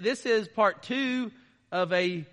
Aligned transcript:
this 0.00 0.26
is 0.26 0.48
part 0.48 0.82
two 0.82 1.30
of 1.72 1.92
a 1.92 2.24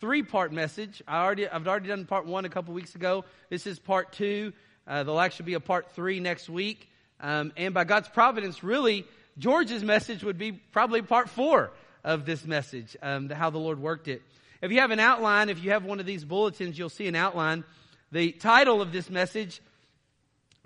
three 0.00 0.22
part 0.22 0.52
message. 0.52 1.02
I 1.06 1.22
already, 1.22 1.48
I've 1.48 1.66
already 1.66 1.88
done 1.88 2.06
part 2.06 2.26
one 2.26 2.44
a 2.44 2.48
couple 2.48 2.74
weeks 2.74 2.94
ago. 2.94 3.24
This 3.48 3.66
is 3.66 3.78
part 3.78 4.12
two. 4.12 4.52
Uh, 4.86 5.02
there'll 5.02 5.20
actually 5.20 5.46
be 5.46 5.54
a 5.54 5.60
part 5.60 5.92
three 5.92 6.20
next 6.20 6.48
week. 6.48 6.88
Um, 7.20 7.52
and 7.56 7.74
by 7.74 7.84
God's 7.84 8.08
providence, 8.08 8.64
really, 8.64 9.06
George's 9.38 9.84
message 9.84 10.24
would 10.24 10.38
be 10.38 10.52
probably 10.52 11.02
part 11.02 11.28
four 11.28 11.70
of 12.02 12.24
this 12.24 12.44
message, 12.44 12.96
um, 13.02 13.28
how 13.28 13.50
the 13.50 13.58
Lord 13.58 13.78
worked 13.78 14.08
it. 14.08 14.22
If 14.62 14.72
you 14.72 14.80
have 14.80 14.90
an 14.90 15.00
outline, 15.00 15.48
if 15.48 15.62
you 15.62 15.70
have 15.70 15.84
one 15.84 16.00
of 16.00 16.06
these 16.06 16.24
bulletins, 16.24 16.78
you'll 16.78 16.88
see 16.88 17.06
an 17.06 17.14
outline. 17.14 17.64
The 18.12 18.32
title 18.32 18.82
of 18.82 18.92
this 18.92 19.08
message 19.08 19.60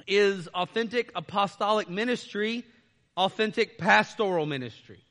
is 0.07 0.49
Authentic 0.49 1.13
Apostolic 1.15 1.91
Ministry, 1.91 2.65
Authentic 3.17 3.79
Pastoral 3.79 4.47
Ministry. 4.47 5.04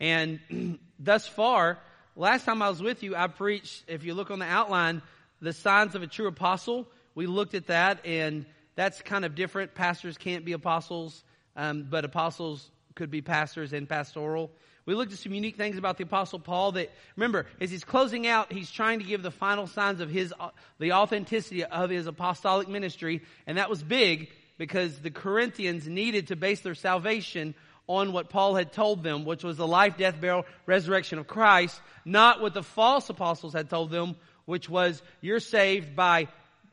And 0.00 0.78
thus 0.98 1.26
far, 1.26 1.78
last 2.16 2.44
time 2.44 2.62
I 2.62 2.68
was 2.68 2.82
with 2.82 3.02
you, 3.02 3.16
I 3.16 3.26
preached, 3.26 3.84
if 3.88 4.04
you 4.04 4.14
look 4.14 4.30
on 4.30 4.38
the 4.38 4.46
outline, 4.46 5.02
the 5.40 5.52
signs 5.52 5.94
of 5.94 6.02
a 6.02 6.06
true 6.06 6.26
apostle. 6.26 6.86
We 7.14 7.26
looked 7.26 7.54
at 7.54 7.68
that, 7.68 8.04
and 8.04 8.46
that's 8.74 9.02
kind 9.02 9.24
of 9.24 9.34
different. 9.34 9.74
Pastors 9.74 10.18
can't 10.18 10.44
be 10.44 10.52
apostles, 10.52 11.22
um, 11.56 11.86
but 11.88 12.04
apostles 12.04 12.70
could 12.94 13.10
be 13.10 13.22
pastors 13.22 13.72
and 13.72 13.88
pastoral. 13.88 14.50
We 14.86 14.94
looked 14.94 15.12
at 15.12 15.18
some 15.18 15.32
unique 15.32 15.56
things 15.56 15.78
about 15.78 15.96
the 15.96 16.04
apostle 16.04 16.38
Paul 16.38 16.72
that, 16.72 16.90
remember, 17.16 17.46
as 17.60 17.70
he's 17.70 17.84
closing 17.84 18.26
out, 18.26 18.52
he's 18.52 18.70
trying 18.70 18.98
to 18.98 19.04
give 19.04 19.22
the 19.22 19.30
final 19.30 19.66
signs 19.66 20.00
of 20.00 20.10
his, 20.10 20.32
the 20.78 20.92
authenticity 20.92 21.64
of 21.64 21.90
his 21.90 22.06
apostolic 22.06 22.68
ministry. 22.68 23.22
And 23.46 23.56
that 23.56 23.70
was 23.70 23.82
big 23.82 24.30
because 24.58 24.98
the 24.98 25.10
Corinthians 25.10 25.88
needed 25.88 26.28
to 26.28 26.36
base 26.36 26.60
their 26.60 26.74
salvation 26.74 27.54
on 27.86 28.12
what 28.12 28.30
Paul 28.30 28.54
had 28.54 28.72
told 28.72 29.02
them, 29.02 29.24
which 29.24 29.44
was 29.44 29.56
the 29.56 29.66
life, 29.66 29.96
death, 29.96 30.20
burial, 30.20 30.46
resurrection 30.66 31.18
of 31.18 31.26
Christ, 31.26 31.80
not 32.04 32.40
what 32.40 32.54
the 32.54 32.62
false 32.62 33.10
apostles 33.10 33.52
had 33.52 33.68
told 33.68 33.90
them, 33.90 34.16
which 34.46 34.68
was 34.68 35.02
you're 35.20 35.40
saved 35.40 35.94
by, 35.94 36.28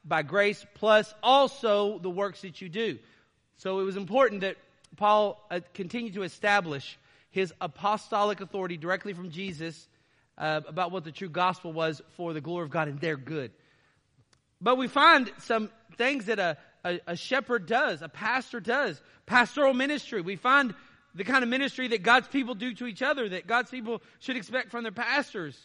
by 0.05 0.21
grace 0.21 0.65
plus 0.75 1.13
also 1.21 1.99
the 1.99 2.09
works 2.09 2.41
that 2.41 2.61
you 2.61 2.69
do. 2.69 2.97
So 3.57 3.79
it 3.79 3.83
was 3.83 3.97
important 3.97 4.41
that 4.41 4.57
Paul 4.95 5.45
uh, 5.51 5.59
continued 5.73 6.13
to 6.15 6.23
establish 6.23 6.97
his 7.29 7.53
apostolic 7.61 8.41
authority 8.41 8.77
directly 8.77 9.13
from 9.13 9.29
Jesus 9.29 9.87
uh, 10.37 10.61
about 10.67 10.91
what 10.91 11.03
the 11.03 11.11
true 11.11 11.29
gospel 11.29 11.71
was 11.71 12.01
for 12.15 12.33
the 12.33 12.41
glory 12.41 12.65
of 12.65 12.71
God 12.71 12.87
and 12.87 12.99
their 12.99 13.17
good. 13.17 13.51
But 14.59 14.77
we 14.77 14.87
find 14.87 15.31
some 15.39 15.69
things 15.97 16.25
that 16.25 16.39
a, 16.39 16.57
a, 16.83 16.99
a 17.07 17.15
shepherd 17.15 17.65
does, 17.65 18.01
a 18.01 18.09
pastor 18.09 18.59
does, 18.59 19.01
pastoral 19.25 19.73
ministry. 19.73 20.21
We 20.21 20.35
find 20.35 20.73
the 21.15 21.23
kind 21.23 21.43
of 21.43 21.49
ministry 21.49 21.87
that 21.89 22.03
God's 22.03 22.27
people 22.27 22.55
do 22.55 22.73
to 22.75 22.87
each 22.87 23.01
other, 23.01 23.27
that 23.29 23.47
God's 23.47 23.69
people 23.69 24.01
should 24.19 24.37
expect 24.37 24.71
from 24.71 24.83
their 24.83 24.91
pastors. 24.91 25.59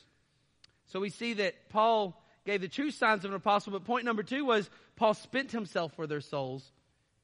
So 0.86 1.00
we 1.00 1.11
see 1.11 1.34
that 1.34 1.69
Paul 1.69 2.20
gave 2.44 2.61
the 2.61 2.69
true 2.69 2.91
signs 2.91 3.25
of 3.25 3.30
an 3.30 3.36
apostle, 3.36 3.72
but 3.72 3.84
point 3.84 4.05
number 4.05 4.22
two 4.22 4.44
was 4.44 4.70
Paul 4.97 5.14
spent 5.14 5.52
himself 5.52 5.92
for 5.94 6.06
their 6.06 6.20
souls. 6.20 6.70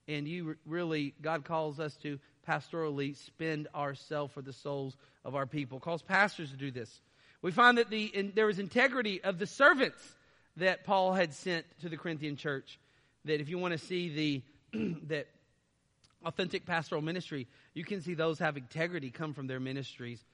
And 0.09 0.27
you 0.27 0.57
really, 0.67 1.15
God 1.23 1.45
calls 1.45 1.79
us 1.79 1.97
to 1.99 2.19
pastorally 2.47 3.17
spend 3.17 3.69
ourselves 3.75 4.33
for 4.33 4.43
the 4.43 4.53
souls 4.53 4.97
of 5.25 5.37
our 5.37 5.47
people. 5.47 5.79
Calls 5.79 6.03
pastors 6.03 6.51
to 6.51 6.57
do 6.57 6.71
this. 6.71 7.01
We 7.41 7.53
find 7.53 7.79
that 7.79 7.91
the, 7.91 8.05
in, 8.05 8.33
there 8.35 8.47
was 8.47 8.59
integrity 8.59 9.23
of 9.23 9.39
the 9.39 9.47
servants 9.47 10.01
that 10.57 10.85
Paul 10.85 11.13
had 11.13 11.33
sent 11.33 11.65
to 11.81 11.89
the 11.89 11.97
Corinthian 11.97 12.37
church. 12.37 12.79
That 13.25 13.41
if 13.41 13.49
you 13.49 13.59
want 13.59 13.73
to 13.73 13.79
see 13.79 14.43
the 14.73 14.79
that 15.07 15.29
authentic 16.25 16.67
pastoral 16.67 17.03
ministry, 17.03 17.47
you 17.75 17.85
can 17.85 18.01
see 18.01 18.15
those 18.15 18.39
have 18.39 18.57
integrity 18.57 19.11
come 19.11 19.35
from 19.35 19.47
their 19.47 19.61
ministries. 19.61 20.25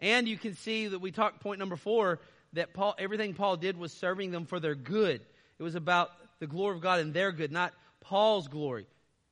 And 0.00 0.28
you 0.28 0.38
can 0.38 0.54
see 0.54 0.88
that 0.88 1.00
we 1.00 1.10
talked 1.10 1.40
point 1.40 1.58
number 1.58 1.76
four 1.76 2.20
that 2.54 2.72
Paul 2.72 2.94
everything 2.98 3.34
Paul 3.34 3.56
did 3.56 3.76
was 3.76 3.92
serving 3.92 4.30
them 4.30 4.46
for 4.46 4.60
their 4.60 4.74
good. 4.74 5.20
It 5.58 5.62
was 5.62 5.74
about 5.74 6.10
the 6.38 6.46
glory 6.46 6.76
of 6.76 6.82
God 6.82 7.00
and 7.00 7.12
their 7.12 7.32
good, 7.32 7.52
not 7.52 7.74
Paul's 8.00 8.48
glory. 8.48 8.86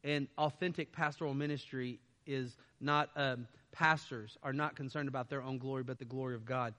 And 0.05 0.28
authentic 0.37 0.93
pastoral 0.93 1.34
ministry 1.34 1.99
is 2.26 2.56
not, 2.81 3.10
um, 3.16 3.47
pastors 3.72 4.37
are 4.43 4.53
not 4.53 4.76
concerned 4.76 5.09
about 5.09 5.31
their 5.31 5.43
own 5.43 5.59
glory, 5.59 5.82
but 5.82 5.99
the 5.99 6.05
glory 6.05 6.34
of 6.34 6.44
God. 6.44 6.75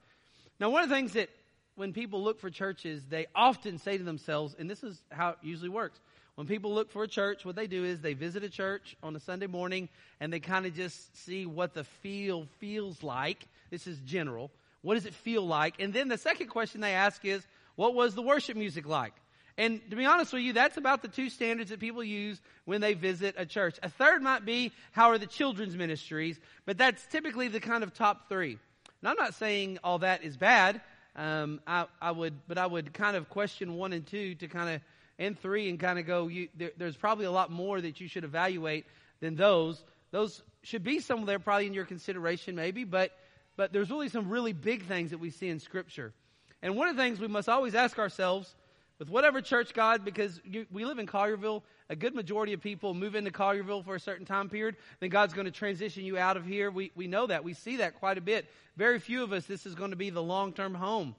Now, 0.59 0.69
one 0.69 0.83
of 0.83 0.89
the 0.89 0.95
things 0.95 1.13
that 1.13 1.29
when 1.75 1.93
people 1.93 2.23
look 2.23 2.39
for 2.39 2.49
churches, 2.49 3.05
they 3.07 3.27
often 3.35 3.77
say 3.77 3.97
to 3.97 4.03
themselves, 4.03 4.55
and 4.57 4.69
this 4.69 4.83
is 4.83 5.01
how 5.11 5.29
it 5.29 5.37
usually 5.41 5.69
works. 5.69 5.99
When 6.37 6.45
people 6.45 6.71
look 6.71 6.91
for 6.91 7.01
a 7.01 7.07
church, 7.07 7.45
what 7.45 7.55
they 7.55 7.65
do 7.65 7.83
is 7.83 7.99
they 7.99 8.13
visit 8.13 8.43
a 8.43 8.49
church 8.49 8.95
on 9.01 9.15
a 9.15 9.19
Sunday 9.19 9.47
morning 9.47 9.89
and 10.19 10.31
they 10.31 10.39
kind 10.39 10.67
of 10.67 10.75
just 10.75 11.25
see 11.25 11.47
what 11.47 11.73
the 11.73 11.83
feel 11.83 12.45
feels 12.59 13.01
like. 13.01 13.47
This 13.71 13.87
is 13.87 13.99
general. 14.01 14.51
What 14.83 14.93
does 14.93 15.07
it 15.07 15.15
feel 15.15 15.47
like? 15.47 15.79
And 15.79 15.91
then 15.91 16.09
the 16.09 16.17
second 16.19 16.49
question 16.49 16.79
they 16.79 16.93
ask 16.93 17.25
is, 17.25 17.43
what 17.75 17.95
was 17.95 18.13
the 18.13 18.21
worship 18.21 18.55
music 18.55 18.85
like? 18.85 19.13
And 19.57 19.81
to 19.89 19.95
be 19.95 20.05
honest 20.05 20.31
with 20.31 20.43
you, 20.43 20.53
that's 20.53 20.77
about 20.77 21.01
the 21.01 21.07
two 21.07 21.31
standards 21.31 21.71
that 21.71 21.79
people 21.79 22.03
use 22.03 22.39
when 22.65 22.81
they 22.81 22.93
visit 22.93 23.33
a 23.35 23.45
church. 23.47 23.79
A 23.81 23.89
third 23.89 24.21
might 24.21 24.45
be, 24.45 24.71
how 24.91 25.09
are 25.09 25.17
the 25.17 25.25
children's 25.25 25.75
ministries? 25.75 26.39
But 26.67 26.77
that's 26.77 27.03
typically 27.07 27.47
the 27.47 27.59
kind 27.59 27.83
of 27.83 27.95
top 27.95 28.29
three. 28.29 28.59
And 29.01 29.09
I'm 29.09 29.15
not 29.15 29.33
saying 29.33 29.79
all 29.83 29.97
that 29.99 30.23
is 30.23 30.37
bad. 30.37 30.81
Um, 31.15 31.61
I, 31.65 31.87
I, 31.99 32.11
would, 32.11 32.35
but 32.47 32.59
I 32.59 32.67
would 32.67 32.93
kind 32.93 33.17
of 33.17 33.27
question 33.27 33.73
one 33.73 33.91
and 33.91 34.05
two 34.05 34.35
to 34.35 34.47
kind 34.47 34.75
of, 34.75 34.81
and 35.19 35.37
three 35.39 35.69
and 35.69 35.79
kind 35.79 35.99
of 35.99 36.05
go, 36.05 36.27
you, 36.27 36.47
there, 36.55 36.71
there's 36.77 36.95
probably 36.95 37.25
a 37.25 37.31
lot 37.31 37.51
more 37.51 37.81
that 37.81 37.99
you 37.99 38.07
should 38.07 38.23
evaluate 38.23 38.85
than 39.19 39.35
those. 39.35 39.83
Those 40.11 40.43
should 40.63 40.83
be 40.83 40.99
some 40.99 41.19
of 41.21 41.25
there 41.25 41.39
probably 41.39 41.67
in 41.67 41.73
your 41.73 41.85
consideration 41.85 42.55
maybe, 42.55 42.83
but, 42.83 43.11
but 43.55 43.73
there's 43.73 43.89
really 43.89 44.09
some 44.09 44.29
really 44.29 44.53
big 44.53 44.85
things 44.85 45.11
that 45.11 45.19
we 45.19 45.29
see 45.29 45.49
in 45.49 45.59
scripture. 45.59 46.13
And 46.61 46.75
one 46.75 46.87
of 46.87 46.95
the 46.95 47.01
things 47.01 47.19
we 47.19 47.27
must 47.27 47.49
always 47.49 47.75
ask 47.75 47.99
ourselves 47.99 48.55
with 48.99 49.09
whatever 49.09 49.41
church 49.41 49.73
God, 49.73 50.03
because 50.03 50.41
you, 50.43 50.65
we 50.71 50.83
live 50.83 50.97
in 50.97 51.05
Collierville, 51.05 51.61
a 51.89 51.95
good 51.95 52.15
majority 52.15 52.53
of 52.53 52.61
people 52.61 52.93
move 52.93 53.15
into 53.15 53.29
Collierville 53.29 53.85
for 53.85 53.95
a 53.95 53.99
certain 53.99 54.25
time 54.25 54.49
period, 54.49 54.75
then 54.99 55.09
God's 55.09 55.33
going 55.33 55.45
to 55.45 55.51
transition 55.51 56.03
you 56.03 56.17
out 56.17 56.35
of 56.35 56.45
here. 56.45 56.71
We, 56.71 56.91
we 56.95 57.07
know 57.07 57.27
that. 57.27 57.43
We 57.43 57.53
see 57.53 57.77
that 57.77 57.99
quite 57.99 58.17
a 58.17 58.21
bit. 58.21 58.49
Very 58.75 58.99
few 58.99 59.23
of 59.23 59.33
us, 59.33 59.45
this 59.45 59.65
is 59.67 59.75
going 59.75 59.91
to 59.91 59.97
be 59.97 60.09
the 60.09 60.23
long-term 60.23 60.73
home. 60.73 61.15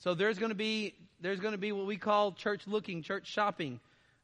So 0.00 0.14
there's 0.14 0.38
going 0.38 0.48
to 0.48 0.56
be, 0.56 0.94
there's 1.20 1.40
going 1.40 1.52
to 1.52 1.58
be 1.58 1.72
what 1.72 1.86
we 1.86 1.98
call 1.98 2.32
church 2.32 2.66
looking, 2.66 3.02
church 3.02 3.26
shopping. 3.26 3.80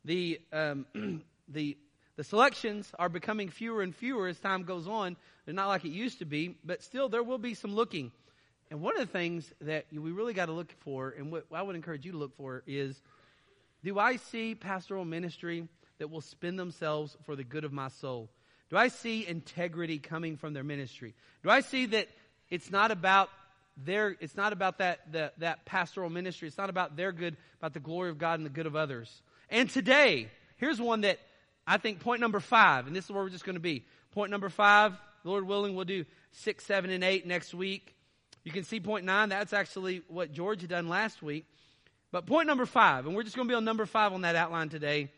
The, 0.06 0.40
um, 0.50 0.86
the, 1.48 1.76
the 2.16 2.24
selections 2.24 2.90
are 2.98 3.10
becoming 3.10 3.50
fewer 3.50 3.82
and 3.82 3.94
fewer 3.94 4.26
as 4.26 4.40
time 4.40 4.62
goes 4.62 4.88
on. 4.88 5.16
They're 5.44 5.54
not 5.54 5.68
like 5.68 5.84
it 5.84 5.90
used 5.90 6.20
to 6.20 6.24
be, 6.24 6.56
but 6.64 6.82
still 6.82 7.10
there 7.10 7.22
will 7.22 7.36
be 7.36 7.52
some 7.52 7.74
looking. 7.74 8.10
And 8.70 8.80
one 8.80 8.98
of 8.98 9.06
the 9.06 9.12
things 9.12 9.52
that 9.60 9.84
we 9.92 10.10
really 10.12 10.32
got 10.32 10.46
to 10.46 10.52
look 10.52 10.72
for, 10.80 11.10
and 11.10 11.30
what 11.30 11.44
I 11.52 11.60
would 11.60 11.76
encourage 11.76 12.06
you 12.06 12.12
to 12.12 12.18
look 12.18 12.34
for, 12.38 12.62
is 12.66 12.98
do 13.84 13.98
I 13.98 14.16
see 14.16 14.54
pastoral 14.54 15.04
ministry 15.04 15.68
that 15.98 16.10
will 16.10 16.22
spend 16.22 16.58
themselves 16.58 17.18
for 17.26 17.36
the 17.36 17.44
good 17.44 17.64
of 17.64 17.72
my 17.72 17.88
soul? 17.88 18.30
Do 18.70 18.78
I 18.78 18.88
see 18.88 19.26
integrity 19.26 19.98
coming 19.98 20.38
from 20.38 20.54
their 20.54 20.64
ministry? 20.64 21.14
Do 21.44 21.50
I 21.50 21.60
see 21.60 21.84
that 21.86 22.08
it's 22.48 22.70
not 22.70 22.90
about 22.90 23.28
their, 23.76 24.16
it's 24.20 24.36
not 24.36 24.52
about 24.52 24.78
that, 24.78 25.12
the, 25.12 25.32
that 25.38 25.64
pastoral 25.64 26.10
ministry. 26.10 26.48
It's 26.48 26.58
not 26.58 26.70
about 26.70 26.96
their 26.96 27.12
good, 27.12 27.36
about 27.58 27.74
the 27.74 27.80
glory 27.80 28.10
of 28.10 28.18
God 28.18 28.38
and 28.38 28.46
the 28.46 28.50
good 28.50 28.66
of 28.66 28.76
others. 28.76 29.22
And 29.50 29.68
today, 29.68 30.28
here's 30.56 30.80
one 30.80 31.02
that 31.02 31.18
I 31.66 31.76
think 31.78 32.00
point 32.00 32.20
number 32.20 32.40
five, 32.40 32.86
and 32.86 32.94
this 32.94 33.04
is 33.04 33.10
where 33.10 33.22
we're 33.22 33.30
just 33.30 33.44
going 33.44 33.56
to 33.56 33.60
be. 33.60 33.84
Point 34.12 34.30
number 34.30 34.48
five, 34.48 34.94
Lord 35.24 35.46
willing, 35.46 35.74
we'll 35.74 35.84
do 35.84 36.04
six, 36.32 36.64
seven, 36.64 36.90
and 36.90 37.04
eight 37.04 37.26
next 37.26 37.52
week. 37.52 37.94
You 38.44 38.52
can 38.52 38.64
see 38.64 38.80
point 38.80 39.04
nine, 39.04 39.28
that's 39.28 39.52
actually 39.52 40.02
what 40.08 40.32
George 40.32 40.60
had 40.60 40.70
done 40.70 40.88
last 40.88 41.22
week. 41.22 41.46
But 42.12 42.26
point 42.26 42.46
number 42.46 42.66
five, 42.66 43.06
and 43.06 43.14
we're 43.14 43.24
just 43.24 43.36
going 43.36 43.48
to 43.48 43.52
be 43.52 43.56
on 43.56 43.64
number 43.64 43.84
five 43.84 44.12
on 44.12 44.22
that 44.22 44.36
outline 44.36 44.68
today. 44.68 45.10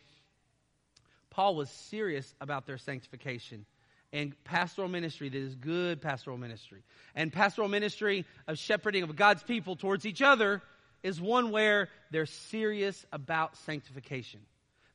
Paul 1.30 1.54
was 1.54 1.70
serious 1.70 2.34
about 2.40 2.66
their 2.66 2.78
sanctification 2.78 3.66
and 4.12 4.32
pastoral 4.44 4.88
ministry 4.88 5.28
that 5.28 5.38
is 5.38 5.54
good 5.54 6.00
pastoral 6.00 6.38
ministry. 6.38 6.82
And 7.14 7.32
pastoral 7.32 7.68
ministry 7.68 8.24
of 8.46 8.58
shepherding 8.58 9.02
of 9.02 9.14
God's 9.16 9.42
people 9.42 9.76
towards 9.76 10.06
each 10.06 10.22
other 10.22 10.62
is 11.02 11.20
one 11.20 11.50
where 11.50 11.88
they're 12.10 12.26
serious 12.26 13.04
about 13.12 13.56
sanctification. 13.58 14.40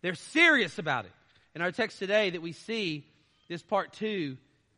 They're 0.01 0.15
serious 0.15 0.79
about 0.79 1.05
it. 1.05 1.11
In 1.55 1.61
our 1.61 1.71
text 1.71 1.99
today 1.99 2.31
that 2.31 2.41
we 2.41 2.51
see, 2.51 3.05
this 3.47 3.61
part 3.61 3.93
two, 3.93 4.37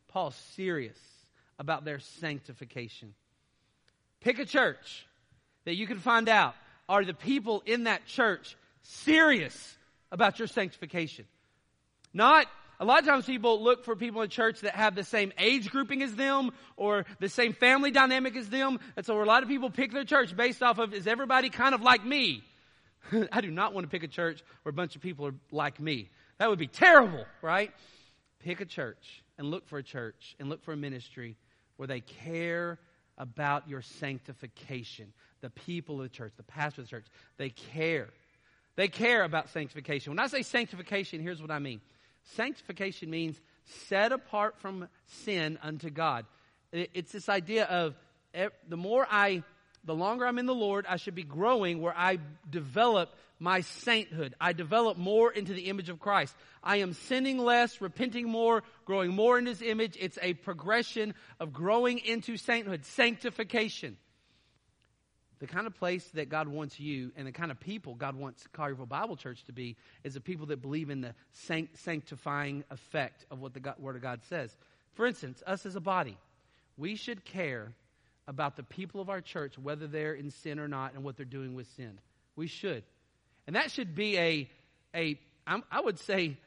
Paul's 0.10 0.36
serious 0.56 0.98
about 1.58 1.86
their 1.86 2.00
sanctification. 2.00 3.14
Pick 4.22 4.40
a 4.40 4.46
church 4.46 5.08
that 5.64 5.76
you 5.76 5.88
can 5.88 6.00
find 6.00 6.28
out 6.28 6.56
are 6.88 7.06
the 7.06 7.14
people 7.14 7.64
in 7.66 7.86
that 7.86 8.06
church 8.06 8.58
serious 8.82 9.78
about 10.12 10.38
your 10.40 10.48
sanctification. 10.48 11.26
Not 12.14 12.48
a 12.80 12.86
lot 12.86 13.00
of 13.00 13.06
times 13.06 13.26
people 13.26 13.64
look 13.64 13.86
for 13.86 13.96
people 13.96 14.22
in 14.22 14.30
church 14.30 14.62
that 14.62 14.76
have 14.76 14.96
the 14.96 15.04
same 15.04 15.32
age 15.38 15.70
grouping 15.70 16.02
as 16.02 16.16
them 16.16 16.52
or 16.76 17.06
the 17.20 17.30
same 17.30 17.54
family 17.54 17.92
dynamic 17.92 18.36
as 18.36 18.50
them. 18.50 18.80
And 18.96 19.06
so 19.06 19.22
a 19.22 19.24
lot 19.24 19.44
of 19.44 19.50
people 19.50 19.70
pick 19.70 19.92
their 19.94 20.04
church 20.04 20.36
based 20.36 20.62
off 20.62 20.78
of 20.78 20.94
is 20.94 21.08
everybody 21.08 21.50
kind 21.50 21.74
of 21.74 21.82
like 21.82 22.06
me? 22.06 22.44
I 23.32 23.42
do 23.42 23.52
not 23.52 23.74
want 23.74 23.86
to 23.86 23.90
pick 23.90 24.04
a 24.04 24.08
church 24.08 24.44
where 24.64 24.72
a 24.72 24.74
bunch 24.74 24.96
of 24.96 25.02
people 25.02 25.28
are 25.28 25.36
like 25.52 25.80
me. 25.80 26.10
That 26.38 26.50
would 26.50 26.60
be 26.60 26.68
terrible, 26.68 27.26
right? 27.42 27.72
Pick 28.40 28.62
a 28.62 28.66
church 28.66 29.24
and 29.38 29.50
look 29.50 29.68
for 29.68 29.78
a 29.78 29.84
church 29.84 30.36
and 30.40 30.50
look 30.50 30.64
for 30.64 30.74
a 30.74 30.78
ministry 30.78 31.38
where 31.78 31.88
they 31.88 32.02
care 32.02 32.80
about 33.18 33.70
your 33.70 33.82
sanctification. 33.82 35.14
The 35.42 35.50
people 35.50 35.96
of 36.02 36.04
the 36.04 36.10
church, 36.10 36.34
the 36.36 36.44
pastor 36.44 36.82
of 36.82 36.88
the 36.88 36.92
church, 36.92 37.06
they 37.38 37.50
care. 37.50 38.10
They 38.76 38.88
care 38.90 39.24
about 39.24 39.50
sanctification. 39.50 40.12
When 40.12 40.20
I 40.20 40.28
say 40.28 40.42
sanctification, 40.42 41.22
here's 41.22 41.42
what 41.42 41.52
I 41.52 41.60
mean. 41.60 41.80
Sanctification 42.34 43.10
means 43.10 43.40
set 43.88 44.12
apart 44.12 44.58
from 44.60 44.88
sin 45.06 45.58
unto 45.62 45.90
God. 45.90 46.26
It's 46.72 47.12
this 47.12 47.30
idea 47.30 47.66
of 47.66 47.96
the 48.68 48.78
more 48.78 49.08
I, 49.10 49.44
the 49.84 49.96
longer 49.96 50.26
I'm 50.26 50.40
in 50.40 50.46
the 50.46 50.54
Lord, 50.54 50.86
I 50.90 50.98
should 50.98 51.16
be 51.16 51.24
growing 51.24 51.82
where 51.82 51.96
I 51.96 52.18
develop 52.50 53.16
my 53.40 53.62
sainthood. 53.62 54.34
I 54.40 54.54
develop 54.54 54.98
more 54.98 55.32
into 55.32 55.54
the 55.54 55.64
image 55.64 55.90
of 55.90 56.00
Christ. 56.00 56.36
I 56.64 56.78
am 56.78 56.94
sinning 56.94 57.38
less, 57.38 57.82
repenting 57.82 58.30
more, 58.30 58.64
growing 58.86 59.12
more 59.12 59.38
in 59.38 59.46
His 59.46 59.62
image. 59.62 59.98
It's 60.00 60.18
a 60.22 60.34
progression 60.34 61.14
of 61.40 61.54
growing 61.54 62.00
into 62.00 62.38
sainthood, 62.38 62.86
sanctification. 62.86 63.98
The 65.46 65.54
kind 65.54 65.68
of 65.68 65.76
place 65.76 66.04
that 66.16 66.28
God 66.28 66.48
wants 66.48 66.80
you 66.80 67.12
and 67.16 67.28
the 67.28 67.32
kind 67.32 67.52
of 67.52 67.60
people 67.60 67.94
God 67.94 68.16
wants 68.16 68.48
Collierville 68.52 68.90
Bible 68.90 69.16
Church 69.16 69.44
to 69.44 69.54
be 69.54 69.76
is 70.04 70.16
the 70.16 70.20
people 70.20 70.48
that 70.48 70.60
believe 70.60 70.90
in 70.90 71.02
the 71.02 71.14
sanctifying 71.76 72.64
effect 72.72 73.28
of 73.30 73.42
what 73.42 73.54
the 73.54 73.60
God, 73.60 73.76
Word 73.78 73.96
of 73.96 74.02
God 74.02 74.22
says. 74.28 74.58
For 74.96 75.06
instance, 75.06 75.44
us 75.46 75.68
as 75.68 75.76
a 75.76 75.80
body, 75.80 76.18
we 76.80 76.96
should 76.96 77.26
care 77.26 77.74
about 78.28 78.56
the 78.56 78.64
people 78.64 79.00
of 79.00 79.08
our 79.12 79.22
church, 79.22 79.60
whether 79.60 79.86
they're 79.86 80.16
in 80.16 80.32
sin 80.32 80.58
or 80.58 80.68
not, 80.68 80.96
and 80.96 81.04
what 81.04 81.16
they're 81.16 81.28
doing 81.28 81.54
with 81.54 81.68
sin. 81.78 82.00
We 82.36 82.48
should. 82.48 82.82
And 83.46 83.56
that 83.56 83.70
should 83.70 83.94
be 83.94 84.18
a, 84.18 84.50
a 84.96 85.20
I 85.46 85.80
would 85.80 86.00
say, 86.00 86.38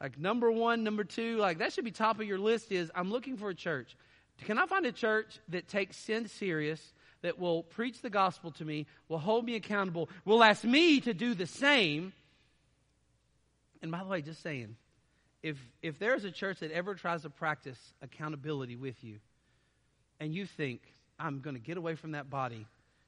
like 0.00 0.16
number 0.16 0.48
one, 0.52 0.84
number 0.84 1.02
two, 1.02 1.38
like 1.38 1.58
that 1.58 1.72
should 1.72 1.84
be 1.84 1.90
top 1.90 2.20
of 2.20 2.26
your 2.28 2.38
list 2.38 2.70
is 2.70 2.88
I'm 2.94 3.10
looking 3.10 3.36
for 3.36 3.48
a 3.48 3.54
church. 3.54 3.96
Can 4.44 4.58
I 4.58 4.66
find 4.66 4.86
a 4.86 4.92
church 4.92 5.40
that 5.48 5.66
takes 5.66 5.96
sin 5.96 6.28
serious, 6.28 6.92
that 7.24 7.38
will 7.38 7.62
preach 7.62 8.02
the 8.02 8.10
gospel 8.10 8.50
to 8.50 8.66
me, 8.66 8.86
will 9.08 9.18
hold 9.18 9.46
me 9.46 9.56
accountable, 9.56 10.10
will 10.26 10.44
ask 10.44 10.62
me 10.62 11.00
to 11.00 11.14
do 11.14 11.34
the 11.34 11.46
same? 11.46 12.12
And 13.80 13.90
by 13.90 14.00
the 14.00 14.10
way, 14.10 14.20
just 14.20 14.42
saying, 14.42 14.76
if, 15.42 15.56
if 15.82 15.98
there's 15.98 16.24
a 16.24 16.30
church 16.30 16.60
that 16.60 16.70
ever 16.70 16.94
tries 16.94 17.22
to 17.22 17.30
practice 17.30 17.78
accountability 18.02 18.76
with 18.76 19.02
you, 19.02 19.20
and 20.20 20.34
you 20.34 20.44
think, 20.44 20.82
I'm 21.18 21.40
going 21.40 21.56
to 21.56 21.62
get 21.62 21.78
away 21.78 21.94
from 21.94 22.12
that 22.12 22.28
body, 22.28 22.66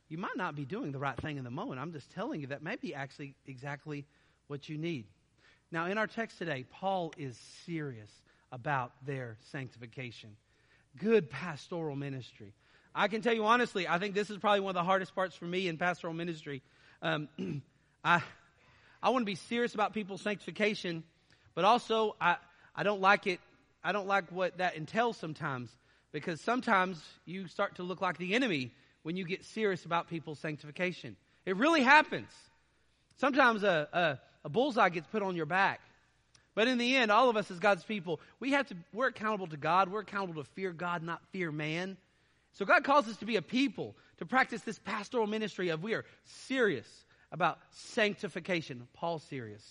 you 0.09 0.17
might 0.17 0.37
not 0.37 0.57
be 0.57 0.65
doing 0.65 0.93
the 0.93 0.99
right 0.99 1.17
thing 1.21 1.37
in 1.37 1.45
the 1.45 1.51
moment. 1.51 1.79
I'm 1.79 1.93
just 1.93 2.11
telling 2.13 2.41
you 2.41 2.47
that 2.47 2.63
may 2.63 2.77
be 2.77 2.95
actually 2.95 3.35
exactly 3.47 4.07
what 4.47 4.67
you 4.67 4.79
need. 4.79 5.05
Now, 5.71 5.87
in 5.87 5.99
our 5.99 6.07
text 6.07 6.39
today, 6.39 6.65
Paul 6.73 7.13
is 7.19 7.39
serious 7.67 8.11
about 8.51 8.93
their 9.05 9.37
sanctification. 9.53 10.31
Good 10.97 11.29
pastoral 11.29 11.97
ministry. 11.97 12.55
I 12.99 13.09
can 13.09 13.21
tell 13.21 13.35
you 13.35 13.45
honestly, 13.45 13.87
I 13.87 13.99
think 13.99 14.15
this 14.15 14.31
is 14.31 14.39
probably 14.39 14.61
one 14.61 14.71
of 14.71 14.75
the 14.75 14.83
hardest 14.83 15.15
parts 15.15 15.37
for 15.37 15.45
me 15.45 15.69
in 15.69 15.77
pastoral 15.77 16.15
ministry. 16.15 16.63
Um, 17.03 17.29
I, 18.05 18.23
I 19.03 19.11
want 19.11 19.21
to 19.21 19.27
be 19.27 19.35
serious 19.35 19.75
about 19.75 19.93
people's 19.93 20.23
sanctification, 20.23 21.05
but 21.55 21.67
also 21.67 22.17
I, 22.19 22.37
I 22.75 22.85
don't 22.85 23.03
like 23.03 23.27
it. 23.27 23.39
I 23.85 23.93
don't 23.93 24.07
like 24.07 24.33
what 24.33 24.57
that 24.59 24.77
entails 24.77 25.19
sometimes 25.19 25.69
because 26.11 26.41
sometimes 26.41 26.99
you 27.27 27.49
start 27.49 27.77
to 27.77 27.83
look 27.83 28.01
like 28.01 28.17
the 28.17 28.35
enemy 28.35 28.73
when 29.03 29.15
you 29.15 29.27
get 29.27 29.45
serious 29.45 29.85
about 29.85 30.09
people's 30.09 30.39
sanctification. 30.39 31.17
It 31.45 31.57
really 31.57 31.83
happens. 31.83 32.31
Sometimes 33.19 33.63
a, 33.63 33.89
a, 33.93 34.19
a 34.47 34.49
bullseye 34.49 34.89
gets 34.89 35.07
put 35.09 35.23
on 35.23 35.37
your 35.37 35.45
back. 35.45 35.83
But 36.55 36.67
in 36.67 36.79
the 36.79 36.97
end, 36.97 37.11
all 37.13 37.29
of 37.29 37.37
us 37.37 37.51
as 37.51 37.59
God's 37.59 37.85
people, 37.85 38.21
we 38.41 38.53
have 38.53 38.67
to, 38.69 38.77
we're 38.95 39.09
accountable 39.09 39.49
to 39.49 39.59
God. 39.59 39.91
We're 39.91 40.01
accountable 40.01 40.43
to 40.43 40.49
fear 40.53 40.73
God, 40.73 41.03
not 41.03 41.21
fear 41.31 41.53
man. 41.53 41.99
So 42.57 42.65
God 42.65 42.85
calls 42.85 43.07
us 43.07 43.19
to 43.19 43.27
be 43.27 43.37
a 43.37 43.43
people, 43.43 43.95
to 44.17 44.25
practice 44.25 44.63
this 44.63 44.79
pastoral 44.79 45.27
ministry 45.27 45.69
of 45.69 45.83
we 45.83 45.93
are 45.93 46.07
serious 46.25 46.87
about 47.31 47.59
sanctification. 47.71 48.89
Paul's 48.95 49.23
serious. 49.25 49.63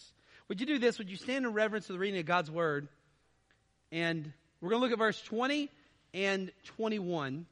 Would 0.50 0.60
you 0.60 0.68
do 0.68 0.78
this? 0.78 1.00
Would 1.00 1.10
you 1.10 1.16
stand 1.16 1.46
in 1.46 1.54
reverence 1.54 1.88
to 1.88 1.94
the 1.94 2.00
reading 2.00 2.20
of 2.20 2.28
God's 2.28 2.52
word? 2.52 2.88
And 3.92 4.32
we're 4.62 4.70
going 4.70 4.82
to 4.82 4.84
look 4.84 4.92
at 4.92 5.00
verse 5.00 5.20
20 5.24 5.72
and 6.14 6.52
21. 6.78 7.48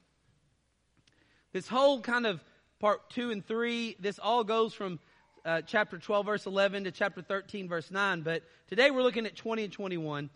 This 1.51 1.67
whole 1.67 2.01
kind 2.01 2.27
of 2.27 2.43
part 2.79 3.09
two 3.09 3.31
and 3.31 3.43
three, 3.43 3.95
this 3.99 4.19
all 4.19 4.43
goes 4.43 4.75
from 4.75 4.99
uh, 5.43 5.61
chapter 5.65 5.97
12, 5.97 6.27
verse 6.27 6.45
11 6.45 6.83
to 6.83 6.91
chapter 6.91 7.23
13, 7.23 7.67
verse 7.67 7.89
9. 7.89 8.21
But 8.21 8.43
today 8.67 8.91
we're 8.91 9.01
looking 9.01 9.25
at 9.25 9.35
20 9.35 9.63
and 9.63 9.73
21. 9.73 10.29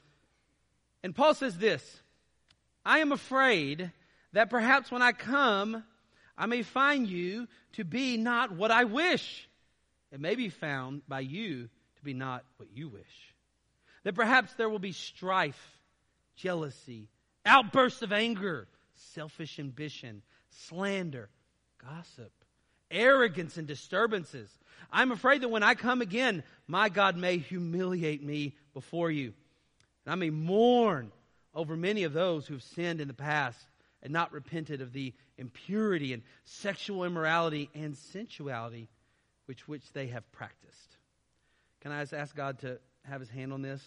And 1.03 1.15
Paul 1.15 1.35
says 1.35 1.55
this 1.55 2.01
I 2.83 2.97
am 2.97 3.11
afraid 3.11 3.91
that 4.33 4.50
perhaps 4.50 4.91
when 4.91 5.01
I 5.01 5.12
come, 5.12 5.83
I 6.38 6.45
may 6.45 6.62
find 6.63 7.07
you 7.07 7.47
to 7.74 7.83
be 7.83 8.18
not 8.18 8.51
what 8.51 8.71
I 8.71 8.83
wish. 8.83 9.47
It 10.12 10.19
may 10.19 10.35
be 10.35 10.50
found 10.50 11.01
by 11.07 11.21
you 11.21 11.69
to 11.95 12.03
be 12.03 12.13
not 12.13 12.44
what 12.57 12.69
you 12.74 12.89
wish. 12.89 13.33
That 14.03 14.15
perhaps 14.15 14.53
there 14.53 14.69
will 14.69 14.79
be 14.79 14.91
strife, 14.91 15.77
jealousy, 16.35 17.09
outbursts 17.45 18.01
of 18.01 18.12
anger, 18.12 18.68
selfish 18.95 19.59
ambition 19.59 20.21
slander, 20.50 21.30
gossip, 21.83 22.31
arrogance, 22.89 23.57
and 23.57 23.68
disturbances. 23.68 24.50
I'm 24.91 25.12
afraid 25.12 25.41
that 25.41 25.50
when 25.50 25.63
I 25.63 25.75
come 25.75 26.01
again, 26.01 26.44
my 26.68 26.89
God 26.89 27.18
may 27.18 27.38
humiliate 27.38 28.23
me 28.23 28.56
before 28.73 29.12
you. 29.12 29.33
And 30.06 30.13
I 30.13 30.15
may 30.15 30.30
mourn 30.30 31.12
over 31.53 31.75
many 31.75 32.03
of 32.03 32.13
those 32.13 32.47
who've 32.47 32.63
sinned 32.63 33.01
in 33.01 33.07
the 33.07 33.13
past 33.13 33.59
and 34.03 34.13
not 34.13 34.31
repented 34.31 34.81
of 34.81 34.94
the 34.94 35.13
impurity 35.38 36.13
and 36.13 36.23
sexual 36.45 37.03
immorality 37.03 37.69
and 37.73 37.95
sensuality 37.95 38.89
which 39.45 39.67
which 39.67 39.91
they 39.94 40.07
have 40.07 40.29
practiced. 40.31 40.97
Can 41.81 41.91
I 41.91 42.01
just 42.01 42.13
ask 42.13 42.35
God 42.35 42.59
to 42.59 42.79
have 43.03 43.19
his 43.19 43.29
hand 43.29 43.53
on 43.53 43.61
this? 43.61 43.81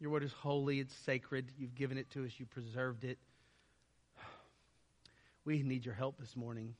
Your 0.00 0.10
word 0.10 0.24
is 0.24 0.32
holy, 0.32 0.80
it's 0.80 0.94
sacred. 0.94 1.52
You've 1.56 1.74
given 1.74 1.96
it 1.96 2.10
to 2.10 2.24
us, 2.24 2.32
you 2.38 2.46
preserved 2.46 3.04
it. 3.04 3.18
We 5.44 5.62
need 5.62 5.84
your 5.84 5.94
help 5.94 6.18
this 6.18 6.36
morning. 6.36 6.74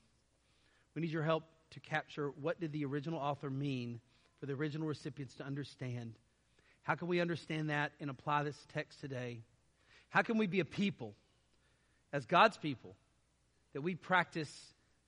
We 0.94 1.02
need 1.02 1.10
your 1.10 1.24
help 1.24 1.44
to 1.70 1.80
capture 1.80 2.30
what 2.40 2.60
did 2.60 2.72
the 2.72 2.84
original 2.84 3.18
author 3.18 3.50
mean 3.50 4.00
for 4.38 4.46
the 4.46 4.52
original 4.52 4.86
recipients 4.86 5.34
to 5.36 5.44
understand. 5.44 6.14
How 6.82 6.94
can 6.94 7.08
we 7.08 7.20
understand 7.20 7.70
that 7.70 7.92
and 8.00 8.10
apply 8.10 8.42
this 8.42 8.66
text 8.72 9.00
today? 9.00 9.40
How 10.12 10.20
can 10.20 10.36
we 10.36 10.46
be 10.46 10.60
a 10.60 10.66
people, 10.66 11.14
as 12.12 12.26
God's 12.26 12.58
people, 12.58 12.94
that 13.72 13.80
we 13.80 13.94
practice 13.94 14.54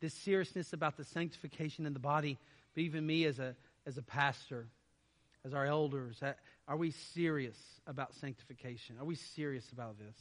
this 0.01 0.15
seriousness 0.15 0.73
about 0.73 0.97
the 0.97 1.05
sanctification 1.05 1.85
in 1.85 1.93
the 1.93 1.99
body, 1.99 2.39
but 2.75 2.81
even 2.81 3.07
me 3.07 3.27
as 3.27 3.39
a, 3.39 3.55
as 3.85 3.99
a 3.99 4.03
pastor, 4.03 4.67
as 5.45 5.53
our 5.53 5.67
elders, 5.67 6.23
are 6.67 6.77
we 6.79 6.91
serious 6.91 7.57
about 7.87 8.15
sanctification? 8.15 8.97
Are 8.99 9.05
we 9.05 9.15
serious 9.15 9.71
about 9.73 9.99
this? 9.99 10.17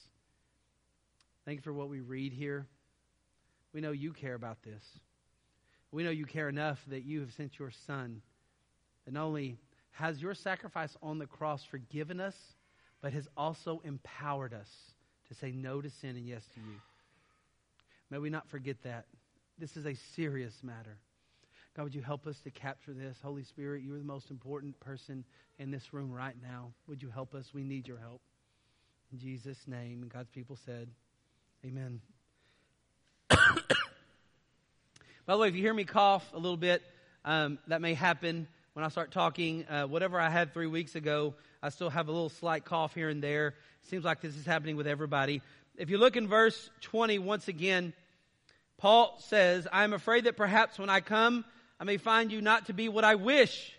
Thank 1.46 1.60
you 1.60 1.62
for 1.62 1.72
what 1.72 1.88
we 1.88 2.02
read 2.02 2.34
here. 2.34 2.68
We 3.72 3.80
know 3.80 3.92
you 3.92 4.12
care 4.12 4.36
about 4.36 4.64
this. 4.64 4.84
We 5.94 6.04
know 6.04 6.10
you 6.10 6.26
care 6.26 6.50
enough 6.50 6.84
that 6.90 7.06
you 7.06 7.22
have 7.22 7.32
sent 7.32 7.58
your 7.58 7.72
son. 7.88 8.22
And 9.06 9.14
not 9.14 9.28
only 9.28 9.60
has 9.92 10.22
your 10.22 10.34
sacrifice 10.34 10.94
on 11.02 11.20
the 11.20 11.26
cross 11.26 11.64
forgiven 11.64 12.20
us, 12.20 12.36
but 13.04 13.14
has 13.14 13.28
also 13.36 13.82
empowered 13.84 14.54
us 14.54 14.70
to 15.28 15.36
say 15.36 15.52
no 15.52 15.82
to 15.82 15.90
sin 15.90 16.12
and 16.12 16.26
yes 16.26 16.42
to 16.56 16.62
you. 16.62 16.78
May 18.10 18.18
we 18.18 18.30
not 18.30 18.48
forget 18.50 18.78
that. 18.84 19.06
This 19.60 19.76
is 19.76 19.86
a 19.86 19.96
serious 20.16 20.54
matter. 20.64 20.98
God, 21.76 21.84
would 21.84 21.96
you 21.96 22.02
help 22.02 22.26
us 22.28 22.40
to 22.46 22.50
capture 22.50 22.94
this? 22.94 23.18
Holy 23.22 23.44
Spirit, 23.44 23.84
you 23.84 23.94
are 23.94 23.98
the 23.98 24.06
most 24.06 24.32
important 24.32 24.80
person 24.80 25.26
in 25.60 25.70
this 25.70 25.94
room 25.94 26.14
right 26.14 26.36
now. 26.42 26.72
Would 26.88 27.02
you 27.02 27.10
help 27.10 27.36
us? 27.36 27.54
We 27.54 27.64
need 27.64 27.90
your 27.90 27.98
help. 27.98 28.22
In 29.12 29.20
Jesus' 29.20 29.60
name. 29.68 30.02
And 30.02 30.10
God's 30.10 30.30
people 30.30 30.58
said, 30.66 30.88
Amen. 31.66 32.00
By 33.30 33.38
the 35.28 35.38
way, 35.38 35.50
if 35.50 35.56
you 35.56 35.62
hear 35.62 35.74
me 35.74 35.84
cough 35.84 36.24
a 36.34 36.38
little 36.38 36.58
bit, 36.58 36.82
um, 37.26 37.60
that 37.68 37.82
may 37.82 37.96
happen 37.96 38.48
when 38.74 38.86
I 38.86 38.88
start 38.88 39.12
talking. 39.12 39.66
Uh, 39.68 39.88
whatever 39.88 40.20
I 40.20 40.30
had 40.30 40.54
three 40.54 40.68
weeks 40.68 40.96
ago, 40.96 41.34
I 41.64 41.70
still 41.70 41.90
have 41.90 42.10
a 42.10 42.12
little 42.12 42.30
slight 42.30 42.66
cough 42.66 42.94
here 42.94 43.08
and 43.08 43.24
there. 43.24 43.56
Seems 43.84 44.04
like 44.04 44.20
this 44.20 44.36
is 44.36 44.46
happening 44.46 44.76
with 44.76 44.86
everybody. 44.86 45.42
If 45.78 45.90
you 45.90 45.98
look 45.98 46.18
in 46.18 46.28
verse 46.28 46.70
20, 46.82 47.20
once 47.20 47.48
again, 47.48 47.94
Paul 48.78 49.16
says, 49.20 49.66
I 49.72 49.86
am 49.86 49.94
afraid 49.94 50.26
that 50.26 50.36
perhaps 50.36 50.78
when 50.78 50.90
I 50.90 51.00
come, 51.00 51.46
I 51.80 51.86
may 51.86 51.96
find 51.96 52.34
you 52.34 52.42
not 52.42 52.66
to 52.66 52.74
be 52.74 52.90
what 52.90 53.06
I 53.06 53.16
wish. 53.16 53.72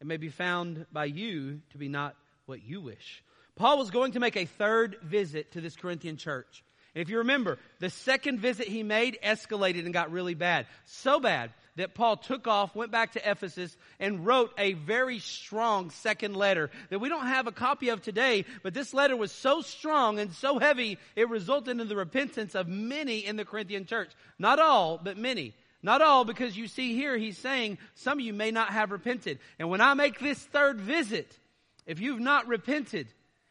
It 0.00 0.08
may 0.08 0.16
be 0.16 0.28
found 0.28 0.86
by 0.92 1.04
you 1.04 1.60
to 1.70 1.78
be 1.78 1.88
not 1.88 2.16
what 2.46 2.64
you 2.64 2.80
wish. 2.80 3.22
Paul 3.54 3.78
was 3.78 3.92
going 3.92 4.12
to 4.12 4.20
make 4.20 4.36
a 4.36 4.46
third 4.46 4.96
visit 5.00 5.52
to 5.52 5.60
this 5.60 5.76
Corinthian 5.76 6.16
church. 6.16 6.64
And 6.96 7.02
if 7.02 7.08
you 7.08 7.18
remember, 7.18 7.58
the 7.78 7.90
second 7.90 8.40
visit 8.40 8.66
he 8.66 8.82
made 8.82 9.18
escalated 9.22 9.84
and 9.84 9.94
got 9.94 10.10
really 10.10 10.34
bad. 10.34 10.66
So 10.86 11.20
bad 11.20 11.52
that 11.76 11.94
Paul 11.94 12.16
took 12.16 12.46
off, 12.46 12.74
went 12.74 12.92
back 12.92 13.12
to 13.12 13.30
Ephesus, 13.30 13.76
and 13.98 14.24
wrote 14.24 14.52
a 14.58 14.74
very 14.74 15.18
strong 15.18 15.90
second 15.90 16.36
letter 16.36 16.70
that 16.90 17.00
we 17.00 17.08
don't 17.08 17.26
have 17.26 17.46
a 17.46 17.52
copy 17.52 17.88
of 17.88 18.02
today, 18.02 18.44
but 18.62 18.74
this 18.74 18.94
letter 18.94 19.16
was 19.16 19.32
so 19.32 19.60
strong 19.60 20.18
and 20.18 20.32
so 20.32 20.58
heavy, 20.58 20.98
it 21.16 21.28
resulted 21.28 21.80
in 21.80 21.88
the 21.88 21.96
repentance 21.96 22.54
of 22.54 22.68
many 22.68 23.26
in 23.26 23.36
the 23.36 23.44
Corinthian 23.44 23.86
church. 23.86 24.10
Not 24.38 24.58
all, 24.58 25.00
but 25.02 25.16
many. 25.16 25.54
Not 25.82 26.00
all, 26.00 26.24
because 26.24 26.56
you 26.56 26.66
see 26.66 26.94
here, 26.94 27.18
he's 27.18 27.36
saying 27.36 27.78
some 27.94 28.18
of 28.18 28.24
you 28.24 28.32
may 28.32 28.50
not 28.50 28.70
have 28.70 28.90
repented. 28.90 29.38
And 29.58 29.68
when 29.68 29.82
I 29.82 29.94
make 29.94 30.18
this 30.18 30.38
third 30.38 30.80
visit, 30.80 31.38
if 31.86 32.00
you've 32.00 32.20
not 32.20 32.48
repented, 32.48 33.08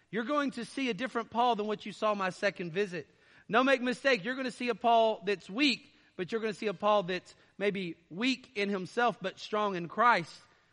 you're 0.10 0.24
going 0.24 0.52
to 0.52 0.66
see 0.66 0.90
a 0.90 0.94
different 0.94 1.30
Paul 1.30 1.56
than 1.56 1.68
what 1.68 1.86
you 1.86 1.92
saw 1.92 2.16
my 2.16 2.30
second 2.32 2.72
visit. 2.72 3.06
No 3.50 3.64
make 3.64 3.82
mistake, 3.82 4.24
you're 4.24 4.36
going 4.36 4.46
to 4.46 4.52
see 4.52 4.70
a 4.70 4.76
Paul 4.76 5.22
that's 5.26 5.50
weak, 5.50 5.94
but 6.16 6.32
you're 6.32 6.42
going 6.42 6.54
to 6.54 6.58
see 6.58 6.68
a 6.68 6.74
Paul 6.74 7.04
that's 7.04 7.36
maybe 7.58 7.96
weak 8.10 8.50
in 8.56 8.70
himself, 8.70 9.18
but 9.22 9.40
strong 9.40 9.76
in 9.76 9.88
Christ. 9.88 10.32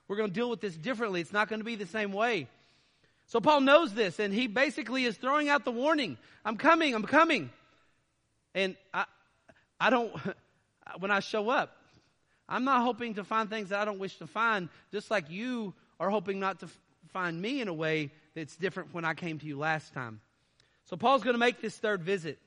We're 0.09 0.17
going 0.17 0.31
to 0.31 0.35
deal 0.35 0.51
with 0.51 0.61
this 0.61 0.77
differently. 0.77 1.21
It's 1.21 1.33
not 1.33 1.49
going 1.49 1.61
to 1.61 1.65
be 1.65 1.77
the 1.77 1.87
same 1.87 2.13
way. 2.13 2.49
So 3.27 3.41
Paul 3.41 3.61
knows 3.61 3.95
this, 3.95 4.19
and 4.19 4.35
he 4.35 4.49
basically 4.49 5.05
is 5.05 5.17
throwing 5.17 5.49
out 5.49 5.65
the 5.65 5.71
warning. 5.71 6.19
I'm 6.45 6.57
coming, 6.57 6.95
I'm 6.95 7.05
coming. 7.05 7.51
And 8.55 8.75
I, 8.93 9.05
I 9.79 9.91
don't, 9.91 10.13
when 10.99 11.11
I 11.11 11.21
show 11.21 11.49
up, 11.49 11.77
I'm 12.49 12.65
not 12.65 12.83
hoping 12.83 13.15
to 13.15 13.25
find 13.25 13.49
things 13.49 13.69
that 13.69 13.79
I 13.81 13.85
don't 13.85 14.01
wish 14.01 14.17
to 14.19 14.27
find, 14.27 14.69
just 14.91 15.11
like 15.11 15.31
you 15.31 15.73
are 16.01 16.11
hoping 16.11 16.41
not 16.41 16.59
to 16.61 16.69
find 17.13 17.41
me 17.41 17.61
in 17.61 17.69
a 17.69 17.75
way 17.75 18.11
that's 18.35 18.57
different 18.57 18.93
when 18.93 19.05
I 19.05 19.15
came 19.15 19.39
to 19.39 19.47
you 19.47 19.57
last 19.57 19.95
time. 19.95 20.21
So 20.87 20.97
Paul's 20.97 21.23
going 21.23 21.35
to 21.35 21.39
make 21.39 21.61
this 21.61 21.77
third 21.77 22.03
visit. 22.03 22.39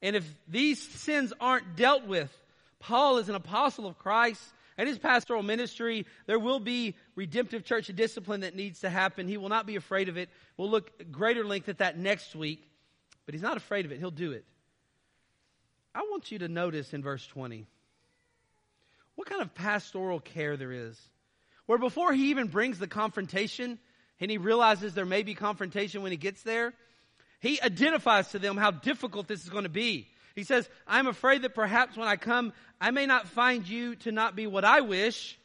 And 0.00 0.16
if 0.16 0.24
these 0.48 0.80
sins 0.80 1.32
aren't 1.40 1.76
dealt 1.76 2.06
with, 2.06 2.34
Paul 2.80 3.18
is 3.18 3.28
an 3.28 3.34
apostle 3.34 3.86
of 3.86 3.98
Christ 3.98 4.42
and 4.78 4.88
his 4.88 4.98
pastoral 4.98 5.42
ministry, 5.42 6.06
there 6.26 6.38
will 6.38 6.60
be 6.60 6.94
redemptive 7.16 7.64
church 7.64 7.88
discipline 7.88 8.40
that 8.40 8.54
needs 8.54 8.80
to 8.80 8.88
happen. 8.88 9.26
He 9.26 9.36
will 9.36 9.48
not 9.48 9.66
be 9.66 9.74
afraid 9.74 10.08
of 10.08 10.16
it. 10.16 10.30
We'll 10.56 10.70
look 10.70 11.10
greater 11.10 11.44
length 11.44 11.68
at 11.68 11.78
that 11.78 11.98
next 11.98 12.36
week, 12.36 12.62
but 13.26 13.34
he's 13.34 13.42
not 13.42 13.56
afraid 13.56 13.84
of 13.84 13.92
it. 13.92 13.98
He'll 13.98 14.12
do 14.12 14.30
it. 14.30 14.44
I 15.94 16.02
want 16.02 16.30
you 16.30 16.38
to 16.38 16.48
notice 16.48 16.94
in 16.94 17.02
verse 17.02 17.26
20 17.26 17.66
what 19.16 19.28
kind 19.28 19.42
of 19.42 19.52
pastoral 19.52 20.20
care 20.20 20.56
there 20.56 20.70
is. 20.70 20.96
Where 21.66 21.78
before 21.78 22.12
he 22.12 22.30
even 22.30 22.46
brings 22.46 22.78
the 22.78 22.86
confrontation 22.86 23.80
and 24.20 24.30
he 24.30 24.38
realizes 24.38 24.94
there 24.94 25.04
may 25.04 25.24
be 25.24 25.34
confrontation 25.34 26.02
when 26.02 26.12
he 26.12 26.16
gets 26.16 26.42
there, 26.42 26.72
he 27.40 27.60
identifies 27.60 28.28
to 28.28 28.38
them 28.38 28.56
how 28.56 28.70
difficult 28.70 29.26
this 29.26 29.42
is 29.42 29.48
going 29.48 29.64
to 29.64 29.68
be. 29.68 30.08
He 30.38 30.44
says, 30.44 30.68
I'm 30.86 31.08
afraid 31.08 31.42
that 31.42 31.56
perhaps 31.56 31.96
when 31.96 32.06
I 32.06 32.14
come, 32.14 32.52
I 32.80 32.92
may 32.92 33.06
not 33.06 33.26
find 33.26 33.68
you 33.68 33.96
to 33.96 34.12
not 34.12 34.36
be 34.36 34.46
what 34.46 34.64
I 34.64 34.82
wish. 34.82 35.36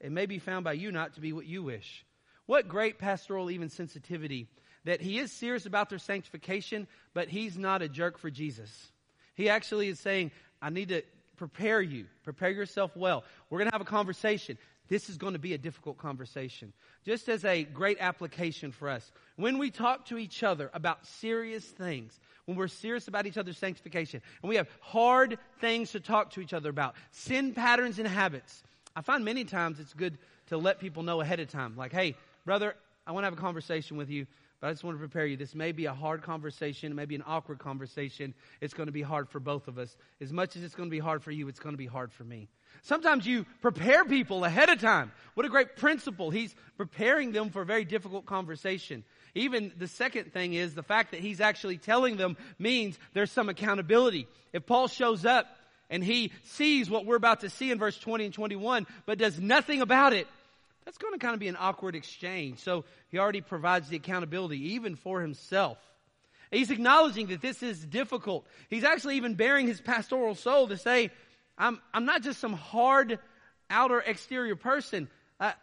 It 0.00 0.10
may 0.10 0.24
be 0.24 0.38
found 0.38 0.64
by 0.64 0.72
you 0.72 0.90
not 0.90 1.12
to 1.16 1.20
be 1.20 1.34
what 1.34 1.44
you 1.44 1.62
wish. 1.62 2.06
What 2.46 2.66
great 2.66 2.98
pastoral 2.98 3.50
even 3.50 3.68
sensitivity 3.68 4.48
that 4.86 5.02
he 5.02 5.18
is 5.18 5.30
serious 5.30 5.66
about 5.66 5.90
their 5.90 5.98
sanctification, 5.98 6.88
but 7.12 7.28
he's 7.28 7.58
not 7.58 7.82
a 7.82 7.88
jerk 7.88 8.16
for 8.16 8.30
Jesus. 8.30 8.90
He 9.34 9.50
actually 9.50 9.88
is 9.88 10.00
saying, 10.00 10.30
I 10.62 10.70
need 10.70 10.88
to 10.88 11.02
prepare 11.36 11.82
you, 11.82 12.06
prepare 12.24 12.48
yourself 12.48 12.96
well. 12.96 13.24
We're 13.50 13.58
going 13.58 13.68
to 13.68 13.74
have 13.74 13.82
a 13.82 13.84
conversation. 13.84 14.56
This 14.88 15.10
is 15.10 15.18
going 15.18 15.34
to 15.34 15.38
be 15.38 15.52
a 15.52 15.58
difficult 15.58 15.98
conversation. 15.98 16.72
Just 17.04 17.28
as 17.28 17.44
a 17.44 17.64
great 17.64 17.98
application 18.00 18.72
for 18.72 18.88
us. 18.88 19.12
When 19.36 19.58
we 19.58 19.70
talk 19.70 20.06
to 20.06 20.16
each 20.16 20.42
other 20.42 20.70
about 20.72 21.06
serious 21.06 21.64
things, 21.66 22.18
when 22.50 22.58
we're 22.58 22.66
serious 22.66 23.06
about 23.06 23.28
each 23.28 23.38
other's 23.38 23.56
sanctification, 23.56 24.20
and 24.42 24.48
we 24.48 24.56
have 24.56 24.66
hard 24.80 25.38
things 25.60 25.92
to 25.92 26.00
talk 26.00 26.30
to 26.32 26.40
each 26.40 26.52
other 26.52 26.68
about, 26.68 26.96
sin 27.12 27.54
patterns 27.54 28.00
and 28.00 28.08
habits, 28.08 28.64
I 28.96 29.02
find 29.02 29.24
many 29.24 29.44
times 29.44 29.78
it's 29.78 29.94
good 29.94 30.18
to 30.48 30.56
let 30.56 30.80
people 30.80 31.04
know 31.04 31.20
ahead 31.20 31.38
of 31.38 31.48
time. 31.48 31.76
Like, 31.76 31.92
hey, 31.92 32.16
brother, 32.44 32.74
I 33.06 33.12
want 33.12 33.22
to 33.22 33.26
have 33.26 33.34
a 33.34 33.40
conversation 33.40 33.96
with 33.96 34.10
you. 34.10 34.26
But 34.60 34.66
I 34.66 34.70
just 34.72 34.82
want 34.82 34.96
to 34.96 34.98
prepare 34.98 35.26
you. 35.26 35.36
This 35.36 35.54
may 35.54 35.70
be 35.70 35.86
a 35.86 35.94
hard 35.94 36.22
conversation, 36.22 36.90
it 36.90 36.96
may 36.96 37.06
be 37.06 37.14
an 37.14 37.22
awkward 37.24 37.60
conversation. 37.60 38.34
It's 38.60 38.74
going 38.74 38.88
to 38.88 38.92
be 38.92 39.00
hard 39.00 39.28
for 39.28 39.38
both 39.38 39.68
of 39.68 39.78
us. 39.78 39.96
As 40.20 40.32
much 40.32 40.56
as 40.56 40.64
it's 40.64 40.74
going 40.74 40.88
to 40.88 40.94
be 40.94 40.98
hard 40.98 41.22
for 41.22 41.30
you, 41.30 41.46
it's 41.46 41.60
going 41.60 41.72
to 41.72 41.78
be 41.78 41.86
hard 41.86 42.12
for 42.12 42.24
me. 42.24 42.48
Sometimes 42.82 43.26
you 43.26 43.46
prepare 43.60 44.04
people 44.04 44.44
ahead 44.44 44.68
of 44.68 44.80
time. 44.80 45.12
What 45.34 45.46
a 45.46 45.50
great 45.50 45.76
principle. 45.76 46.30
He's 46.30 46.54
preparing 46.76 47.32
them 47.32 47.50
for 47.50 47.62
a 47.62 47.66
very 47.66 47.84
difficult 47.84 48.26
conversation. 48.26 49.04
Even 49.34 49.72
the 49.78 49.86
second 49.86 50.32
thing 50.32 50.54
is 50.54 50.74
the 50.74 50.82
fact 50.82 51.12
that 51.12 51.20
he's 51.20 51.40
actually 51.40 51.78
telling 51.78 52.16
them 52.16 52.36
means 52.58 52.98
there's 53.12 53.30
some 53.30 53.48
accountability. 53.48 54.26
If 54.52 54.66
Paul 54.66 54.88
shows 54.88 55.24
up 55.24 55.46
and 55.88 56.02
he 56.02 56.32
sees 56.44 56.90
what 56.90 57.06
we're 57.06 57.16
about 57.16 57.40
to 57.40 57.50
see 57.50 57.70
in 57.70 57.78
verse 57.78 57.98
20 57.98 58.24
and 58.26 58.34
21, 58.34 58.86
but 59.06 59.18
does 59.18 59.38
nothing 59.38 59.82
about 59.82 60.12
it, 60.12 60.26
that's 60.84 60.98
going 60.98 61.12
to 61.12 61.18
kind 61.18 61.34
of 61.34 61.40
be 61.40 61.48
an 61.48 61.56
awkward 61.58 61.94
exchange. 61.94 62.58
So 62.58 62.84
he 63.10 63.18
already 63.18 63.40
provides 63.40 63.88
the 63.88 63.96
accountability 63.96 64.74
even 64.74 64.96
for 64.96 65.20
himself. 65.20 65.78
He's 66.50 66.70
acknowledging 66.70 67.28
that 67.28 67.40
this 67.40 67.62
is 67.62 67.84
difficult. 67.84 68.44
He's 68.68 68.82
actually 68.82 69.16
even 69.16 69.34
bearing 69.34 69.68
his 69.68 69.80
pastoral 69.80 70.34
soul 70.34 70.66
to 70.68 70.76
say, 70.76 71.10
I'm, 71.60 71.80
I'm 71.94 72.04
not 72.04 72.22
just 72.22 72.40
some 72.40 72.54
hard 72.54 73.18
outer 73.68 74.00
exterior 74.00 74.56
person. 74.56 75.08
I, 75.38 75.54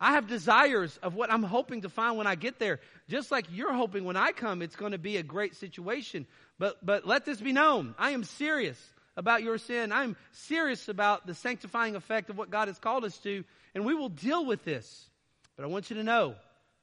I 0.00 0.12
have 0.12 0.26
desires 0.26 0.98
of 1.02 1.14
what 1.14 1.32
I'm 1.32 1.42
hoping 1.42 1.82
to 1.82 1.88
find 1.88 2.16
when 2.16 2.26
I 2.26 2.34
get 2.34 2.58
there. 2.58 2.80
Just 3.08 3.30
like 3.30 3.46
you're 3.50 3.72
hoping 3.72 4.04
when 4.04 4.16
I 4.16 4.32
come, 4.32 4.62
it's 4.62 4.76
going 4.76 4.92
to 4.92 4.98
be 4.98 5.18
a 5.18 5.22
great 5.22 5.54
situation. 5.56 6.26
But, 6.58 6.84
but 6.84 7.06
let 7.06 7.24
this 7.24 7.40
be 7.40 7.52
known. 7.52 7.94
I 7.98 8.10
am 8.10 8.24
serious 8.24 8.78
about 9.16 9.42
your 9.42 9.58
sin. 9.58 9.92
I'm 9.92 10.16
serious 10.32 10.88
about 10.88 11.26
the 11.26 11.34
sanctifying 11.34 11.96
effect 11.96 12.30
of 12.30 12.38
what 12.38 12.50
God 12.50 12.68
has 12.68 12.78
called 12.78 13.04
us 13.04 13.18
to 13.18 13.44
and 13.74 13.84
we 13.84 13.94
will 13.94 14.08
deal 14.08 14.44
with 14.44 14.64
this. 14.64 15.08
But 15.56 15.64
I 15.64 15.66
want 15.66 15.90
you 15.90 15.96
to 15.96 16.02
know, 16.02 16.34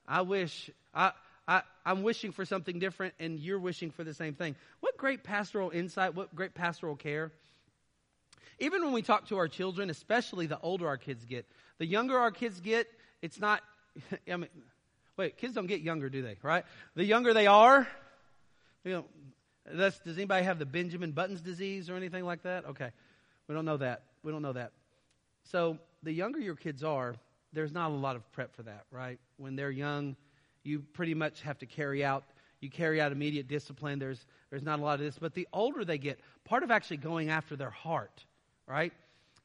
I 0.07 0.21
wish, 0.21 0.69
I, 0.93 1.11
I, 1.47 1.61
I'm 1.85 2.03
wishing 2.03 2.31
for 2.31 2.45
something 2.45 2.79
different, 2.79 3.13
and 3.19 3.39
you're 3.39 3.59
wishing 3.59 3.91
for 3.91 4.03
the 4.03 4.13
same 4.13 4.33
thing. 4.33 4.55
What 4.79 4.97
great 4.97 5.23
pastoral 5.23 5.71
insight, 5.71 6.15
what 6.15 6.35
great 6.35 6.53
pastoral 6.53 6.95
care. 6.95 7.31
Even 8.61 8.83
when 8.83 8.93
we 8.93 9.01
talk 9.01 9.27
to 9.27 9.37
our 9.37 9.47
children, 9.47 9.89
especially 9.89 10.45
the 10.45 10.59
older 10.61 10.87
our 10.87 10.97
kids 10.97 11.25
get, 11.25 11.45
the 11.79 11.85
younger 11.85 12.17
our 12.17 12.31
kids 12.31 12.61
get, 12.61 12.87
it's 13.21 13.39
not, 13.39 13.61
I 14.31 14.37
mean, 14.37 14.49
wait, 15.17 15.37
kids 15.37 15.55
don't 15.55 15.67
get 15.67 15.81
younger, 15.81 16.09
do 16.09 16.21
they? 16.21 16.37
Right? 16.43 16.63
The 16.95 17.03
younger 17.03 17.33
they 17.33 17.47
are, 17.47 17.87
you 18.85 18.91
know, 18.93 19.05
does 19.75 19.99
anybody 20.15 20.45
have 20.45 20.59
the 20.59 20.65
Benjamin 20.65 21.11
Buttons 21.11 21.41
disease 21.41 21.89
or 21.89 21.95
anything 21.95 22.23
like 22.23 22.43
that? 22.43 22.65
Okay. 22.65 22.91
We 23.47 23.55
don't 23.55 23.65
know 23.65 23.77
that. 23.77 24.03
We 24.23 24.31
don't 24.31 24.41
know 24.41 24.53
that. 24.53 24.71
So 25.43 25.77
the 26.03 26.11
younger 26.11 26.39
your 26.39 26.55
kids 26.55 26.83
are, 26.83 27.15
there's 27.53 27.73
not 27.73 27.91
a 27.91 27.93
lot 27.95 28.15
of 28.15 28.31
prep 28.31 28.55
for 28.55 28.63
that, 28.63 28.85
right? 28.91 29.19
When 29.37 29.55
they're 29.55 29.71
young, 29.71 30.15
you 30.63 30.83
pretty 30.93 31.15
much 31.15 31.41
have 31.41 31.57
to 31.59 31.65
carry 31.65 32.05
out 32.05 32.23
you 32.61 32.69
carry 32.69 33.01
out 33.01 33.11
immediate 33.11 33.47
discipline. 33.47 33.99
There's 33.99 34.23
there's 34.51 34.63
not 34.63 34.79
a 34.79 34.81
lot 34.83 34.99
of 34.99 34.99
this, 34.99 35.17
but 35.19 35.33
the 35.33 35.47
older 35.51 35.83
they 35.83 35.97
get, 35.97 36.19
part 36.45 36.63
of 36.63 36.71
actually 36.71 36.97
going 36.97 37.29
after 37.29 37.55
their 37.55 37.71
heart, 37.71 38.23
right? 38.67 38.93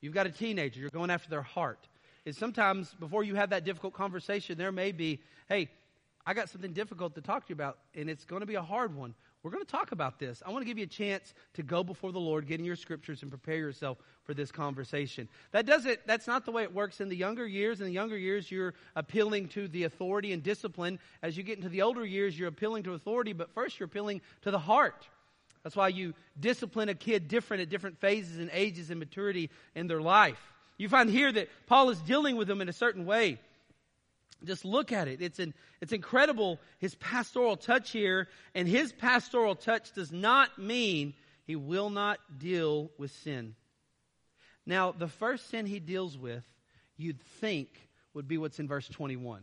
You've 0.00 0.14
got 0.14 0.26
a 0.26 0.30
teenager, 0.30 0.80
you're 0.80 0.90
going 0.90 1.10
after 1.10 1.28
their 1.28 1.42
heart. 1.42 1.88
Is 2.24 2.36
sometimes 2.36 2.94
before 2.98 3.22
you 3.22 3.36
have 3.36 3.50
that 3.50 3.64
difficult 3.64 3.94
conversation, 3.94 4.58
there 4.58 4.72
may 4.72 4.92
be, 4.92 5.20
hey, 5.48 5.70
I 6.26 6.34
got 6.34 6.48
something 6.48 6.72
difficult 6.72 7.14
to 7.14 7.20
talk 7.20 7.46
to 7.46 7.50
you 7.50 7.54
about, 7.54 7.78
and 7.94 8.10
it's 8.10 8.24
going 8.24 8.40
to 8.40 8.46
be 8.46 8.56
a 8.56 8.62
hard 8.62 8.94
one. 8.96 9.14
We're 9.44 9.52
going 9.52 9.64
to 9.64 9.70
talk 9.70 9.92
about 9.92 10.18
this. 10.18 10.42
I 10.44 10.50
want 10.50 10.62
to 10.62 10.66
give 10.66 10.76
you 10.76 10.82
a 10.82 10.88
chance 10.88 11.34
to 11.54 11.62
go 11.62 11.84
before 11.84 12.10
the 12.10 12.18
Lord, 12.18 12.48
get 12.48 12.58
in 12.58 12.66
your 12.66 12.74
scriptures, 12.74 13.22
and 13.22 13.30
prepare 13.30 13.58
yourself 13.58 13.98
for 14.24 14.34
this 14.34 14.50
conversation. 14.50 15.28
That 15.52 15.66
doesn't, 15.66 16.00
that's 16.04 16.26
not 16.26 16.44
the 16.44 16.50
way 16.50 16.64
it 16.64 16.74
works 16.74 17.00
in 17.00 17.08
the 17.08 17.16
younger 17.16 17.46
years. 17.46 17.80
In 17.80 17.86
the 17.86 17.92
younger 17.92 18.18
years, 18.18 18.50
you're 18.50 18.74
appealing 18.96 19.46
to 19.50 19.68
the 19.68 19.84
authority 19.84 20.32
and 20.32 20.42
discipline. 20.42 20.98
As 21.22 21.36
you 21.36 21.44
get 21.44 21.58
into 21.58 21.68
the 21.68 21.82
older 21.82 22.04
years, 22.04 22.36
you're 22.36 22.48
appealing 22.48 22.82
to 22.84 22.94
authority, 22.94 23.32
but 23.32 23.54
first 23.54 23.78
you're 23.78 23.86
appealing 23.86 24.20
to 24.42 24.50
the 24.50 24.58
heart. 24.58 25.06
That's 25.66 25.74
why 25.74 25.88
you 25.88 26.14
discipline 26.38 26.88
a 26.88 26.94
kid 26.94 27.26
different 27.26 27.60
at 27.60 27.68
different 27.68 27.98
phases 27.98 28.38
and 28.38 28.50
ages 28.52 28.90
and 28.90 29.00
maturity 29.00 29.50
in 29.74 29.88
their 29.88 30.00
life. 30.00 30.38
You 30.78 30.88
find 30.88 31.10
here 31.10 31.32
that 31.32 31.48
Paul 31.66 31.90
is 31.90 31.98
dealing 32.02 32.36
with 32.36 32.46
them 32.46 32.60
in 32.60 32.68
a 32.68 32.72
certain 32.72 33.04
way. 33.04 33.40
Just 34.44 34.64
look 34.64 34.92
at 34.92 35.08
it. 35.08 35.20
It's, 35.20 35.40
an, 35.40 35.54
it's 35.80 35.90
incredible, 35.90 36.60
his 36.78 36.94
pastoral 36.94 37.56
touch 37.56 37.90
here. 37.90 38.28
And 38.54 38.68
his 38.68 38.92
pastoral 38.92 39.56
touch 39.56 39.92
does 39.92 40.12
not 40.12 40.56
mean 40.56 41.14
he 41.48 41.56
will 41.56 41.90
not 41.90 42.20
deal 42.38 42.92
with 42.96 43.10
sin. 43.10 43.56
Now, 44.66 44.92
the 44.92 45.08
first 45.08 45.50
sin 45.50 45.66
he 45.66 45.80
deals 45.80 46.16
with, 46.16 46.44
you'd 46.96 47.20
think 47.40 47.70
would 48.14 48.28
be 48.28 48.38
what's 48.38 48.60
in 48.60 48.68
verse 48.68 48.86
21. 48.86 49.42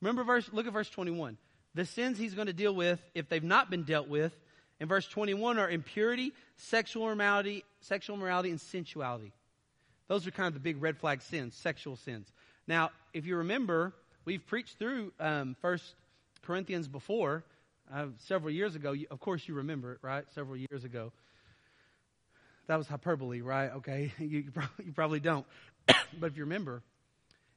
Remember 0.00 0.24
verse, 0.24 0.50
look 0.52 0.66
at 0.66 0.72
verse 0.72 0.90
21. 0.90 1.38
The 1.76 1.86
sins 1.86 2.18
he's 2.18 2.34
going 2.34 2.48
to 2.48 2.52
deal 2.52 2.74
with, 2.74 3.00
if 3.14 3.28
they've 3.28 3.44
not 3.44 3.70
been 3.70 3.84
dealt 3.84 4.08
with, 4.08 4.36
in 4.82 4.88
verse 4.88 5.06
21 5.06 5.58
are 5.58 5.70
impurity, 5.70 6.32
sexual 6.56 7.10
immorality, 7.10 7.64
sexual 7.80 8.16
immorality, 8.16 8.50
and 8.50 8.60
sensuality. 8.60 9.32
Those 10.08 10.26
are 10.26 10.30
kind 10.30 10.48
of 10.48 10.54
the 10.54 10.60
big 10.60 10.82
red 10.82 10.98
flag 10.98 11.22
sins, 11.22 11.54
sexual 11.54 11.96
sins. 11.96 12.30
Now, 12.66 12.90
if 13.14 13.24
you 13.24 13.36
remember, 13.36 13.94
We've 14.24 14.44
preached 14.46 14.78
through 14.78 15.12
um, 15.18 15.56
First 15.60 15.82
Corinthians 16.42 16.86
before, 16.86 17.42
uh, 17.92 18.06
several 18.18 18.52
years 18.52 18.76
ago. 18.76 18.94
Of 19.10 19.18
course, 19.18 19.48
you 19.48 19.54
remember 19.54 19.94
it, 19.94 19.98
right? 20.00 20.24
Several 20.34 20.56
years 20.56 20.84
ago. 20.84 21.12
That 22.68 22.76
was 22.76 22.86
hyperbole, 22.86 23.40
right? 23.40 23.72
Okay, 23.72 24.12
you, 24.18 24.44
you 24.84 24.92
probably 24.94 25.18
don't. 25.18 25.44
but 25.88 26.30
if 26.30 26.36
you 26.36 26.44
remember, 26.44 26.82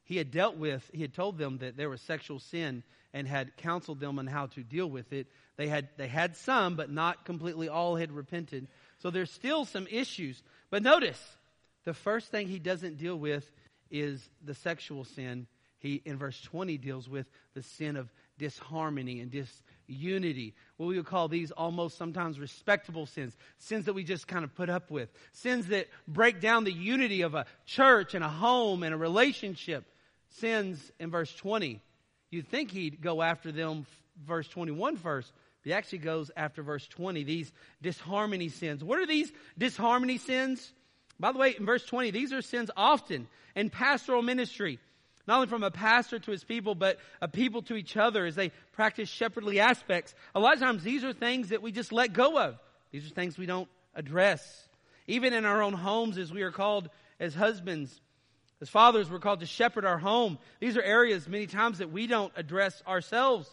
he 0.06 0.16
had 0.16 0.30
dealt 0.30 0.56
with, 0.56 0.88
he 0.94 1.02
had 1.02 1.12
told 1.12 1.36
them 1.36 1.58
that 1.58 1.76
there 1.76 1.90
was 1.90 2.00
sexual 2.00 2.38
sin 2.38 2.84
and 3.12 3.26
had 3.26 3.56
counseled 3.56 3.98
them 3.98 4.20
on 4.20 4.28
how 4.28 4.46
to 4.46 4.62
deal 4.62 4.88
with 4.88 5.12
it. 5.12 5.26
They 5.56 5.66
had, 5.66 5.88
they 5.96 6.06
had 6.06 6.36
some, 6.36 6.76
but 6.76 6.90
not 6.90 7.24
completely 7.24 7.68
all 7.68 7.96
had 7.96 8.12
repented. 8.12 8.68
So 8.98 9.10
there's 9.10 9.32
still 9.32 9.64
some 9.64 9.88
issues. 9.90 10.42
But 10.70 10.84
notice, 10.84 11.20
the 11.84 11.92
first 11.92 12.30
thing 12.30 12.46
he 12.46 12.60
doesn't 12.60 12.98
deal 12.98 13.18
with 13.18 13.50
is 13.90 14.28
the 14.44 14.54
sexual 14.54 15.04
sin. 15.04 15.48
He, 15.80 16.02
in 16.04 16.18
verse 16.18 16.40
20, 16.40 16.78
deals 16.78 17.08
with 17.08 17.26
the 17.54 17.62
sin 17.62 17.96
of 17.96 18.08
disharmony 18.38 19.20
and 19.20 19.30
disunity. 19.30 20.54
What 20.76 20.86
we 20.86 20.96
would 20.96 21.06
call 21.06 21.26
these 21.26 21.50
almost 21.50 21.98
sometimes 21.98 22.38
respectable 22.38 23.06
sins. 23.06 23.36
Sins 23.58 23.86
that 23.86 23.94
we 23.94 24.04
just 24.04 24.28
kind 24.28 24.44
of 24.44 24.54
put 24.54 24.70
up 24.70 24.88
with. 24.90 25.08
Sins 25.32 25.66
that 25.68 25.88
break 26.06 26.40
down 26.40 26.62
the 26.62 26.72
unity 26.72 27.22
of 27.22 27.34
a 27.34 27.46
church 27.64 28.14
and 28.14 28.22
a 28.22 28.28
home 28.28 28.84
and 28.84 28.94
a 28.94 28.98
relationship. 28.98 29.84
Sins 30.30 30.92
in 30.98 31.10
verse 31.10 31.34
20. 31.34 31.80
You'd 32.30 32.48
think 32.48 32.70
he'd 32.70 33.00
go 33.00 33.22
after 33.22 33.52
them, 33.52 33.86
verse 34.26 34.48
21 34.48 34.96
first. 34.96 35.32
He 35.62 35.72
actually 35.72 35.98
goes 35.98 36.30
after 36.36 36.62
verse 36.62 36.86
20, 36.86 37.24
these 37.24 37.52
disharmony 37.82 38.48
sins. 38.48 38.84
What 38.84 38.98
are 38.98 39.06
these 39.06 39.32
disharmony 39.58 40.18
sins? 40.18 40.72
By 41.18 41.32
the 41.32 41.38
way, 41.38 41.56
in 41.58 41.66
verse 41.66 41.84
20, 41.84 42.10
these 42.10 42.32
are 42.32 42.42
sins 42.42 42.70
often 42.76 43.26
in 43.54 43.70
pastoral 43.70 44.22
ministry 44.22 44.78
not 45.26 45.36
only 45.36 45.48
from 45.48 45.62
a 45.62 45.70
pastor 45.70 46.18
to 46.18 46.30
his 46.30 46.44
people, 46.44 46.74
but 46.74 46.98
a 47.20 47.28
people 47.28 47.62
to 47.62 47.74
each 47.74 47.96
other 47.96 48.26
as 48.26 48.36
they 48.36 48.50
practice 48.72 49.08
shepherdly 49.08 49.58
aspects. 49.58 50.14
A 50.34 50.40
lot 50.40 50.54
of 50.54 50.60
times 50.60 50.82
these 50.82 51.04
are 51.04 51.12
things 51.12 51.48
that 51.48 51.62
we 51.62 51.72
just 51.72 51.92
let 51.92 52.12
go 52.12 52.38
of. 52.38 52.58
These 52.92 53.06
are 53.06 53.14
things 53.14 53.36
we 53.36 53.46
don't 53.46 53.68
address. 53.94 54.68
Even 55.08 55.32
in 55.32 55.44
our 55.44 55.62
own 55.62 55.72
homes, 55.72 56.18
as 56.18 56.32
we 56.32 56.42
are 56.42 56.52
called 56.52 56.88
as 57.18 57.34
husbands, 57.34 58.00
as 58.60 58.68
fathers, 58.68 59.10
we're 59.10 59.18
called 59.18 59.40
to 59.40 59.46
shepherd 59.46 59.84
our 59.84 59.98
home. 59.98 60.38
These 60.60 60.76
are 60.76 60.82
areas 60.82 61.28
many 61.28 61.46
times 61.46 61.78
that 61.78 61.90
we 61.90 62.06
don't 62.06 62.32
address 62.36 62.82
ourselves. 62.86 63.48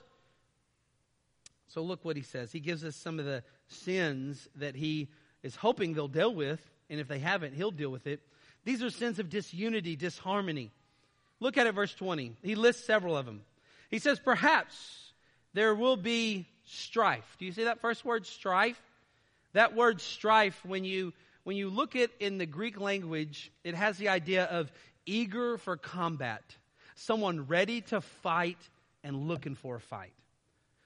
So 1.67 1.81
look 1.81 2.05
what 2.05 2.15
he 2.15 2.21
says. 2.21 2.51
He 2.51 2.59
gives 2.59 2.83
us 2.85 2.95
some 2.95 3.19
of 3.19 3.25
the 3.25 3.43
sins 3.67 4.47
that 4.55 4.75
he 4.75 5.09
is 5.41 5.55
hoping 5.55 5.93
they'll 5.93 6.07
deal 6.07 6.33
with, 6.33 6.61
and 6.89 6.99
if 6.99 7.07
they 7.07 7.19
haven't, 7.19 7.53
he'll 7.53 7.71
deal 7.71 7.89
with 7.89 8.07
it. 8.07 8.21
These 8.63 8.81
are 8.81 8.89
sins 8.89 9.19
of 9.19 9.29
disunity, 9.29 9.95
disharmony. 9.95 10.71
Look 11.39 11.57
at 11.57 11.67
it, 11.67 11.75
verse 11.75 11.93
20. 11.93 12.37
He 12.41 12.55
lists 12.55 12.85
several 12.85 13.17
of 13.17 13.25
them. 13.25 13.41
He 13.89 13.99
says, 13.99 14.19
Perhaps 14.19 15.13
there 15.53 15.75
will 15.75 15.97
be 15.97 16.47
strife. 16.65 17.25
Do 17.39 17.45
you 17.45 17.51
see 17.51 17.65
that 17.65 17.81
first 17.81 18.05
word, 18.05 18.25
strife? 18.25 18.81
That 19.53 19.75
word 19.75 19.99
strife, 19.99 20.63
when 20.65 20.85
you, 20.85 21.13
when 21.43 21.57
you 21.57 21.69
look 21.69 21.95
at 21.95 22.11
in 22.19 22.37
the 22.37 22.45
Greek 22.45 22.79
language, 22.79 23.51
it 23.63 23.75
has 23.75 23.97
the 23.97 24.09
idea 24.09 24.45
of 24.45 24.71
eager 25.05 25.57
for 25.57 25.77
combat, 25.77 26.43
someone 26.95 27.47
ready 27.47 27.81
to 27.81 28.01
fight 28.01 28.57
and 29.03 29.27
looking 29.27 29.55
for 29.55 29.75
a 29.75 29.81
fight. 29.81 30.13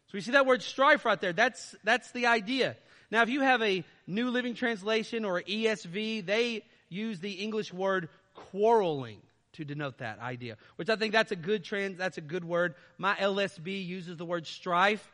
So 0.08 0.12
we 0.14 0.22
see 0.22 0.32
that 0.32 0.46
word 0.46 0.64
strife 0.64 1.06
right 1.06 1.20
there. 1.20 1.34
That's, 1.34 1.76
that's 1.84 2.12
the 2.12 2.28
idea. 2.28 2.78
Now, 3.12 3.24
if 3.24 3.30
you 3.30 3.42
have 3.42 3.62
a 3.62 3.84
New 4.06 4.30
Living 4.30 4.56
Translation 4.56 5.26
or 5.26 5.42
ESV, 5.42 6.26
they 6.26 6.64
use 6.90 7.20
the 7.20 7.32
English 7.32 7.74
word 7.74 8.10
quarreling 8.34 9.20
to 9.54 9.66
denote 9.66 9.98
that 9.98 10.20
idea, 10.20 10.56
which 10.76 10.90
I 10.90 10.96
think 10.96 11.14
that's 11.14 11.32
a 11.32 11.36
good 11.36 11.64
trans, 11.64 11.98
that's 11.98 12.18
a 12.18 12.22
good 12.22 12.46
word. 12.46 12.76
My 12.98 13.16
LSB 13.16 13.86
uses 13.86 14.16
the 14.18 14.26
word 14.26 14.46
strife. 14.46 15.10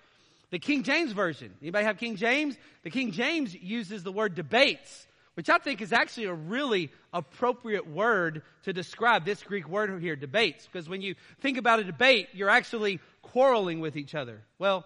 The 0.51 0.60
King 0.60 0.83
James 0.83 1.13
Version, 1.13 1.51
anybody 1.62 1.86
have 1.86 1.98
King 1.98 2.15
James? 2.15 2.55
The 2.83 2.91
King 2.91 3.12
James 3.12 3.55
uses 3.55 4.03
the 4.03 4.12
word 4.12 4.36
debates, 4.36 5.07
which 5.35 5.49
I 5.49 5.57
think 5.57 5.81
is 5.81 5.93
actually 5.93 6.25
a 6.25 6.33
really 6.33 6.91
appropriate 7.11 7.87
word 7.87 8.43
to 8.63 8.73
describe 8.73 9.25
this 9.25 9.41
Greek 9.43 9.67
word 9.67 10.01
here, 10.01 10.15
debates. 10.15 10.67
Because 10.71 10.87
when 10.87 11.01
you 11.01 11.15
think 11.39 11.57
about 11.57 11.79
a 11.79 11.83
debate, 11.83 12.29
you're 12.33 12.49
actually 12.49 12.99
quarreling 13.21 13.79
with 13.79 13.95
each 13.95 14.15
other. 14.15 14.41
Well, 14.59 14.85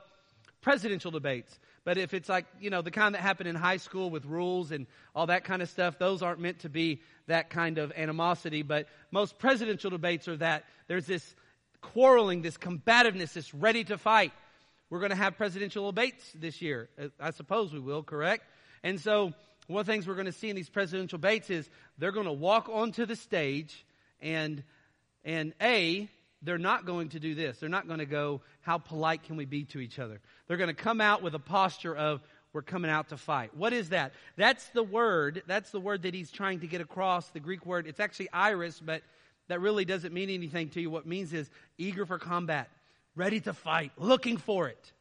presidential 0.61 1.11
debates. 1.11 1.59
But 1.83 1.97
if 1.97 2.13
it's 2.13 2.27
like, 2.27 2.45
you 2.59 2.69
know, 2.69 2.81
the 2.81 2.91
kind 2.91 3.15
that 3.15 3.21
happened 3.21 3.47
in 3.47 3.55
high 3.55 3.77
school 3.77 4.09
with 4.09 4.25
rules 4.25 4.71
and 4.71 4.87
all 5.15 5.27
that 5.27 5.45
kind 5.45 5.61
of 5.61 5.69
stuff, 5.69 5.97
those 5.97 6.21
aren't 6.21 6.39
meant 6.41 6.59
to 6.59 6.69
be 6.69 7.01
that 7.27 7.49
kind 7.49 7.77
of 7.77 7.93
animosity. 7.95 8.61
But 8.61 8.87
most 9.11 9.39
presidential 9.39 9.89
debates 9.89 10.27
are 10.27 10.35
that 10.37 10.65
there's 10.87 11.05
this 11.05 11.35
quarreling, 11.81 12.41
this 12.41 12.57
combativeness, 12.57 13.33
this 13.33 13.53
ready 13.53 13.83
to 13.85 13.97
fight. 13.97 14.33
We're 14.89 14.99
going 14.99 15.11
to 15.11 15.17
have 15.17 15.37
presidential 15.37 15.85
debates 15.91 16.29
this 16.35 16.61
year. 16.61 16.89
Uh, 17.01 17.07
I 17.19 17.31
suppose 17.31 17.73
we 17.73 17.79
will, 17.79 18.03
correct? 18.03 18.43
And 18.83 18.99
so 18.99 19.33
one 19.67 19.81
of 19.81 19.85
the 19.85 19.91
things 19.91 20.07
we're 20.07 20.15
going 20.15 20.25
to 20.25 20.31
see 20.31 20.49
in 20.49 20.55
these 20.55 20.69
presidential 20.69 21.17
debates 21.17 21.49
is 21.49 21.69
they're 21.97 22.11
going 22.11 22.25
to 22.25 22.31
walk 22.31 22.69
onto 22.69 23.05
the 23.05 23.15
stage 23.15 23.85
and, 24.21 24.63
and 25.23 25.53
A, 25.61 26.09
they're 26.41 26.57
not 26.57 26.85
going 26.85 27.09
to 27.09 27.19
do 27.19 27.35
this. 27.35 27.57
They're 27.57 27.69
not 27.69 27.87
going 27.87 27.99
to 27.99 28.05
go, 28.05 28.41
how 28.61 28.77
polite 28.77 29.23
can 29.23 29.35
we 29.35 29.45
be 29.45 29.65
to 29.65 29.79
each 29.79 29.99
other? 29.99 30.21
They're 30.47 30.57
going 30.57 30.69
to 30.69 30.73
come 30.73 31.01
out 31.01 31.21
with 31.21 31.35
a 31.35 31.39
posture 31.39 31.95
of, 31.95 32.21
we're 32.53 32.61
coming 32.61 32.89
out 32.89 33.09
to 33.09 33.17
fight. 33.17 33.55
What 33.55 33.73
is 33.73 33.89
that? 33.89 34.13
That's 34.37 34.65
the 34.69 34.83
word, 34.83 35.43
that's 35.47 35.71
the 35.71 35.79
word 35.79 36.03
that 36.03 36.13
he's 36.13 36.31
trying 36.31 36.61
to 36.61 36.67
get 36.67 36.81
across, 36.81 37.27
the 37.29 37.39
Greek 37.39 37.65
word. 37.65 37.87
It's 37.87 37.99
actually 37.99 38.29
eris, 38.33 38.81
but 38.83 39.03
that 39.47 39.59
really 39.59 39.85
doesn't 39.85 40.13
mean 40.13 40.29
anything 40.29 40.69
to 40.69 40.81
you. 40.81 40.89
What 40.89 41.03
it 41.03 41.07
means 41.07 41.33
is 41.33 41.49
eager 41.77 42.05
for 42.05 42.17
combat, 42.17 42.69
ready 43.15 43.41
to 43.41 43.53
fight, 43.53 43.91
looking 43.97 44.37
for 44.37 44.69
it. 44.69 44.91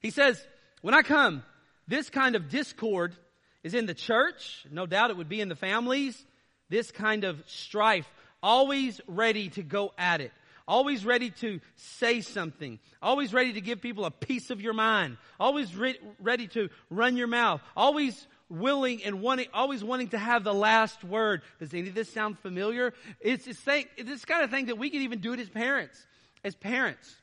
He 0.00 0.10
says, 0.10 0.42
when 0.80 0.94
I 0.94 1.02
come, 1.02 1.42
this 1.86 2.10
kind 2.10 2.34
of 2.34 2.48
discord 2.48 3.14
is 3.62 3.74
in 3.74 3.86
the 3.86 3.94
church. 3.94 4.64
No 4.70 4.86
doubt 4.86 5.10
it 5.10 5.16
would 5.16 5.28
be 5.28 5.40
in 5.40 5.48
the 5.48 5.56
families. 5.56 6.22
This 6.68 6.90
kind 6.90 7.24
of 7.24 7.42
strife 7.46 8.08
always 8.42 9.00
ready 9.06 9.50
to 9.50 9.62
go 9.62 9.92
at 9.96 10.20
it, 10.20 10.32
always 10.66 11.04
ready 11.04 11.30
to 11.30 11.60
say 11.76 12.20
something, 12.20 12.78
always 13.00 13.32
ready 13.32 13.52
to 13.52 13.60
give 13.60 13.80
people 13.80 14.04
a 14.04 14.10
piece 14.10 14.50
of 14.50 14.60
your 14.60 14.72
mind, 14.72 15.16
always 15.38 15.74
re- 15.76 15.98
ready 16.18 16.48
to 16.48 16.68
run 16.90 17.16
your 17.16 17.28
mouth, 17.28 17.60
always 17.76 18.26
willing 18.48 19.04
and 19.04 19.22
wanting, 19.22 19.46
always 19.54 19.82
wanting 19.82 20.08
to 20.08 20.18
have 20.18 20.44
the 20.44 20.52
last 20.52 21.02
word. 21.04 21.42
Does 21.58 21.72
any 21.72 21.88
of 21.88 21.94
this 21.94 22.12
sound 22.12 22.38
familiar? 22.40 22.92
It's, 23.20 23.46
it's, 23.46 23.64
this 23.64 24.24
kind 24.24 24.42
of 24.42 24.50
thing 24.50 24.66
that 24.66 24.78
we 24.78 24.90
can 24.90 25.02
even 25.02 25.20
do 25.20 25.32
it 25.32 25.40
as 25.40 25.48
parents. 25.48 26.04
As 26.44 26.56
parents, 26.56 27.14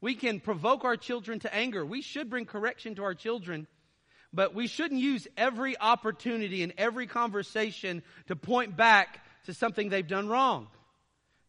we 0.00 0.14
can 0.14 0.40
provoke 0.40 0.84
our 0.84 0.96
children 0.96 1.38
to 1.40 1.54
anger. 1.54 1.84
We 1.84 2.00
should 2.00 2.30
bring 2.30 2.46
correction 2.46 2.94
to 2.94 3.04
our 3.04 3.14
children 3.14 3.66
but 4.34 4.54
we 4.54 4.66
shouldn't 4.66 5.00
use 5.00 5.28
every 5.36 5.78
opportunity 5.78 6.62
in 6.62 6.72
every 6.76 7.06
conversation 7.06 8.02
to 8.26 8.36
point 8.36 8.76
back 8.76 9.24
to 9.46 9.54
something 9.54 9.88
they've 9.88 10.06
done 10.06 10.28
wrong. 10.28 10.66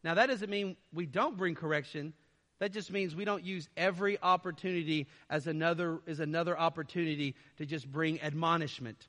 Now, 0.04 0.14
that 0.14 0.26
doesn't 0.26 0.48
mean 0.48 0.76
we 0.94 1.04
don't 1.04 1.36
bring 1.36 1.56
correction. 1.56 2.12
That 2.60 2.72
just 2.72 2.92
means 2.92 3.14
we 3.14 3.24
don't 3.24 3.44
use 3.44 3.68
every 3.76 4.22
opportunity 4.22 5.08
as 5.28 5.48
another, 5.48 5.98
as 6.06 6.20
another 6.20 6.56
opportunity 6.56 7.34
to 7.58 7.66
just 7.66 7.90
bring 7.90 8.22
admonishment. 8.22 9.08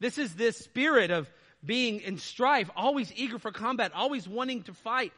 This 0.00 0.18
is 0.18 0.34
this 0.34 0.58
spirit 0.58 1.12
of 1.12 1.30
being 1.64 2.00
in 2.00 2.18
strife, 2.18 2.68
always 2.74 3.12
eager 3.14 3.38
for 3.38 3.52
combat, 3.52 3.92
always 3.94 4.28
wanting 4.28 4.64
to 4.64 4.74
fight, 4.74 5.12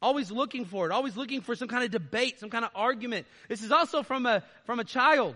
always 0.00 0.30
looking 0.30 0.64
for 0.64 0.86
it, 0.86 0.92
always 0.92 1.16
looking 1.16 1.40
for 1.40 1.56
some 1.56 1.66
kind 1.66 1.82
of 1.82 1.90
debate, 1.90 2.38
some 2.38 2.48
kind 2.48 2.64
of 2.64 2.70
argument. 2.76 3.26
This 3.48 3.64
is 3.64 3.72
also 3.72 4.04
from 4.04 4.24
a, 4.24 4.44
from 4.66 4.78
a 4.78 4.84
child. 4.84 5.34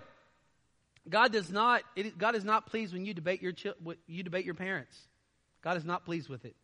God 1.09 1.33
does 1.33 1.51
not, 1.51 1.83
it, 1.97 2.17
God 2.17 2.35
is 2.35 2.45
not 2.45 2.67
pleased 2.67 2.93
when 2.93 3.05
you 3.05 3.15
debate 3.15 3.43
your, 3.43 3.53
you 4.07 4.23
debate 4.23 4.45
your 4.45 4.55
parents. 4.55 4.97
God 5.63 5.77
is 5.77 5.85
not 5.85 6.05
pleased 6.05 6.29
with 6.29 6.45
it. 6.45 6.57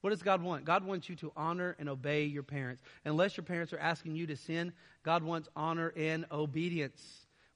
What 0.00 0.10
does 0.10 0.22
God 0.22 0.42
want? 0.42 0.64
God 0.64 0.84
wants 0.84 1.08
you 1.08 1.16
to 1.16 1.32
honor 1.36 1.74
and 1.78 1.88
obey 1.88 2.24
your 2.24 2.42
parents. 2.42 2.82
Unless 3.04 3.36
your 3.36 3.44
parents 3.44 3.72
are 3.72 3.78
asking 3.78 4.14
you 4.16 4.26
to 4.28 4.36
sin, 4.36 4.72
God 5.02 5.22
wants 5.22 5.48
honor 5.56 5.92
and 5.96 6.26
obedience. 6.30 7.02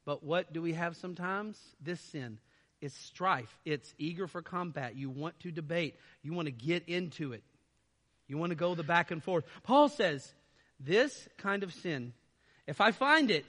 But 0.04 0.24
what 0.24 0.52
do 0.52 0.62
we 0.62 0.72
have 0.72 0.96
sometimes? 0.96 1.58
This 1.80 2.00
sin. 2.00 2.38
It's 2.80 2.96
strife. 2.96 3.54
It's 3.64 3.94
eager 3.98 4.26
for 4.26 4.42
combat. 4.42 4.96
You 4.96 5.10
want 5.10 5.38
to 5.40 5.50
debate. 5.50 5.96
You 6.22 6.32
want 6.32 6.46
to 6.46 6.52
get 6.52 6.88
into 6.88 7.34
it. 7.34 7.44
You 8.26 8.38
want 8.38 8.50
to 8.50 8.56
go 8.56 8.74
the 8.74 8.82
back 8.82 9.10
and 9.10 9.22
forth. 9.22 9.44
Paul 9.62 9.88
says, 9.88 10.32
this 10.78 11.28
kind 11.36 11.62
of 11.62 11.74
sin, 11.74 12.14
if 12.66 12.80
I 12.80 12.92
find 12.92 13.30
it, 13.30 13.44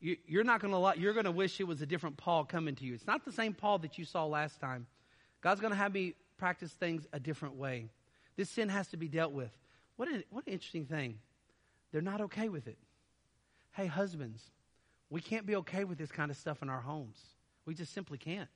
you're 0.00 0.44
not 0.44 0.60
going 0.60 0.72
to 0.72 1.00
you're 1.00 1.12
going 1.12 1.26
to 1.26 1.30
wish 1.30 1.60
it 1.60 1.64
was 1.64 1.82
a 1.82 1.86
different 1.86 2.16
Paul 2.16 2.44
coming 2.44 2.74
to 2.76 2.84
you. 2.84 2.94
It's 2.94 3.06
not 3.06 3.24
the 3.24 3.32
same 3.32 3.52
Paul 3.52 3.78
that 3.78 3.98
you 3.98 4.04
saw 4.04 4.24
last 4.24 4.60
time. 4.60 4.86
God's 5.42 5.60
going 5.60 5.72
to 5.72 5.76
have 5.76 5.92
me 5.92 6.14
practice 6.38 6.72
things 6.72 7.06
a 7.12 7.20
different 7.20 7.56
way. 7.56 7.90
This 8.36 8.48
sin 8.48 8.68
has 8.70 8.88
to 8.88 8.96
be 8.96 9.08
dealt 9.08 9.32
with. 9.32 9.50
What 9.96 10.08
an, 10.08 10.24
what 10.30 10.46
an 10.46 10.52
interesting 10.54 10.86
thing. 10.86 11.18
They're 11.92 12.00
not 12.00 12.22
okay 12.22 12.48
with 12.48 12.66
it. 12.66 12.78
Hey, 13.72 13.86
husbands, 13.86 14.42
we 15.10 15.20
can't 15.20 15.46
be 15.46 15.56
okay 15.56 15.84
with 15.84 15.98
this 15.98 16.10
kind 16.10 16.30
of 16.30 16.36
stuff 16.36 16.62
in 16.62 16.70
our 16.70 16.80
homes. 16.80 17.18
We 17.66 17.74
just 17.74 17.92
simply 17.92 18.16
can't. 18.16 18.48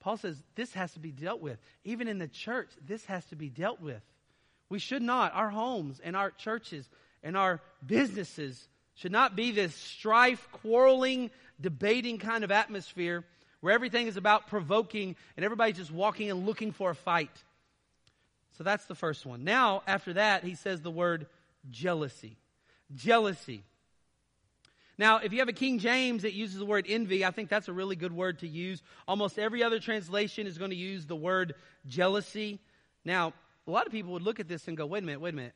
Paul 0.00 0.16
says 0.16 0.42
this 0.54 0.72
has 0.74 0.92
to 0.92 1.00
be 1.00 1.10
dealt 1.10 1.40
with. 1.40 1.58
Even 1.84 2.08
in 2.08 2.18
the 2.18 2.28
church, 2.28 2.70
this 2.86 3.04
has 3.06 3.24
to 3.26 3.36
be 3.36 3.48
dealt 3.48 3.80
with. 3.80 4.02
We 4.68 4.78
should 4.78 5.02
not, 5.02 5.34
our 5.34 5.50
homes 5.50 6.00
and 6.02 6.16
our 6.16 6.30
churches 6.30 6.88
and 7.22 7.36
our 7.36 7.60
businesses 7.84 8.68
should 8.96 9.12
not 9.12 9.36
be 9.36 9.52
this 9.52 9.74
strife, 9.74 10.48
quarreling, 10.52 11.30
debating 11.60 12.18
kind 12.18 12.44
of 12.44 12.50
atmosphere 12.50 13.24
where 13.60 13.72
everything 13.72 14.06
is 14.06 14.16
about 14.16 14.48
provoking 14.48 15.16
and 15.36 15.44
everybody's 15.44 15.76
just 15.76 15.90
walking 15.90 16.30
and 16.30 16.46
looking 16.46 16.72
for 16.72 16.90
a 16.90 16.94
fight. 16.94 17.30
So 18.56 18.64
that's 18.64 18.86
the 18.86 18.94
first 18.94 19.26
one. 19.26 19.44
Now, 19.44 19.82
after 19.86 20.14
that, 20.14 20.44
he 20.44 20.54
says 20.54 20.80
the 20.80 20.90
word 20.90 21.26
jealousy. 21.70 22.38
Jealousy. 22.94 23.62
Now, 24.98 25.18
if 25.18 25.32
you 25.32 25.40
have 25.40 25.48
a 25.48 25.52
King 25.52 25.78
James 25.78 26.22
that 26.22 26.32
uses 26.32 26.58
the 26.58 26.64
word 26.64 26.86
envy, 26.88 27.24
I 27.24 27.30
think 27.30 27.50
that's 27.50 27.68
a 27.68 27.72
really 27.72 27.96
good 27.96 28.12
word 28.12 28.38
to 28.38 28.48
use. 28.48 28.82
Almost 29.06 29.38
every 29.38 29.62
other 29.62 29.78
translation 29.78 30.46
is 30.46 30.56
going 30.56 30.70
to 30.70 30.76
use 30.76 31.04
the 31.04 31.16
word 31.16 31.54
jealousy. 31.86 32.60
Now, 33.04 33.34
a 33.66 33.70
lot 33.70 33.86
of 33.86 33.92
people 33.92 34.12
would 34.12 34.22
look 34.22 34.40
at 34.40 34.48
this 34.48 34.68
and 34.68 34.76
go, 34.76 34.86
wait 34.86 35.02
a 35.02 35.06
minute, 35.06 35.20
wait 35.20 35.34
a 35.34 35.36
minute. 35.36 35.54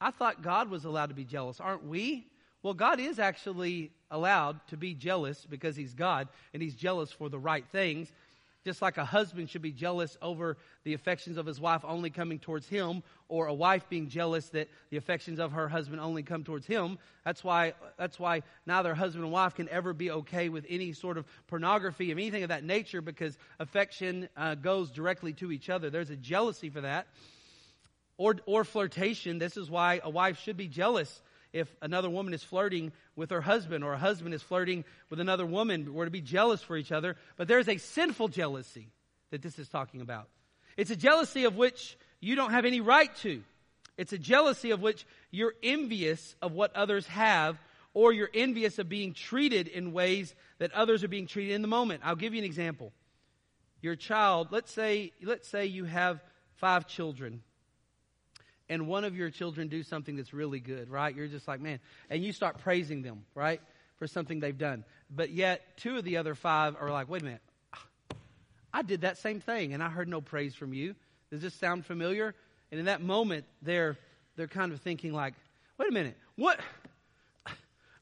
I 0.00 0.12
thought 0.12 0.42
God 0.42 0.70
was 0.70 0.84
allowed 0.84 1.10
to 1.10 1.14
be 1.14 1.24
jealous. 1.24 1.60
Aren't 1.60 1.84
we? 1.84 2.26
Well, 2.62 2.74
God 2.74 3.00
is 3.00 3.18
actually 3.18 3.92
allowed 4.10 4.66
to 4.68 4.76
be 4.76 4.94
jealous 4.94 5.46
because 5.48 5.76
He's 5.76 5.94
God 5.94 6.28
and 6.52 6.62
He's 6.62 6.74
jealous 6.74 7.12
for 7.12 7.28
the 7.28 7.38
right 7.38 7.64
things. 7.70 8.12
Just 8.64 8.82
like 8.82 8.98
a 8.98 9.04
husband 9.04 9.48
should 9.48 9.62
be 9.62 9.72
jealous 9.72 10.18
over 10.20 10.58
the 10.84 10.92
affections 10.92 11.38
of 11.38 11.46
his 11.46 11.60
wife 11.60 11.82
only 11.84 12.10
coming 12.10 12.38
towards 12.38 12.68
him, 12.68 13.02
or 13.28 13.46
a 13.46 13.54
wife 13.54 13.88
being 13.88 14.08
jealous 14.08 14.48
that 14.50 14.68
the 14.90 14.96
affections 14.96 15.38
of 15.38 15.52
her 15.52 15.68
husband 15.68 16.00
only 16.00 16.22
come 16.22 16.44
towards 16.44 16.66
him. 16.66 16.98
That's 17.24 17.44
why, 17.44 17.74
that's 17.96 18.18
why 18.18 18.42
neither 18.66 18.94
husband 18.94 19.24
and 19.24 19.32
wife 19.32 19.54
can 19.54 19.68
ever 19.68 19.94
be 19.94 20.10
okay 20.10 20.48
with 20.48 20.66
any 20.68 20.92
sort 20.92 21.16
of 21.16 21.24
pornography 21.46 22.10
or 22.10 22.16
anything 22.16 22.42
of 22.42 22.48
that 22.48 22.64
nature 22.64 23.00
because 23.00 23.38
affection 23.60 24.28
uh, 24.36 24.56
goes 24.56 24.90
directly 24.90 25.32
to 25.34 25.52
each 25.52 25.70
other. 25.70 25.88
There's 25.88 26.10
a 26.10 26.16
jealousy 26.16 26.68
for 26.68 26.80
that. 26.80 27.06
Or, 28.18 28.34
or 28.46 28.64
flirtation. 28.64 29.38
This 29.38 29.56
is 29.56 29.70
why 29.70 30.00
a 30.02 30.10
wife 30.10 30.40
should 30.40 30.56
be 30.56 30.66
jealous 30.66 31.22
if 31.52 31.74
another 31.80 32.10
woman 32.10 32.34
is 32.34 32.42
flirting 32.42 32.92
with 33.16 33.30
her 33.30 33.40
husband 33.40 33.84
or 33.84 33.94
a 33.94 33.98
husband 33.98 34.34
is 34.34 34.42
flirting 34.42 34.84
with 35.10 35.20
another 35.20 35.46
woman. 35.46 35.94
We're 35.94 36.04
to 36.04 36.10
be 36.10 36.20
jealous 36.20 36.62
for 36.62 36.76
each 36.76 36.92
other. 36.92 37.16
But 37.36 37.48
there's 37.48 37.68
a 37.68 37.78
sinful 37.78 38.28
jealousy 38.28 38.88
that 39.30 39.42
this 39.42 39.58
is 39.58 39.68
talking 39.68 40.00
about. 40.00 40.28
It's 40.76 40.90
a 40.90 40.96
jealousy 40.96 41.44
of 41.44 41.56
which 41.56 41.96
you 42.20 42.34
don't 42.36 42.50
have 42.50 42.64
any 42.64 42.80
right 42.80 43.14
to. 43.16 43.42
It's 43.96 44.12
a 44.12 44.18
jealousy 44.18 44.70
of 44.70 44.80
which 44.80 45.06
you're 45.30 45.54
envious 45.62 46.36
of 46.40 46.52
what 46.52 46.74
others 46.76 47.06
have 47.08 47.58
or 47.94 48.12
you're 48.12 48.30
envious 48.32 48.78
of 48.78 48.88
being 48.88 49.12
treated 49.12 49.66
in 49.66 49.92
ways 49.92 50.34
that 50.58 50.72
others 50.72 51.02
are 51.02 51.08
being 51.08 51.26
treated 51.26 51.54
in 51.54 51.62
the 51.62 51.68
moment. 51.68 52.02
I'll 52.04 52.14
give 52.14 52.34
you 52.34 52.38
an 52.38 52.44
example. 52.44 52.92
Your 53.80 53.96
child, 53.96 54.48
let's 54.50 54.72
say, 54.72 55.12
let's 55.22 55.48
say 55.48 55.66
you 55.66 55.84
have 55.84 56.22
five 56.54 56.86
children 56.86 57.42
and 58.68 58.86
one 58.86 59.04
of 59.04 59.16
your 59.16 59.30
children 59.30 59.68
do 59.68 59.82
something 59.82 60.16
that's 60.16 60.32
really 60.32 60.60
good, 60.60 60.90
right? 60.90 61.14
You're 61.14 61.28
just 61.28 61.48
like, 61.48 61.60
man, 61.60 61.80
and 62.10 62.22
you 62.22 62.32
start 62.32 62.58
praising 62.58 63.02
them, 63.02 63.24
right, 63.34 63.60
for 63.96 64.06
something 64.06 64.40
they've 64.40 64.56
done. 64.56 64.84
But 65.10 65.30
yet, 65.30 65.62
two 65.76 65.96
of 65.96 66.04
the 66.04 66.18
other 66.18 66.34
five 66.34 66.76
are 66.78 66.90
like, 66.90 67.08
wait 67.08 67.22
a 67.22 67.24
minute, 67.24 67.42
I 68.72 68.82
did 68.82 69.00
that 69.02 69.18
same 69.18 69.40
thing 69.40 69.74
and 69.74 69.82
I 69.82 69.88
heard 69.88 70.08
no 70.08 70.20
praise 70.20 70.54
from 70.54 70.72
you. 70.72 70.94
Does 71.30 71.42
this 71.42 71.54
sound 71.54 71.86
familiar? 71.86 72.34
And 72.70 72.78
in 72.78 72.86
that 72.86 73.00
moment, 73.00 73.44
they're 73.62 73.96
they're 74.36 74.46
kind 74.46 74.72
of 74.72 74.80
thinking 74.80 75.12
like, 75.12 75.34
wait 75.78 75.88
a 75.88 75.92
minute, 75.92 76.16
what? 76.36 76.60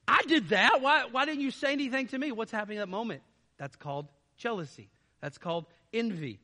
I 0.08 0.22
did 0.28 0.50
that. 0.50 0.82
Why 0.82 1.06
why 1.10 1.24
didn't 1.24 1.40
you 1.40 1.50
say 1.50 1.72
anything 1.72 2.08
to 2.08 2.18
me? 2.18 2.32
What's 2.32 2.52
happening 2.52 2.78
at 2.78 2.82
that 2.82 2.90
moment? 2.90 3.22
That's 3.58 3.76
called 3.76 4.06
jealousy. 4.36 4.88
That's 5.20 5.38
called 5.38 5.66
envy. 5.92 6.40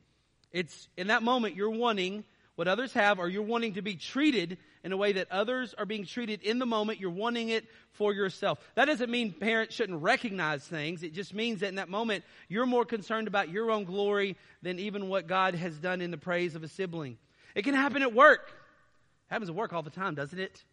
It's 0.51 0.87
in 0.97 1.07
that 1.07 1.23
moment 1.23 1.55
you're 1.55 1.69
wanting 1.69 2.23
what 2.55 2.67
others 2.67 2.93
have, 2.93 3.19
or 3.19 3.27
you're 3.27 3.41
wanting 3.41 3.73
to 3.73 3.81
be 3.81 3.95
treated 3.95 4.57
in 4.83 4.91
a 4.91 4.97
way 4.97 5.13
that 5.13 5.31
others 5.31 5.73
are 5.77 5.85
being 5.85 6.05
treated 6.05 6.41
in 6.43 6.59
the 6.59 6.65
moment. 6.65 6.99
You're 6.99 7.09
wanting 7.09 7.49
it 7.49 7.65
for 7.93 8.13
yourself. 8.13 8.59
That 8.75 8.85
doesn't 8.85 9.09
mean 9.09 9.31
parents 9.31 9.73
shouldn't 9.73 10.01
recognize 10.01 10.63
things. 10.63 11.03
It 11.03 11.13
just 11.13 11.33
means 11.33 11.61
that 11.61 11.69
in 11.69 11.75
that 11.75 11.89
moment, 11.89 12.23
you're 12.47 12.65
more 12.65 12.85
concerned 12.85 13.27
about 13.27 13.49
your 13.49 13.71
own 13.71 13.85
glory 13.85 14.37
than 14.61 14.77
even 14.79 15.09
what 15.09 15.27
God 15.27 15.55
has 15.55 15.75
done 15.77 16.01
in 16.01 16.11
the 16.11 16.17
praise 16.17 16.55
of 16.55 16.63
a 16.63 16.67
sibling. 16.67 17.17
It 17.55 17.63
can 17.63 17.73
happen 17.73 18.01
at 18.01 18.13
work. 18.13 18.47
It 18.47 19.33
happens 19.33 19.49
at 19.49 19.55
work 19.55 19.73
all 19.73 19.83
the 19.83 19.89
time, 19.89 20.15
doesn't 20.15 20.39
it? 20.39 20.63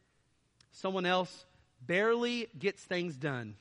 Someone 0.73 1.07
else 1.07 1.47
barely 1.87 2.49
gets 2.59 2.83
things 2.83 3.17
done. 3.17 3.57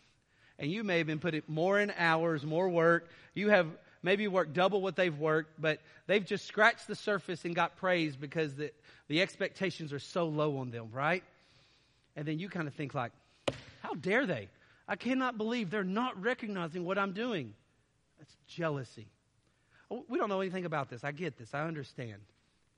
And 0.58 0.70
you 0.70 0.84
may 0.84 0.98
have 0.98 1.08
been 1.08 1.20
putting 1.20 1.44
more 1.48 1.80
in 1.80 1.94
hours, 1.98 2.46
more 2.46 2.68
work. 2.68 3.10
You 3.34 3.50
have 3.50 3.68
maybe 4.02 4.28
worked 4.28 4.54
double 4.54 4.82
what 4.82 4.96
they've 4.96 5.18
worked, 5.18 5.62
but 5.62 5.80
they've 6.08 6.26
just 6.26 6.46
scratched 6.46 6.88
the 6.88 6.96
surface 6.96 7.46
and 7.46 7.56
got 7.56 7.78
praise 7.78 8.16
because 8.16 8.56
the, 8.56 8.72
the 9.08 9.22
expectations 9.22 9.94
are 9.94 10.00
so 10.00 10.28
low 10.28 10.58
on 10.58 10.72
them, 10.72 10.90
right? 10.92 11.24
And 12.16 12.26
then 12.28 12.40
you 12.40 12.50
kind 12.50 12.68
of 12.68 12.74
think 12.74 12.94
like, 12.94 13.12
how 13.82 13.94
dare 13.94 14.26
they? 14.26 14.48
I 14.88 14.96
cannot 14.96 15.38
believe 15.38 15.70
they're 15.70 15.84
not 15.84 16.22
recognizing 16.22 16.84
what 16.84 16.98
I'm 16.98 17.14
doing. 17.14 17.54
That's 18.18 18.36
jealousy. 18.48 19.08
Oh, 19.92 20.04
we 20.08 20.18
don't 20.18 20.30
know 20.30 20.42
anything 20.42 20.66
about 20.66 20.90
this. 20.90 21.04
I 21.04 21.12
get 21.12 21.38
this. 21.38 21.54
I 21.54 21.66
understand. 21.66 22.22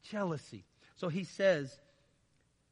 Jealousy. 0.09 0.63
So 0.97 1.09
he 1.09 1.23
says, 1.23 1.77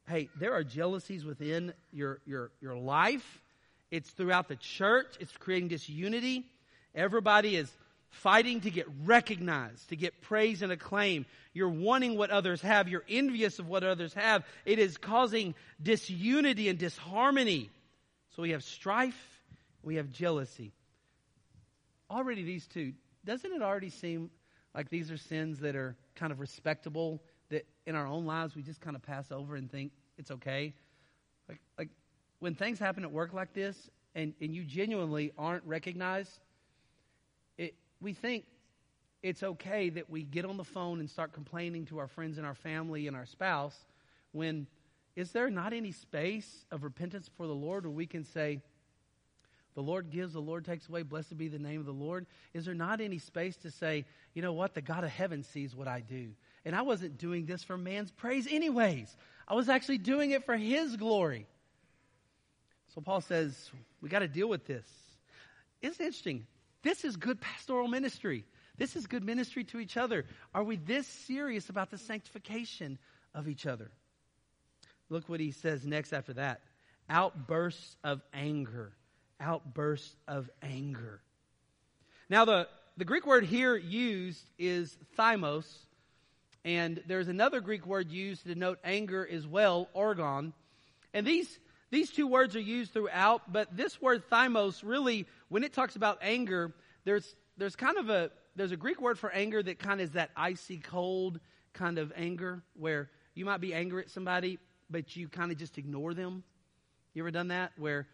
hey, 0.08 0.28
there 0.38 0.52
are 0.52 0.64
jealousies 0.64 1.24
within 1.24 1.72
your, 1.92 2.20
your, 2.26 2.50
your 2.60 2.76
life. 2.76 3.42
It's 3.90 4.10
throughout 4.10 4.48
the 4.48 4.56
church. 4.56 5.16
It's 5.20 5.36
creating 5.36 5.68
disunity. 5.68 6.46
Everybody 6.94 7.56
is 7.56 7.70
fighting 8.10 8.60
to 8.62 8.70
get 8.70 8.86
recognized, 9.04 9.88
to 9.88 9.96
get 9.96 10.20
praise 10.20 10.62
and 10.62 10.72
acclaim. 10.72 11.26
You're 11.52 11.68
wanting 11.68 12.16
what 12.16 12.30
others 12.30 12.60
have. 12.62 12.88
You're 12.88 13.04
envious 13.08 13.58
of 13.58 13.68
what 13.68 13.84
others 13.84 14.12
have. 14.14 14.44
It 14.64 14.78
is 14.78 14.96
causing 14.96 15.54
disunity 15.82 16.68
and 16.68 16.78
disharmony. 16.78 17.70
So 18.36 18.42
we 18.42 18.50
have 18.50 18.64
strife, 18.64 19.42
we 19.82 19.96
have 19.96 20.10
jealousy. 20.10 20.72
Already, 22.10 22.42
these 22.42 22.66
two, 22.66 22.92
doesn't 23.24 23.52
it 23.52 23.62
already 23.62 23.90
seem 23.90 24.30
like 24.74 24.88
these 24.88 25.10
are 25.10 25.16
sins 25.16 25.60
that 25.60 25.76
are 25.76 25.96
kind 26.16 26.32
of 26.32 26.40
respectable, 26.40 27.22
that 27.50 27.66
in 27.86 27.94
our 27.94 28.06
own 28.06 28.26
lives 28.26 28.54
we 28.54 28.62
just 28.62 28.80
kind 28.80 28.96
of 28.96 29.02
pass 29.02 29.30
over 29.30 29.56
and 29.56 29.70
think 29.70 29.92
it's 30.18 30.30
okay? 30.30 30.74
Like, 31.48 31.60
like 31.78 31.88
when 32.40 32.54
things 32.54 32.78
happen 32.78 33.04
at 33.04 33.12
work 33.12 33.32
like 33.32 33.52
this 33.52 33.76
and, 34.14 34.34
and 34.40 34.54
you 34.54 34.64
genuinely 34.64 35.32
aren't 35.38 35.64
recognized, 35.64 36.40
we 38.00 38.12
think 38.12 38.44
it's 39.22 39.42
okay 39.42 39.90
that 39.90 40.08
we 40.08 40.22
get 40.22 40.44
on 40.44 40.56
the 40.56 40.64
phone 40.64 41.00
and 41.00 41.10
start 41.10 41.32
complaining 41.32 41.86
to 41.86 41.98
our 41.98 42.08
friends 42.08 42.38
and 42.38 42.46
our 42.46 42.54
family 42.54 43.06
and 43.06 43.16
our 43.16 43.26
spouse 43.26 43.78
when 44.32 44.66
is 45.16 45.32
there 45.32 45.50
not 45.50 45.72
any 45.72 45.92
space 45.92 46.64
of 46.70 46.84
repentance 46.84 47.28
for 47.36 47.46
the 47.46 47.54
Lord 47.54 47.84
where 47.84 47.92
we 47.92 48.06
can 48.06 48.24
say, 48.24 48.60
the 49.74 49.82
Lord 49.82 50.10
gives, 50.10 50.32
the 50.32 50.40
Lord 50.40 50.64
takes 50.64 50.88
away, 50.88 51.02
blessed 51.02 51.36
be 51.36 51.48
the 51.48 51.58
name 51.58 51.80
of 51.80 51.86
the 51.86 51.92
Lord? 51.92 52.26
Is 52.54 52.64
there 52.64 52.74
not 52.74 53.00
any 53.00 53.18
space 53.18 53.56
to 53.58 53.70
say, 53.70 54.04
you 54.34 54.42
know 54.42 54.52
what, 54.52 54.74
the 54.74 54.80
God 54.80 55.04
of 55.04 55.10
heaven 55.10 55.42
sees 55.42 55.74
what 55.74 55.88
I 55.88 56.00
do? 56.00 56.30
And 56.64 56.76
I 56.76 56.82
wasn't 56.82 57.18
doing 57.18 57.46
this 57.46 57.62
for 57.62 57.76
man's 57.76 58.10
praise, 58.10 58.46
anyways. 58.50 59.16
I 59.48 59.54
was 59.54 59.68
actually 59.68 59.98
doing 59.98 60.30
it 60.30 60.44
for 60.44 60.56
his 60.56 60.96
glory. 60.96 61.46
So 62.94 63.00
Paul 63.00 63.20
says, 63.20 63.70
we 64.00 64.08
got 64.08 64.20
to 64.20 64.28
deal 64.28 64.48
with 64.48 64.66
this. 64.66 64.86
It's 65.82 65.98
interesting. 65.98 66.46
This 66.82 67.04
is 67.04 67.16
good 67.16 67.40
pastoral 67.40 67.88
ministry. 67.88 68.44
This 68.78 68.96
is 68.96 69.06
good 69.06 69.24
ministry 69.24 69.64
to 69.64 69.78
each 69.78 69.96
other. 69.96 70.24
Are 70.54 70.64
we 70.64 70.76
this 70.76 71.06
serious 71.06 71.68
about 71.68 71.90
the 71.90 71.98
sanctification 71.98 72.98
of 73.34 73.48
each 73.48 73.66
other? 73.66 73.90
Look 75.10 75.28
what 75.28 75.40
he 75.40 75.50
says 75.50 75.86
next 75.86 76.12
after 76.12 76.32
that 76.34 76.60
outbursts 77.10 77.96
of 78.04 78.22
anger. 78.32 78.92
Outbursts 79.40 80.14
of 80.28 80.48
anger. 80.62 81.20
Now, 82.28 82.44
the, 82.44 82.68
the 82.96 83.04
Greek 83.04 83.26
word 83.26 83.44
here 83.44 83.76
used 83.76 84.44
is 84.58 84.96
thymos, 85.18 85.66
and 86.64 87.02
there's 87.06 87.26
another 87.28 87.60
Greek 87.60 87.84
word 87.86 88.10
used 88.10 88.42
to 88.42 88.54
denote 88.54 88.78
anger 88.84 89.26
as 89.28 89.46
well, 89.46 89.88
orgon. 89.96 90.52
And 91.12 91.26
these 91.26 91.58
these 91.90 92.10
two 92.10 92.26
words 92.26 92.54
are 92.56 92.60
used 92.60 92.92
throughout, 92.92 93.52
but 93.52 93.76
this 93.76 94.00
word 94.00 94.22
thymos 94.30 94.82
really, 94.84 95.26
when 95.48 95.64
it 95.64 95.72
talks 95.72 95.96
about 95.96 96.18
anger, 96.22 96.72
there's, 97.04 97.34
there's 97.56 97.76
kind 97.76 97.98
of 97.98 98.08
a, 98.10 98.30
there's 98.56 98.72
a 98.72 98.76
Greek 98.76 99.00
word 99.00 99.18
for 99.18 99.30
anger 99.30 99.62
that 99.62 99.78
kind 99.78 100.00
of 100.00 100.04
is 100.04 100.12
that 100.12 100.30
icy 100.36 100.78
cold 100.78 101.40
kind 101.72 101.98
of 101.98 102.12
anger 102.16 102.62
where 102.74 103.10
you 103.34 103.44
might 103.44 103.60
be 103.60 103.74
angry 103.74 104.02
at 104.02 104.10
somebody, 104.10 104.58
but 104.88 105.16
you 105.16 105.28
kind 105.28 105.50
of 105.50 105.58
just 105.58 105.78
ignore 105.78 106.14
them. 106.14 106.44
You 107.14 107.22
ever 107.22 107.30
done 107.30 107.48
that 107.48 107.72
where 107.76 108.06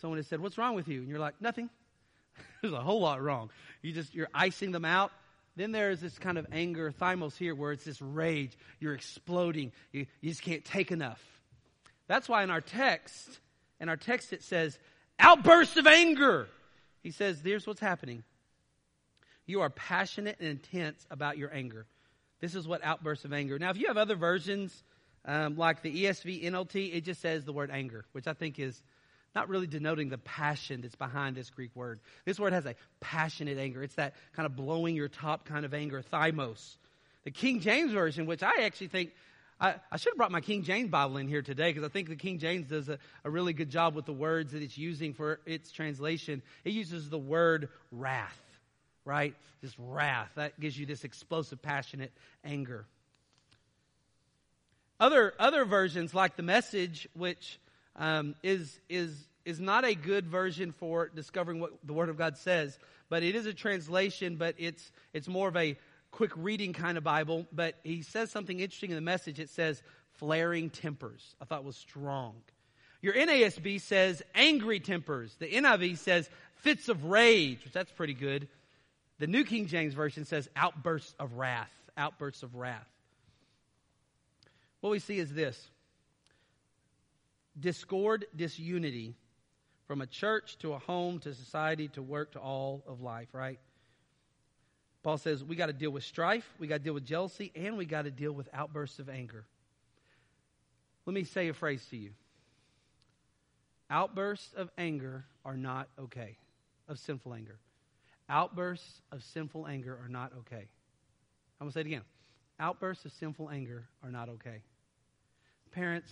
someone 0.00 0.18
has 0.18 0.26
said, 0.26 0.40
what's 0.40 0.58
wrong 0.58 0.74
with 0.74 0.88
you? 0.88 1.00
And 1.00 1.08
you're 1.08 1.18
like, 1.18 1.40
nothing. 1.40 1.70
There's 2.62 2.74
a 2.74 2.80
whole 2.80 3.00
lot 3.00 3.22
wrong. 3.22 3.50
You 3.82 3.92
just, 3.92 4.14
you're 4.14 4.28
icing 4.34 4.72
them 4.72 4.84
out. 4.84 5.12
Then 5.54 5.70
there's 5.70 6.00
this 6.00 6.18
kind 6.18 6.38
of 6.38 6.46
anger, 6.50 6.90
thymos 6.98 7.36
here, 7.36 7.54
where 7.54 7.72
it's 7.72 7.84
this 7.84 8.00
rage. 8.00 8.56
You're 8.80 8.94
exploding. 8.94 9.72
You, 9.92 10.06
you 10.22 10.30
just 10.30 10.40
can't 10.40 10.64
take 10.64 10.90
enough. 10.90 11.22
That's 12.12 12.28
why 12.28 12.42
in 12.42 12.50
our 12.50 12.60
text, 12.60 13.40
in 13.80 13.88
our 13.88 13.96
text 13.96 14.34
it 14.34 14.42
says, 14.42 14.78
outbursts 15.18 15.78
of 15.78 15.86
anger. 15.86 16.46
He 17.02 17.10
says, 17.10 17.40
here's 17.42 17.66
what's 17.66 17.80
happening. 17.80 18.22
You 19.46 19.62
are 19.62 19.70
passionate 19.70 20.36
and 20.38 20.46
intense 20.46 21.06
about 21.10 21.38
your 21.38 21.50
anger. 21.54 21.86
This 22.38 22.54
is 22.54 22.68
what 22.68 22.84
outbursts 22.84 23.24
of 23.24 23.32
anger. 23.32 23.58
Now, 23.58 23.70
if 23.70 23.78
you 23.78 23.86
have 23.86 23.96
other 23.96 24.14
versions, 24.14 24.84
um, 25.24 25.56
like 25.56 25.80
the 25.80 26.04
ESV 26.04 26.44
NLT, 26.44 26.94
it 26.94 27.06
just 27.06 27.22
says 27.22 27.46
the 27.46 27.52
word 27.54 27.70
anger, 27.72 28.04
which 28.12 28.26
I 28.26 28.34
think 28.34 28.58
is 28.58 28.82
not 29.34 29.48
really 29.48 29.66
denoting 29.66 30.10
the 30.10 30.18
passion 30.18 30.82
that's 30.82 30.94
behind 30.94 31.34
this 31.34 31.48
Greek 31.48 31.74
word. 31.74 31.98
This 32.26 32.38
word 32.38 32.52
has 32.52 32.66
a 32.66 32.74
passionate 33.00 33.56
anger. 33.56 33.82
It's 33.82 33.94
that 33.94 34.16
kind 34.36 34.44
of 34.44 34.54
blowing 34.54 34.96
your 34.96 35.08
top 35.08 35.46
kind 35.46 35.64
of 35.64 35.72
anger, 35.72 36.04
thymos. 36.12 36.76
The 37.24 37.30
King 37.30 37.60
James 37.60 37.90
Version, 37.90 38.26
which 38.26 38.42
I 38.42 38.64
actually 38.64 38.88
think, 38.88 39.12
I, 39.62 39.76
I 39.92 39.96
should 39.96 40.10
have 40.10 40.16
brought 40.16 40.32
my 40.32 40.40
King 40.40 40.64
James 40.64 40.90
Bible 40.90 41.18
in 41.18 41.28
here 41.28 41.40
today 41.40 41.70
because 41.70 41.88
I 41.88 41.88
think 41.88 42.08
the 42.08 42.16
King 42.16 42.40
James 42.40 42.66
does 42.66 42.88
a, 42.88 42.98
a 43.24 43.30
really 43.30 43.52
good 43.52 43.70
job 43.70 43.94
with 43.94 44.06
the 44.06 44.12
words 44.12 44.52
that 44.52 44.60
it's 44.60 44.76
using 44.76 45.14
for 45.14 45.38
its 45.46 45.70
translation. 45.70 46.42
It 46.64 46.72
uses 46.72 47.08
the 47.08 47.18
word 47.18 47.68
wrath, 47.92 48.40
right? 49.04 49.36
This 49.62 49.78
wrath. 49.78 50.30
That 50.34 50.58
gives 50.58 50.76
you 50.76 50.84
this 50.84 51.04
explosive, 51.04 51.62
passionate 51.62 52.10
anger. 52.44 52.86
Other, 54.98 55.32
other 55.38 55.64
versions, 55.64 56.12
like 56.12 56.34
the 56.34 56.42
message, 56.42 57.08
which 57.14 57.60
um, 57.94 58.34
is, 58.42 58.80
is, 58.88 59.14
is 59.44 59.60
not 59.60 59.84
a 59.84 59.94
good 59.94 60.26
version 60.26 60.72
for 60.72 61.08
discovering 61.14 61.60
what 61.60 61.72
the 61.84 61.92
Word 61.92 62.08
of 62.08 62.18
God 62.18 62.36
says, 62.36 62.76
but 63.08 63.22
it 63.22 63.36
is 63.36 63.46
a 63.46 63.54
translation, 63.54 64.34
but 64.34 64.56
it's, 64.58 64.90
it's 65.12 65.28
more 65.28 65.46
of 65.46 65.56
a 65.56 65.76
quick 66.12 66.30
reading 66.36 66.72
kind 66.72 66.96
of 66.96 67.02
Bible. 67.02 67.46
But 67.52 67.74
he 67.82 68.02
says 68.02 68.30
something 68.30 68.60
interesting 68.60 68.90
in 68.90 68.96
the 68.96 69.02
message. 69.02 69.40
It 69.40 69.50
says, 69.50 69.82
flaring 70.14 70.70
tempers. 70.70 71.34
I 71.40 71.44
thought 71.44 71.64
was 71.64 71.76
strong. 71.76 72.34
Your 73.00 73.14
NASB 73.14 73.80
says 73.80 74.22
angry 74.34 74.78
tempers. 74.78 75.34
The 75.40 75.48
NIV 75.48 75.98
says 75.98 76.30
fits 76.56 76.88
of 76.88 77.06
rage, 77.06 77.64
which 77.64 77.72
that's 77.72 77.90
pretty 77.90 78.14
good. 78.14 78.46
The 79.18 79.26
New 79.26 79.44
King 79.44 79.66
James 79.66 79.94
Version 79.94 80.24
says 80.24 80.48
outbursts 80.54 81.14
of 81.18 81.34
wrath. 81.34 81.72
Outbursts 81.96 82.44
of 82.44 82.54
wrath. 82.54 82.86
What 84.80 84.90
we 84.90 84.98
see 84.98 85.18
is 85.18 85.32
this 85.32 85.68
discord, 87.58 88.26
disunity 88.34 89.14
from 89.86 90.00
a 90.00 90.06
church 90.06 90.58
to 90.58 90.72
a 90.72 90.78
home 90.78 91.18
to 91.20 91.34
society 91.34 91.88
to 91.88 92.02
work 92.02 92.32
to 92.32 92.38
all 92.38 92.82
of 92.86 93.00
life, 93.00 93.28
right? 93.32 93.58
Paul 95.02 95.18
says 95.18 95.42
we 95.42 95.56
got 95.56 95.66
to 95.66 95.72
deal 95.72 95.90
with 95.90 96.04
strife, 96.04 96.48
we 96.58 96.66
got 96.66 96.78
to 96.78 96.84
deal 96.84 96.94
with 96.94 97.04
jealousy, 97.04 97.50
and 97.54 97.76
we 97.76 97.84
got 97.84 98.02
to 98.02 98.10
deal 98.10 98.32
with 98.32 98.48
outbursts 98.52 98.98
of 98.98 99.08
anger. 99.08 99.44
Let 101.06 101.14
me 101.14 101.24
say 101.24 101.48
a 101.48 101.54
phrase 101.54 101.84
to 101.90 101.96
you. 101.96 102.10
Outbursts 103.90 104.52
of 104.54 104.70
anger 104.78 105.24
are 105.44 105.56
not 105.56 105.88
okay, 105.98 106.38
of 106.88 106.98
sinful 106.98 107.34
anger. 107.34 107.58
Outbursts 108.28 109.02
of 109.10 109.22
sinful 109.22 109.66
anger 109.66 109.98
are 110.02 110.08
not 110.08 110.32
okay. 110.38 110.68
I'm 111.60 111.66
going 111.66 111.70
to 111.70 111.74
say 111.74 111.80
it 111.80 111.86
again. 111.86 112.02
Outbursts 112.58 113.04
of 113.04 113.12
sinful 113.12 113.50
anger 113.50 113.88
are 114.02 114.10
not 114.10 114.28
okay. 114.28 114.62
Parents, 115.72 116.10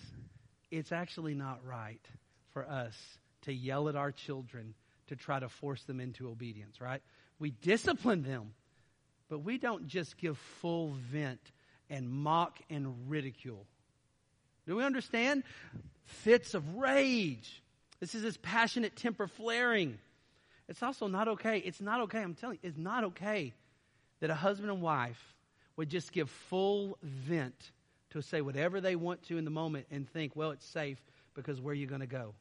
it's 0.71 0.93
actually 0.93 1.35
not 1.35 1.61
right 1.65 2.05
for 2.53 2.69
us 2.69 2.97
to 3.43 3.53
yell 3.53 3.89
at 3.89 3.97
our 3.97 4.13
children 4.13 4.75
to 5.07 5.17
try 5.17 5.41
to 5.41 5.49
force 5.49 5.83
them 5.85 6.01
into 6.01 6.29
obedience, 6.29 6.81
right? 6.81 7.03
We 7.39 7.51
discipline 7.51 8.23
them, 8.23 8.53
but 9.31 9.39
we 9.39 9.57
don't 9.57 9.87
just 9.87 10.19
give 10.19 10.37
full 10.37 10.91
vent 11.11 11.41
and 11.89 12.11
mock 12.11 12.59
and 12.69 13.09
ridicule. 13.09 13.65
Do 14.67 14.77
we 14.77 14.85
understand? 14.85 15.45
Fits 16.05 16.53
of 16.55 16.77
rage. 16.77 17.63
This 18.01 18.15
is 18.15 18.23
this 18.23 18.37
passionate 18.43 18.97
temper 18.97 19.29
flaring. 19.29 19.99
It's 20.69 20.83
also 20.83 21.07
not 21.07 21.29
okay. 21.29 21.59
It's 21.59 21.81
not 21.81 22.03
okay. 22.03 22.21
I'm 22.21 22.35
telling 22.35 22.59
you, 22.61 22.69
it's 22.69 22.79
not 22.79 23.05
okay 23.05 23.55
that 24.21 24.31
a 24.31 24.35
husband 24.35 24.71
and 24.71 24.83
wife 24.83 25.35
would 25.77 25.89
just 25.89 26.13
give 26.13 26.29
full 26.29 26.99
vent 27.03 27.71
to 28.11 28.23
say 28.23 28.41
whatever 28.41 28.81
they 28.81 28.97
want 28.97 29.23
to 29.29 29.39
in 29.39 29.45
the 29.45 29.51
moment 29.51 29.87
and 29.91 30.09
think, 30.09 30.35
well, 30.35 30.51
it's 30.51 30.67
safe 30.67 30.99
because 31.35 31.61
where 31.61 31.73
are 31.73 31.75
you 31.75 31.87
going 31.87 32.01
to 32.01 32.07
go? 32.07 32.35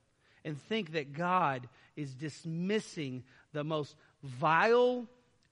And 0.44 0.60
think 0.64 0.94
that 0.94 1.14
God 1.14 1.68
is 1.96 2.14
dismissing 2.16 3.24
the 3.54 3.64
most 3.64 3.96
vile 4.24 5.08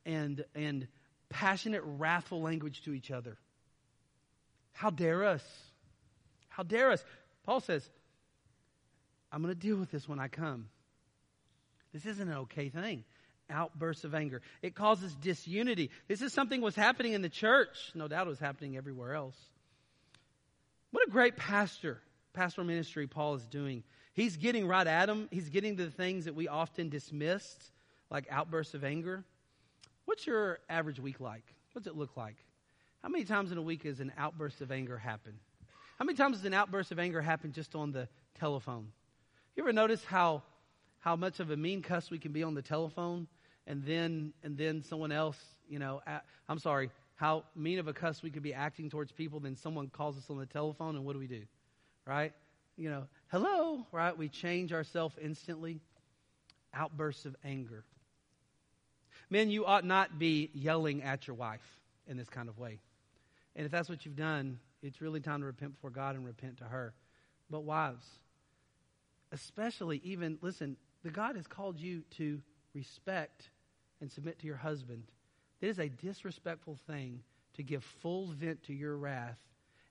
and, 0.06 0.44
and 0.56 0.88
passionate, 1.30 1.82
wrathful 1.86 2.42
language 2.42 2.84
to 2.84 2.94
each 2.94 3.12
other. 3.12 3.38
How 4.74 4.90
dare 4.90 5.26
us? 5.26 5.44
How 6.50 6.64
dare 6.64 6.92
us? 6.92 7.04
Paul 7.46 7.60
says, 7.60 7.88
I'm 9.32 9.42
going 9.42 9.54
to 9.54 9.60
deal 9.60 9.78
with 9.78 9.92
this 9.92 10.08
when 10.08 10.20
I 10.20 10.28
come. 10.28 10.70
This 11.94 12.06
isn't 12.06 12.28
an 12.28 12.38
okay 12.38 12.70
thing. 12.70 13.04
Outbursts 13.50 14.04
of 14.04 14.14
anger. 14.14 14.42
It 14.62 14.76
causes 14.76 15.16
disunity. 15.16 15.90
This 16.08 16.22
is 16.22 16.34
something 16.34 16.62
was 16.62 16.76
happening 16.76 17.14
in 17.14 17.22
the 17.22 17.30
church. 17.30 17.92
No 17.96 18.08
doubt 18.08 18.28
it 18.28 18.30
was 18.30 18.40
happening 18.40 18.78
everywhere 18.78 19.14
else. 19.14 19.38
What 20.92 21.08
a 21.08 21.12
great 21.12 21.36
pastor, 21.38 22.02
pastoral 22.34 22.68
ministry 22.68 23.08
Paul 23.08 23.36
is 23.36 23.46
doing. 23.46 23.84
He's 24.14 24.36
getting 24.38 24.68
right 24.68 24.88
at 24.88 25.06
them. 25.06 25.28
He's 25.32 25.50
getting 25.50 25.78
to 25.78 25.86
the 25.86 25.92
things 25.92 26.26
that 26.26 26.36
we 26.36 26.48
often 26.48 26.90
dismissed, 26.90 27.72
like 28.10 28.28
outbursts 28.30 28.74
of 28.74 28.84
anger. 28.84 29.24
What's 30.08 30.26
your 30.26 30.60
average 30.70 31.02
week 31.02 31.20
like? 31.20 31.44
What 31.74 31.84
does 31.84 31.92
it 31.92 31.98
look 31.98 32.16
like? 32.16 32.38
How 33.04 33.10
many 33.10 33.26
times 33.26 33.52
in 33.52 33.58
a 33.58 33.62
week 33.62 33.84
does 33.84 34.00
an 34.00 34.14
outburst 34.18 34.62
of 34.62 34.72
anger 34.72 34.98
happen? 34.98 35.34
How 36.00 36.06
many 36.06 36.16
times 36.16 36.38
does 36.38 36.46
an 36.46 36.54
outburst 36.54 36.94
of 36.94 36.98
anger 36.98 37.22
happen 37.22 37.52
just 37.52 37.76
on 37.76 37.92
the 37.92 38.08
telephone? 38.40 38.88
You 39.58 39.64
ever 39.64 39.74
notice 39.74 40.06
how 40.06 40.44
how 41.00 41.18
much 41.18 41.42
of 41.42 41.52
a 41.52 41.58
mean 41.58 41.82
cuss 41.82 42.10
we 42.10 42.20
can 42.20 42.32
be 42.32 42.42
on 42.42 42.54
the 42.54 42.62
telephone, 42.62 43.28
and 43.68 43.84
then 43.84 44.32
and 44.44 44.58
then 44.58 44.82
someone 44.82 45.12
else, 45.12 45.38
you 45.68 45.78
know, 45.78 46.02
I'm 46.48 46.60
sorry, 46.60 46.90
how 47.16 47.44
mean 47.54 47.78
of 47.78 47.90
a 47.90 47.94
cuss 47.94 48.24
we 48.24 48.32
could 48.32 48.44
be 48.44 48.54
acting 48.54 48.90
towards 48.90 49.12
people, 49.12 49.42
then 49.42 49.58
someone 49.58 49.90
calls 49.90 50.18
us 50.18 50.30
on 50.30 50.38
the 50.38 50.46
telephone, 50.46 50.96
and 50.96 51.04
what 51.04 51.14
do 51.14 51.20
we 51.20 51.28
do? 51.28 51.44
Right? 52.06 52.32
You 52.78 52.92
know, 52.92 53.04
hello, 53.28 53.86
right? 53.92 54.18
We 54.18 54.30
change 54.30 54.72
ourselves 54.72 55.18
instantly. 55.22 55.82
Outbursts 56.74 57.26
of 57.26 57.36
anger. 57.44 57.84
Men, 59.30 59.50
you 59.50 59.66
ought 59.66 59.86
not 59.86 60.18
be 60.18 60.50
yelling 60.54 61.04
at 61.04 61.28
your 61.28 61.36
wife 61.36 61.80
in 62.08 62.18
this 62.18 62.30
kind 62.30 62.48
of 62.48 62.58
way. 62.58 62.80
And 63.56 63.66
if 63.66 63.72
that's 63.72 63.90
what 63.90 64.06
you've 64.06 64.16
done, 64.16 64.60
it's 64.82 65.02
really 65.02 65.20
time 65.20 65.42
to 65.42 65.46
repent 65.46 65.74
before 65.74 65.90
God 65.90 66.16
and 66.16 66.26
repent 66.26 66.58
to 66.58 66.64
her. 66.64 66.94
But 67.50 67.62
wives, 67.62 68.06
especially 69.32 70.02
even, 70.04 70.38
listen, 70.42 70.78
the 71.04 71.10
God 71.10 71.36
has 71.36 71.48
called 71.48 71.80
you 71.80 72.04
to 72.18 72.42
respect 72.74 73.50
and 74.00 74.12
submit 74.12 74.40
to 74.40 74.48
your 74.48 74.58
husband 74.58 75.04
it 75.62 75.68
is 75.68 75.80
a 75.80 75.90
disrespectful 75.90 76.78
thing 76.88 77.22
to 77.56 77.64
give 77.64 77.84
full 77.84 78.28
vent 78.28 78.64
to 78.64 78.74
your 78.74 78.96
wrath 78.96 79.40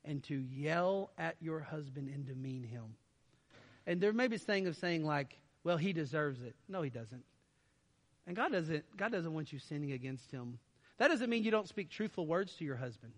and 0.04 0.22
to 0.24 0.36
yell 0.36 1.10
at 1.18 1.36
your 1.40 1.60
husband 1.60 2.08
and 2.08 2.24
demean 2.24 2.62
him. 2.62 2.94
And 3.86 4.00
there 4.00 4.12
may 4.12 4.28
be 4.28 4.36
this 4.36 4.44
thing 4.44 4.66
of 4.66 4.76
saying 4.76 5.04
like, 5.04 5.38
well, 5.64 5.76
he 5.76 5.92
deserves 5.92 6.40
it. 6.42 6.54
No, 6.68 6.82
he 6.82 6.90
doesn't. 6.90 7.24
And 8.26 8.34
God 8.34 8.52
doesn't, 8.52 8.84
God 8.96 9.12
doesn't 9.12 9.32
want 9.32 9.52
you 9.52 9.58
sinning 9.58 9.92
against 9.92 10.30
him. 10.30 10.58
That 10.98 11.08
doesn't 11.08 11.30
mean 11.30 11.44
you 11.44 11.50
don't 11.50 11.68
speak 11.68 11.90
truthful 11.90 12.26
words 12.26 12.54
to 12.56 12.64
your 12.64 12.76
husband. 12.76 13.12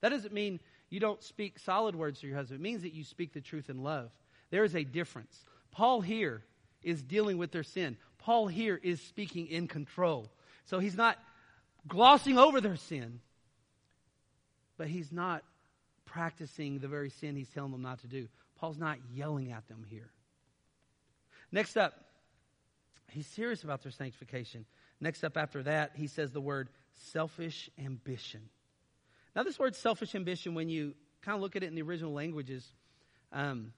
That 0.00 0.10
doesn't 0.10 0.34
mean 0.34 0.60
you 0.90 1.00
don't 1.00 1.22
speak 1.22 1.58
solid 1.58 1.94
words 1.94 2.20
to 2.20 2.26
your 2.26 2.36
husband. 2.36 2.60
It 2.60 2.62
means 2.62 2.82
that 2.82 2.92
you 2.92 3.04
speak 3.04 3.32
the 3.32 3.40
truth 3.40 3.70
in 3.70 3.82
love. 3.82 4.10
There 4.50 4.64
is 4.64 4.74
a 4.74 4.84
difference. 4.84 5.44
Paul 5.70 6.00
here 6.00 6.42
is 6.82 7.02
dealing 7.02 7.38
with 7.38 7.52
their 7.52 7.62
sin. 7.62 7.96
Paul 8.18 8.48
here 8.48 8.78
is 8.82 9.00
speaking 9.00 9.46
in 9.46 9.68
control. 9.68 10.30
So 10.66 10.78
he's 10.78 10.96
not 10.96 11.18
glossing 11.88 12.38
over 12.38 12.60
their 12.60 12.76
sin, 12.76 13.20
but 14.76 14.88
he's 14.88 15.12
not 15.12 15.42
practicing 16.04 16.80
the 16.80 16.88
very 16.88 17.10
sin 17.10 17.36
he's 17.36 17.48
telling 17.48 17.72
them 17.72 17.82
not 17.82 18.00
to 18.00 18.08
do. 18.08 18.28
Paul's 18.58 18.78
not 18.78 18.98
yelling 19.14 19.52
at 19.52 19.66
them 19.68 19.84
here. 19.88 20.10
Next 21.52 21.76
up, 21.76 21.94
he's 23.10 23.26
serious 23.26 23.62
about 23.62 23.82
their 23.82 23.92
sanctification. 23.92 24.66
Next 25.00 25.24
up 25.24 25.36
after 25.36 25.62
that, 25.64 25.92
he 25.94 26.06
says 26.06 26.30
the 26.30 26.40
word 26.40 26.68
selfish 26.94 27.70
ambition. 27.78 28.42
Now, 29.34 29.42
this 29.42 29.58
word 29.58 29.76
selfish 29.76 30.14
ambition, 30.14 30.54
when 30.54 30.68
you 30.68 30.94
kind 31.22 31.36
of 31.36 31.42
look 31.42 31.56
at 31.56 31.62
it 31.62 31.66
in 31.66 31.74
the 31.74 31.82
original 31.82 32.12
languages, 32.12 32.66
um, 33.32 33.72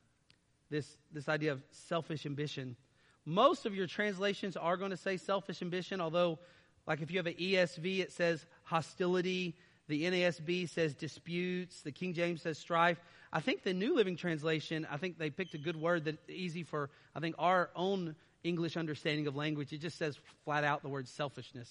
this, 0.71 0.97
this 1.13 1.29
idea 1.29 1.53
of 1.53 1.63
selfish 1.71 2.27
ambition, 2.27 2.77
most 3.25 3.67
of 3.67 3.75
your 3.75 3.87
translations 3.87 4.57
are 4.57 4.77
going 4.77 4.91
to 4.91 4.97
say 4.97 5.17
selfish 5.17 5.63
ambition, 5.63 6.01
although 6.01 6.39
like 6.87 7.01
if 7.01 7.11
you 7.11 7.19
have 7.19 7.27
an 7.27 7.35
ESV, 7.35 8.01
it 8.01 8.13
says 8.13 8.45
hostility. 8.65 9.55
The 9.89 10.05
NASB 10.05 10.69
says 10.69 10.95
disputes. 10.95 11.83
The 11.83 11.93
King 11.93 12.15
James 12.15 12.43
says 12.43 12.59
strife. 12.59 12.99
I 13.33 13.41
think 13.41 13.63
the 13.63 13.73
New 13.73 13.95
Living 13.95 14.17
Translation, 14.17 14.87
I 14.91 14.97
think 14.97 15.19
they 15.19 15.31
picked 15.31 15.55
a 15.55 15.59
good 15.59 15.77
word 15.77 16.05
that's 16.05 16.19
easy 16.29 16.65
for, 16.65 16.91
I 17.15 17.21
think, 17.21 17.37
our 17.39 17.71
own 17.75 18.15
English 18.45 18.77
understanding 18.77 19.27
of 19.27 19.37
language. 19.37 19.73
It 19.73 19.79
just 19.79 19.99
says 19.99 20.19
flat 20.45 20.65
out 20.65 20.83
the 20.83 20.89
word 20.89 21.09
selfishness. 21.09 21.71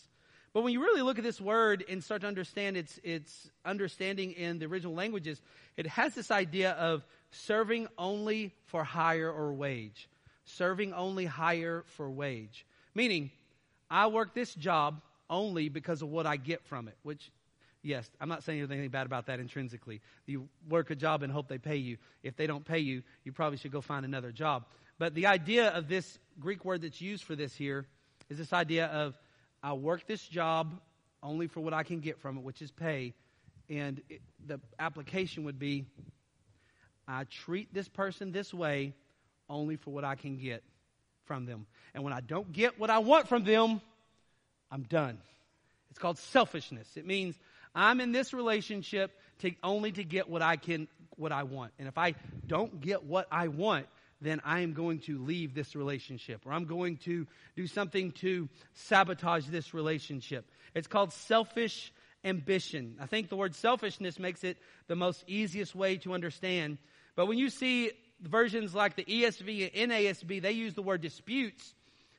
But 0.53 0.63
when 0.63 0.73
you 0.73 0.81
really 0.81 1.01
look 1.01 1.17
at 1.17 1.23
this 1.23 1.39
word 1.39 1.83
and 1.87 2.03
start 2.03 2.21
to 2.21 2.27
understand 2.27 2.75
its, 2.75 2.99
its 3.03 3.49
understanding 3.63 4.33
in 4.33 4.59
the 4.59 4.65
original 4.65 4.93
languages, 4.93 5.41
it 5.77 5.87
has 5.87 6.13
this 6.13 6.29
idea 6.29 6.71
of 6.71 7.05
serving 7.31 7.87
only 7.97 8.53
for 8.65 8.83
hire 8.83 9.31
or 9.31 9.53
wage. 9.53 10.09
Serving 10.43 10.93
only 10.93 11.25
hire 11.25 11.83
for 11.95 12.09
wage. 12.09 12.65
Meaning, 12.93 13.31
I 13.89 14.07
work 14.07 14.33
this 14.33 14.53
job 14.53 15.01
only 15.29 15.69
because 15.69 16.01
of 16.01 16.09
what 16.09 16.25
I 16.25 16.35
get 16.35 16.65
from 16.65 16.89
it, 16.89 16.97
which, 17.03 17.31
yes, 17.81 18.09
I'm 18.19 18.27
not 18.27 18.43
saying 18.43 18.59
anything 18.59 18.89
bad 18.89 19.05
about 19.05 19.27
that 19.27 19.39
intrinsically. 19.39 20.01
You 20.25 20.49
work 20.67 20.89
a 20.89 20.95
job 20.95 21.23
and 21.23 21.31
hope 21.31 21.47
they 21.47 21.57
pay 21.57 21.77
you. 21.77 21.95
If 22.23 22.35
they 22.35 22.47
don't 22.47 22.65
pay 22.65 22.79
you, 22.79 23.03
you 23.23 23.31
probably 23.31 23.57
should 23.57 23.71
go 23.71 23.79
find 23.79 24.03
another 24.03 24.33
job. 24.33 24.65
But 25.01 25.15
the 25.15 25.25
idea 25.25 25.69
of 25.69 25.87
this 25.87 26.19
Greek 26.39 26.63
word 26.63 26.83
that's 26.83 27.01
used 27.01 27.23
for 27.23 27.35
this 27.35 27.55
here 27.55 27.87
is 28.29 28.37
this 28.37 28.53
idea 28.53 28.85
of 28.85 29.17
I 29.63 29.73
work 29.73 30.05
this 30.05 30.21
job 30.21 30.79
only 31.23 31.47
for 31.47 31.59
what 31.59 31.73
I 31.73 31.81
can 31.81 32.01
get 32.01 32.19
from 32.19 32.37
it, 32.37 32.43
which 32.43 32.61
is 32.61 32.69
pay. 32.69 33.15
And 33.67 33.99
it, 34.09 34.21
the 34.45 34.59
application 34.77 35.45
would 35.45 35.57
be 35.57 35.87
I 37.07 37.23
treat 37.23 37.73
this 37.73 37.89
person 37.89 38.31
this 38.31 38.53
way 38.53 38.93
only 39.49 39.75
for 39.75 39.89
what 39.89 40.05
I 40.05 40.13
can 40.13 40.37
get 40.37 40.61
from 41.25 41.47
them. 41.47 41.65
And 41.95 42.03
when 42.03 42.13
I 42.13 42.19
don't 42.19 42.53
get 42.53 42.79
what 42.79 42.91
I 42.91 42.99
want 42.99 43.27
from 43.27 43.43
them, 43.43 43.81
I'm 44.69 44.83
done. 44.83 45.17
It's 45.89 45.97
called 45.97 46.19
selfishness. 46.19 46.87
It 46.95 47.07
means 47.07 47.35
I'm 47.73 48.01
in 48.01 48.11
this 48.11 48.33
relationship 48.33 49.17
to 49.39 49.51
only 49.63 49.93
to 49.93 50.03
get 50.03 50.29
what 50.29 50.43
I 50.43 50.57
can 50.57 50.87
what 51.15 51.31
I 51.31 51.41
want. 51.41 51.71
And 51.79 51.87
if 51.87 51.97
I 51.97 52.13
don't 52.45 52.81
get 52.81 53.03
what 53.03 53.27
I 53.31 53.47
want, 53.47 53.87
then 54.21 54.41
I 54.45 54.59
am 54.59 54.73
going 54.73 54.99
to 55.01 55.17
leave 55.17 55.53
this 55.53 55.75
relationship 55.75 56.41
or 56.45 56.53
I'm 56.53 56.65
going 56.65 56.97
to 56.97 57.27
do 57.55 57.67
something 57.67 58.11
to 58.13 58.47
sabotage 58.73 59.47
this 59.47 59.73
relationship. 59.73 60.45
It's 60.75 60.87
called 60.87 61.11
selfish 61.11 61.91
ambition. 62.23 62.95
I 62.99 63.07
think 63.07 63.29
the 63.29 63.35
word 63.35 63.55
selfishness 63.55 64.19
makes 64.19 64.43
it 64.43 64.57
the 64.87 64.95
most 64.95 65.23
easiest 65.27 65.75
way 65.75 65.97
to 65.97 66.13
understand. 66.13 66.77
But 67.15 67.27
when 67.27 67.37
you 67.37 67.49
see 67.49 67.91
versions 68.21 68.75
like 68.75 68.95
the 68.95 69.03
ESV 69.03 69.71
and 69.75 69.91
NASB, 69.91 70.41
they 70.41 70.51
use 70.51 70.75
the 70.75 70.83
word 70.83 71.01
disputes. 71.01 71.73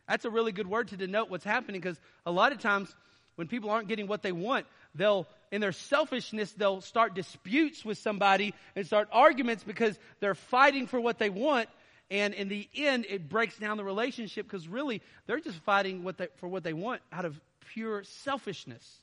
That's 0.09 0.25
a 0.25 0.31
really 0.31 0.53
good 0.53 0.67
word 0.67 0.89
to 0.89 0.97
denote 0.97 1.31
what's 1.31 1.45
happening 1.45 1.81
because 1.81 2.01
a 2.27 2.33
lot 2.33 2.53
of 2.53 2.59
times 2.59 2.95
when 3.37 3.47
people 3.47 3.71
aren't 3.71 3.89
getting 3.89 4.09
what 4.09 4.23
they 4.23 4.33
want, 4.33 4.67
they'll, 4.95 5.27
in 5.53 5.61
their 5.61 5.73
selfishness, 5.73 6.53
they'll 6.53 6.81
start 6.81 7.15
disputes 7.15 7.85
with 7.85 7.97
somebody 7.97 8.53
and 8.75 8.85
start 8.85 9.09
arguments 9.13 9.65
because 9.65 9.97
they're 10.21 10.35
fighting 10.35 10.87
for 10.87 11.01
what 11.01 11.19
they 11.19 11.31
want 11.31 11.69
and 12.13 12.35
in 12.35 12.49
the 12.49 12.69
end, 12.77 13.07
it 13.09 13.31
breaks 13.31 13.57
down 13.57 13.79
the 13.79 13.85
relationship 13.85 14.47
because 14.47 14.69
really 14.69 15.01
they're 15.27 15.41
just 15.41 15.57
fighting 15.61 16.05
what 16.05 16.19
they, 16.19 16.29
for 16.37 16.47
what 16.47 16.63
they 16.63 16.75
want 16.75 17.01
out 17.11 17.25
of 17.25 17.41
pure 17.73 18.05
selfishness. 18.05 18.99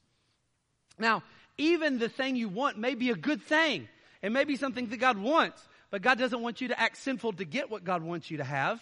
Now, 1.00 1.24
even 1.58 1.98
the 1.98 2.08
thing 2.08 2.36
you 2.36 2.50
want 2.50 2.78
may 2.78 2.93
be 2.93 3.10
a 3.10 3.15
good 3.15 3.41
thing. 3.41 3.88
It 4.22 4.32
may 4.32 4.43
be 4.43 4.58
something 4.58 4.89
that 4.89 4.98
God 4.98 5.17
wants, 5.17 5.67
but 5.89 6.04
God 6.04 6.19
doesn't 6.19 6.39
want 6.39 6.62
you 6.62 6.67
to 6.67 6.80
act 6.80 6.98
sinful 6.98 7.34
to 7.34 7.45
get 7.45 7.72
what 7.72 7.84
God 7.84 8.04
wants 8.04 8.30
you 8.30 8.38
to 8.38 8.43
have. 8.43 8.80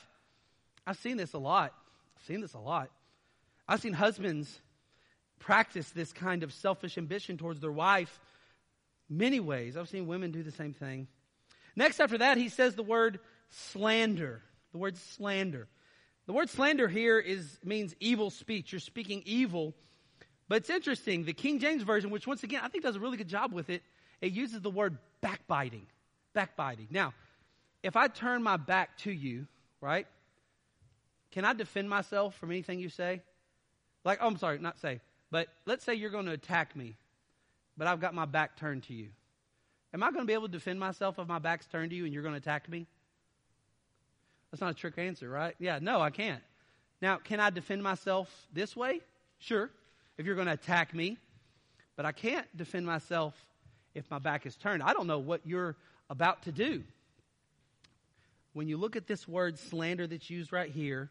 I've 0.86 0.98
seen 0.98 1.16
this 1.16 1.32
a 1.32 1.40
lot. 1.40 1.74
I've 2.18 2.26
seen 2.26 2.42
this 2.42 2.54
a 2.54 2.60
lot. 2.60 2.90
I've 3.66 3.80
seen 3.80 3.94
husbands 3.94 4.60
practice 5.40 5.90
this 5.92 6.12
kind 6.12 6.44
of 6.44 6.52
selfish 6.52 6.98
ambition 6.98 7.38
towards 7.38 7.62
their 7.62 7.72
wife 7.72 8.20
many 9.10 9.40
ways. 9.40 9.78
I've 9.78 9.88
seen 9.88 10.06
women 10.06 10.32
do 10.32 10.44
the 10.44 10.52
same 10.52 10.74
thing. 10.74 11.08
Next, 11.78 12.02
after 12.02 12.18
that, 12.18 12.38
he 12.38 12.50
says 12.50 12.76
the 12.76 12.84
word 12.84 13.20
slander. 13.50 14.42
The 14.72 14.78
word 14.78 14.98
slander. 14.98 15.68
The 16.26 16.34
word 16.34 16.50
slander 16.50 16.88
here 16.88 17.20
is 17.20 17.60
means 17.64 17.96
evil 18.00 18.30
speech. 18.30 18.72
You're 18.72 18.80
speaking 18.80 19.24
evil. 19.26 19.74
But 20.50 20.58
it's 20.58 20.70
interesting. 20.70 21.24
The 21.24 21.34
King 21.34 21.60
James 21.60 21.84
Version, 21.84 22.10
which 22.10 22.28
once 22.28 22.44
again 22.44 22.62
I 22.64 22.68
think 22.68 22.84
does 22.84 22.96
a 22.96 23.00
really 23.00 23.18
good 23.18 23.30
job 23.30 23.54
with 23.54 23.70
it, 23.70 23.84
it 24.22 24.32
uses 24.32 24.62
the 24.62 24.70
word 24.70 24.98
backbiting. 25.22 25.88
Backbiting. 26.34 26.88
Now, 26.90 27.14
if 27.84 27.96
I 27.96 28.08
turn 28.08 28.44
my 28.44 28.58
back 28.58 28.98
to 29.00 29.12
you, 29.12 29.48
right? 29.82 30.08
Can 31.32 31.46
I 31.46 31.54
defend 31.54 31.90
myself 31.90 32.36
from 32.36 32.52
anything 32.52 32.80
you 32.80 32.90
say? 32.90 33.22
Like, 34.04 34.20
oh, 34.22 34.28
I'm 34.28 34.38
sorry, 34.38 34.60
not 34.60 34.80
say, 34.80 35.02
but 35.32 35.48
let's 35.66 35.84
say 35.84 35.94
you're 35.94 36.10
going 36.10 36.26
to 36.26 36.32
attack 36.32 36.76
me, 36.76 36.96
but 37.78 37.88
I've 37.88 38.00
got 38.00 38.14
my 38.14 38.26
back 38.26 38.58
turned 38.58 38.84
to 38.84 38.94
you. 38.94 39.10
Am 39.94 40.04
I 40.04 40.12
going 40.12 40.22
to 40.22 40.28
be 40.28 40.34
able 40.34 40.48
to 40.48 40.52
defend 40.52 40.80
myself 40.80 41.20
if 41.20 41.28
my 41.28 41.40
back's 41.40 41.68
turned 41.68 41.90
to 41.92 41.96
you 41.96 42.06
and 42.06 42.14
you're 42.14 42.24
going 42.24 42.34
to 42.34 42.40
attack 42.40 42.70
me? 42.70 42.88
That's 44.52 44.62
not 44.62 44.72
a 44.72 44.74
trick 44.74 44.98
answer, 44.98 45.30
right? 45.30 45.56
Yeah, 45.60 45.80
no, 45.82 46.02
I 46.02 46.10
can't. 46.10 46.42
Now, 47.02 47.18
can 47.18 47.40
I 47.40 47.50
defend 47.50 47.84
myself 47.84 48.30
this 48.54 48.76
way? 48.76 49.02
Sure, 49.40 49.70
if 50.18 50.26
you're 50.26 50.36
going 50.36 50.48
to 50.48 50.54
attack 50.54 50.94
me. 50.94 51.18
But 51.96 52.06
I 52.06 52.12
can't 52.12 52.46
defend 52.56 52.86
myself 52.86 53.34
if 53.94 54.10
my 54.10 54.20
back 54.20 54.46
is 54.46 54.56
turned. 54.56 54.84
I 54.84 54.94
don't 54.94 55.08
know 55.08 55.20
what 55.20 55.42
you're 55.46 55.76
about 56.10 56.44
to 56.44 56.52
do. 56.52 56.84
When 58.54 58.68
you 58.68 58.78
look 58.78 58.96
at 58.96 59.08
this 59.08 59.28
word 59.28 59.60
slander 59.60 60.08
that's 60.08 60.30
used 60.30 60.54
right 60.54 60.72
here, 60.72 61.10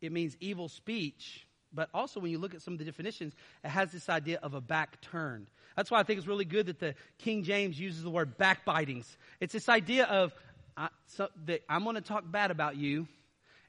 it 0.00 0.12
means 0.12 0.36
evil 0.40 0.68
speech. 0.68 1.46
But 1.72 1.88
also, 1.92 2.20
when 2.20 2.30
you 2.30 2.38
look 2.38 2.54
at 2.54 2.62
some 2.62 2.74
of 2.74 2.78
the 2.78 2.84
definitions, 2.84 3.34
it 3.64 3.68
has 3.68 3.90
this 3.90 4.08
idea 4.08 4.38
of 4.42 4.54
a 4.54 4.60
back 4.60 5.00
turned. 5.00 5.48
That's 5.76 5.90
why 5.90 5.98
I 5.98 6.04
think 6.04 6.18
it's 6.18 6.28
really 6.28 6.44
good 6.44 6.66
that 6.66 6.78
the 6.78 6.94
King 7.18 7.42
James 7.42 7.78
uses 7.78 8.04
the 8.04 8.10
word 8.10 8.38
backbitings. 8.38 9.06
It's 9.40 9.52
this 9.52 9.68
idea 9.68 10.04
of 10.04 10.32
I, 10.76 10.88
so 11.06 11.28
that 11.46 11.62
I'm 11.68 11.84
going 11.84 11.96
to 11.96 12.00
talk 12.00 12.24
bad 12.30 12.50
about 12.50 12.76
you 12.76 13.06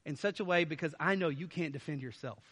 in 0.04 0.16
such 0.16 0.40
a 0.40 0.44
way 0.44 0.64
because 0.64 0.94
I 0.98 1.14
know 1.14 1.28
you 1.28 1.46
can't 1.46 1.72
defend 1.72 2.02
yourself. 2.02 2.42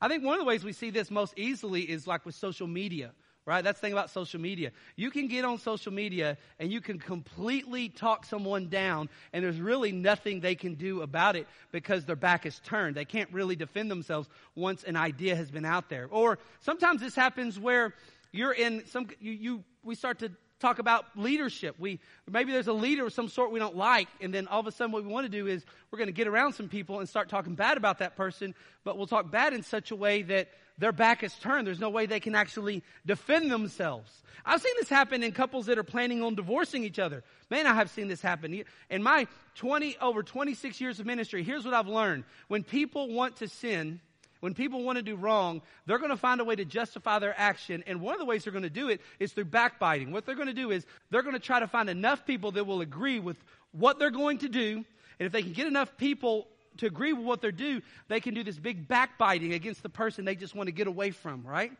I 0.00 0.08
think 0.08 0.24
one 0.24 0.34
of 0.34 0.40
the 0.40 0.44
ways 0.44 0.64
we 0.64 0.72
see 0.72 0.90
this 0.90 1.10
most 1.10 1.34
easily 1.38 1.82
is 1.82 2.06
like 2.06 2.26
with 2.26 2.34
social 2.34 2.66
media, 2.66 3.12
right? 3.46 3.62
That's 3.62 3.80
the 3.80 3.86
thing 3.86 3.92
about 3.92 4.10
social 4.10 4.40
media. 4.40 4.72
You 4.96 5.10
can 5.10 5.26
get 5.28 5.44
on 5.44 5.58
social 5.58 5.92
media 5.92 6.36
and 6.58 6.70
you 6.70 6.80
can 6.80 6.98
completely 6.98 7.88
talk 7.88 8.26
someone 8.26 8.68
down 8.68 9.08
and 9.32 9.42
there's 9.42 9.60
really 9.60 9.92
nothing 9.92 10.40
they 10.40 10.54
can 10.54 10.74
do 10.74 11.00
about 11.00 11.36
it 11.36 11.46
because 11.72 12.04
their 12.04 12.16
back 12.16 12.44
is 12.44 12.60
turned. 12.60 12.94
They 12.94 13.06
can't 13.06 13.32
really 13.32 13.56
defend 13.56 13.90
themselves 13.90 14.28
once 14.54 14.84
an 14.84 14.96
idea 14.96 15.34
has 15.34 15.50
been 15.50 15.64
out 15.64 15.88
there. 15.88 16.08
Or 16.10 16.38
sometimes 16.60 17.00
this 17.00 17.14
happens 17.14 17.58
where 17.58 17.94
you're 18.32 18.52
in 18.52 18.86
some, 18.86 19.08
you, 19.18 19.32
you 19.32 19.64
we 19.82 19.94
start 19.94 20.18
to 20.18 20.32
talk 20.60 20.78
about 20.78 21.04
leadership. 21.16 21.76
We 21.78 22.00
maybe 22.30 22.52
there's 22.52 22.68
a 22.68 22.72
leader 22.72 23.06
of 23.06 23.12
some 23.12 23.28
sort 23.28 23.52
we 23.52 23.58
don't 23.58 23.76
like, 23.76 24.08
and 24.20 24.32
then 24.32 24.48
all 24.48 24.60
of 24.60 24.66
a 24.66 24.72
sudden 24.72 24.92
what 24.92 25.04
we 25.04 25.10
want 25.10 25.26
to 25.26 25.30
do 25.30 25.46
is 25.46 25.64
we're 25.90 25.98
going 25.98 26.08
to 26.08 26.12
get 26.12 26.26
around 26.26 26.54
some 26.54 26.68
people 26.68 27.00
and 27.00 27.08
start 27.08 27.28
talking 27.28 27.54
bad 27.54 27.76
about 27.76 27.98
that 27.98 28.16
person, 28.16 28.54
but 28.84 28.96
we'll 28.96 29.06
talk 29.06 29.30
bad 29.30 29.52
in 29.52 29.62
such 29.62 29.90
a 29.90 29.96
way 29.96 30.22
that 30.22 30.48
their 30.78 30.92
back 30.92 31.22
is 31.22 31.34
turned. 31.34 31.66
There's 31.66 31.80
no 31.80 31.90
way 31.90 32.06
they 32.06 32.20
can 32.20 32.34
actually 32.34 32.82
defend 33.04 33.50
themselves. 33.50 34.22
I've 34.44 34.60
seen 34.60 34.74
this 34.78 34.88
happen 34.88 35.22
in 35.22 35.32
couples 35.32 35.66
that 35.66 35.78
are 35.78 35.82
planning 35.82 36.22
on 36.22 36.34
divorcing 36.34 36.84
each 36.84 36.98
other. 36.98 37.24
Man, 37.50 37.66
I 37.66 37.74
have 37.74 37.90
seen 37.90 38.08
this 38.08 38.20
happen. 38.22 38.62
In 38.90 39.02
my 39.02 39.26
20 39.56 39.96
over 40.00 40.22
26 40.22 40.80
years 40.80 41.00
of 41.00 41.06
ministry, 41.06 41.42
here's 41.42 41.64
what 41.64 41.74
I've 41.74 41.88
learned. 41.88 42.24
When 42.48 42.62
people 42.62 43.08
want 43.08 43.36
to 43.36 43.48
sin, 43.48 44.00
when 44.40 44.54
people 44.54 44.82
want 44.82 44.96
to 44.96 45.02
do 45.02 45.16
wrong, 45.16 45.62
they're 45.86 45.98
going 45.98 46.10
to 46.10 46.16
find 46.16 46.40
a 46.40 46.44
way 46.44 46.56
to 46.56 46.64
justify 46.64 47.18
their 47.18 47.34
action. 47.38 47.82
And 47.86 48.00
one 48.00 48.14
of 48.14 48.18
the 48.18 48.24
ways 48.24 48.44
they're 48.44 48.52
going 48.52 48.62
to 48.62 48.70
do 48.70 48.88
it 48.88 49.00
is 49.18 49.32
through 49.32 49.46
backbiting. 49.46 50.12
What 50.12 50.26
they're 50.26 50.34
going 50.34 50.48
to 50.48 50.54
do 50.54 50.70
is 50.70 50.84
they're 51.10 51.22
going 51.22 51.34
to 51.34 51.40
try 51.40 51.60
to 51.60 51.66
find 51.66 51.88
enough 51.88 52.26
people 52.26 52.52
that 52.52 52.64
will 52.64 52.80
agree 52.80 53.18
with 53.18 53.36
what 53.72 53.98
they're 53.98 54.10
going 54.10 54.38
to 54.38 54.48
do. 54.48 54.84
And 55.18 55.26
if 55.26 55.32
they 55.32 55.42
can 55.42 55.52
get 55.52 55.66
enough 55.66 55.96
people 55.96 56.46
to 56.78 56.86
agree 56.86 57.12
with 57.12 57.24
what 57.24 57.40
they're 57.40 57.52
doing, 57.52 57.82
they 58.08 58.20
can 58.20 58.34
do 58.34 58.44
this 58.44 58.58
big 58.58 58.86
backbiting 58.86 59.54
against 59.54 59.82
the 59.82 59.88
person 59.88 60.24
they 60.24 60.34
just 60.34 60.54
want 60.54 60.66
to 60.66 60.72
get 60.72 60.86
away 60.86 61.10
from, 61.10 61.46
right? 61.46 61.72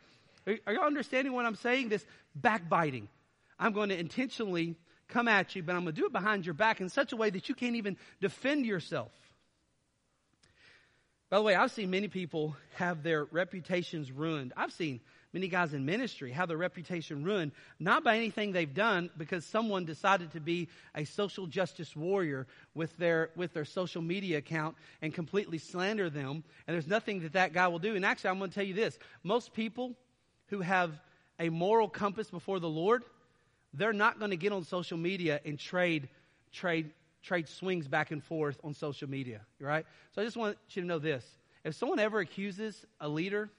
Are, 0.47 0.57
are 0.66 0.73
y'all 0.73 0.85
understanding 0.85 1.33
what 1.33 1.45
I'm 1.45 1.57
saying? 1.57 1.88
This 1.88 2.05
backbiting. 2.35 3.09
I'm 3.59 3.73
going 3.73 3.90
to 3.90 3.99
intentionally 3.99 4.77
come 5.09 5.29
at 5.29 5.55
you, 5.55 5.62
but 5.62 5.75
I'm 5.75 5.83
going 5.85 5.95
to 5.95 6.01
do 6.01 6.07
it 6.07 6.12
behind 6.12 6.47
your 6.47 6.55
back 6.55 6.81
in 6.81 6.88
such 6.88 7.12
a 7.12 7.16
way 7.16 7.31
that 7.31 7.49
you 7.49 7.55
can't 7.55 7.77
even 7.77 7.97
defend 8.21 8.66
yourself. 8.66 9.11
By 11.29 11.39
the 11.39 11.43
way, 11.43 11.57
I've 11.57 11.73
seen 11.73 11.91
many 11.91 12.07
people 12.07 12.57
have 12.75 13.03
their 13.03 13.25
reputations 13.25 14.12
ruined. 14.12 14.53
I've 14.57 14.73
seen 14.73 15.01
many 15.33 15.49
guys 15.49 15.75
in 15.75 15.85
ministry 15.85 16.31
have 16.31 16.47
their 16.47 16.57
reputation 16.57 17.25
ruined, 17.25 17.51
not 17.81 18.05
by 18.05 18.17
anything 18.17 18.53
they've 18.53 18.73
done, 18.73 19.11
because 19.17 19.45
someone 19.45 19.85
decided 19.85 20.33
to 20.33 20.41
be 20.41 20.69
a 20.95 21.05
social 21.05 21.49
justice 21.49 21.97
warrior 21.97 22.47
with 22.75 22.97
their, 22.97 23.31
with 23.35 23.53
their 23.55 23.65
social 23.65 24.03
media 24.03 24.39
account 24.39 24.77
and 25.03 25.12
completely 25.12 25.59
slander 25.59 26.09
them. 26.09 26.45
And 26.67 26.75
there's 26.75 26.87
nothing 26.87 27.23
that 27.23 27.33
that 27.33 27.53
guy 27.53 27.67
will 27.67 27.81
do. 27.81 27.97
And 27.97 28.05
actually, 28.05 28.31
I'm 28.31 28.39
going 28.39 28.51
to 28.51 28.55
tell 28.55 28.65
you 28.65 28.75
this. 28.75 28.97
Most 29.25 29.53
people 29.53 29.95
who 30.47 30.61
have 30.61 30.93
a 31.41 31.49
moral 31.49 31.89
compass 31.89 32.31
before 32.31 32.61
the 32.61 32.69
Lord, 32.69 33.03
they're 33.75 33.93
not 33.93 34.21
going 34.21 34.31
to 34.31 34.37
get 34.37 34.53
on 34.53 34.62
social 34.62 34.97
media 34.97 35.41
and 35.45 35.59
trade, 35.59 36.09
trade 36.53 36.93
trade 37.27 37.49
swings 37.49 37.89
back 37.89 38.12
and 38.12 38.23
forth 38.23 38.59
on 38.62 38.73
social 38.73 39.11
media, 39.11 39.41
right? 39.59 39.85
So 40.15 40.23
I 40.23 40.25
just 40.25 40.37
want 40.37 40.57
you 40.71 40.83
to 40.83 40.89
know 40.89 40.99
this. 40.99 41.25
If 41.65 41.75
someone 41.75 41.99
ever 41.99 42.21
accuses 42.21 42.87
a 43.01 43.09
leader 43.09 43.51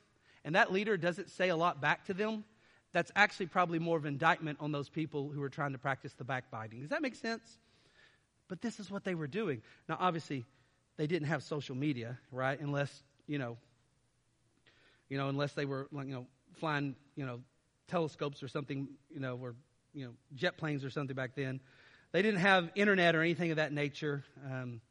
and 0.45 0.55
that 0.55 0.71
leader 0.71 0.95
doesn't 0.95 1.29
say 1.29 1.49
a 1.49 1.55
lot 1.55 1.81
back 1.81 2.05
to 2.05 2.13
them, 2.13 2.45
that's 2.93 3.11
actually 3.15 3.47
probably 3.47 3.79
more 3.79 3.97
of 3.97 4.05
indictment 4.05 4.57
on 4.61 4.71
those 4.71 4.87
people 4.87 5.29
who 5.29 5.43
are 5.43 5.49
trying 5.49 5.73
to 5.73 5.77
practice 5.77 6.13
the 6.13 6.23
backbiting. 6.23 6.79
Does 6.79 6.89
that 6.89 7.01
make 7.01 7.15
sense? 7.15 7.57
But 8.47 8.61
this 8.61 8.79
is 8.79 8.89
what 8.89 9.03
they 9.03 9.13
were 9.13 9.27
doing. 9.27 9.61
Now, 9.89 9.97
obviously, 9.99 10.45
they 10.95 11.05
didn't 11.05 11.27
have 11.27 11.43
social 11.43 11.75
media, 11.75 12.17
right? 12.31 12.57
Unless, 12.59 13.03
you 13.27 13.37
know, 13.37 13.57
you 15.09 15.17
know, 15.17 15.27
unless 15.27 15.51
they 15.51 15.65
were, 15.65 15.87
you 15.91 16.05
know, 16.05 16.25
flying, 16.53 16.95
you 17.15 17.25
know, 17.25 17.41
telescopes 17.87 18.41
or 18.41 18.47
something, 18.47 18.87
you 19.13 19.19
know, 19.19 19.37
or, 19.41 19.55
you 19.93 20.05
know, 20.05 20.11
jet 20.35 20.57
planes 20.57 20.85
or 20.85 20.89
something 20.89 21.15
back 21.15 21.31
then. 21.35 21.59
They 22.17 22.23
didn't 22.23 22.39
have 22.39 22.71
internet 22.73 23.15
or 23.15 23.21
anything 23.21 23.51
of 23.51 23.57
that 23.57 23.71
nature. 23.71 24.23
Um, 24.51 24.81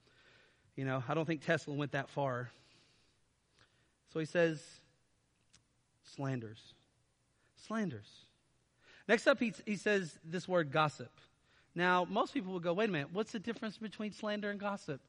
you 0.76 0.84
know, 0.84 1.02
I 1.08 1.14
don't 1.14 1.24
think 1.24 1.44
Tesla 1.44 1.74
went 1.74 1.90
that 1.90 2.08
far. 2.08 2.52
So 4.12 4.20
he 4.20 4.26
says, 4.26 4.62
slanders. 6.04 6.60
Slanders. 7.66 8.06
Next 9.08 9.26
up, 9.26 9.40
he, 9.40 9.52
he 9.66 9.74
says 9.74 10.16
this 10.24 10.46
word 10.46 10.70
gossip. 10.70 11.10
Now, 11.74 12.06
most 12.08 12.32
people 12.32 12.52
will 12.52 12.60
go, 12.60 12.72
wait 12.72 12.90
a 12.90 12.92
minute, 12.92 13.08
what's 13.12 13.32
the 13.32 13.40
difference 13.40 13.76
between 13.76 14.12
slander 14.12 14.48
and 14.48 14.60
gossip? 14.60 15.00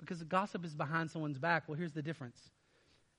because 0.00 0.18
the 0.18 0.24
gossip 0.24 0.64
is 0.64 0.74
behind 0.74 1.12
someone's 1.12 1.38
back. 1.38 1.68
Well, 1.68 1.78
here's 1.78 1.92
the 1.92 2.02
difference. 2.02 2.50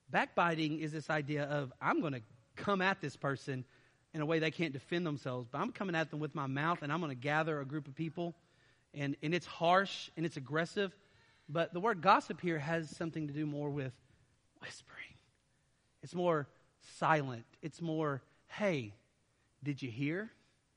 Backbiting 0.10 0.82
is 0.82 0.92
this 0.92 1.10
idea 1.10 1.46
of 1.46 1.72
I'm 1.82 2.02
going 2.02 2.12
to 2.12 2.22
come 2.58 2.82
at 2.82 3.00
this 3.00 3.16
person 3.16 3.64
in 4.14 4.22
a 4.22 4.26
way 4.26 4.40
they 4.40 4.52
can't 4.52 4.74
defend 4.74 5.06
themselves, 5.06 5.48
but 5.52 5.60
I'm 5.60 5.72
coming 5.72 5.96
at 5.96 6.12
them 6.12 6.20
with 6.20 6.36
my 6.36 6.46
mouth 6.46 6.82
and 6.82 6.92
I'm 6.92 7.00
going 7.00 7.10
to 7.10 7.16
gather 7.16 7.60
a 7.60 7.66
group 7.66 7.88
of 7.88 7.96
people. 7.96 8.36
And, 8.94 9.16
and 9.24 9.34
it's 9.34 9.46
harsh 9.46 10.10
and 10.16 10.26
it's 10.26 10.38
aggressive. 10.38 10.96
But 11.50 11.74
the 11.74 11.80
word 11.80 12.02
gossip 12.02 12.40
here 12.40 12.60
has 12.60 12.90
something 12.96 13.28
to 13.28 13.34
do 13.34 13.46
more 13.46 13.70
with 13.70 13.92
whispering. 14.62 15.00
It's 16.04 16.14
more 16.14 16.48
silent. 17.00 17.46
It's 17.62 17.82
more, 17.82 18.22
hey, 18.48 18.94
did 19.64 19.82
you 19.82 19.90
hear? 19.90 20.30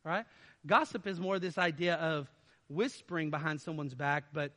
Right? 0.02 0.24
Gossip 0.66 1.06
is 1.06 1.20
more 1.20 1.38
this 1.38 1.58
idea 1.58 1.96
of 1.96 2.30
whispering 2.68 3.30
behind 3.30 3.60
someone's 3.60 3.94
back, 3.94 4.24
but 4.32 4.52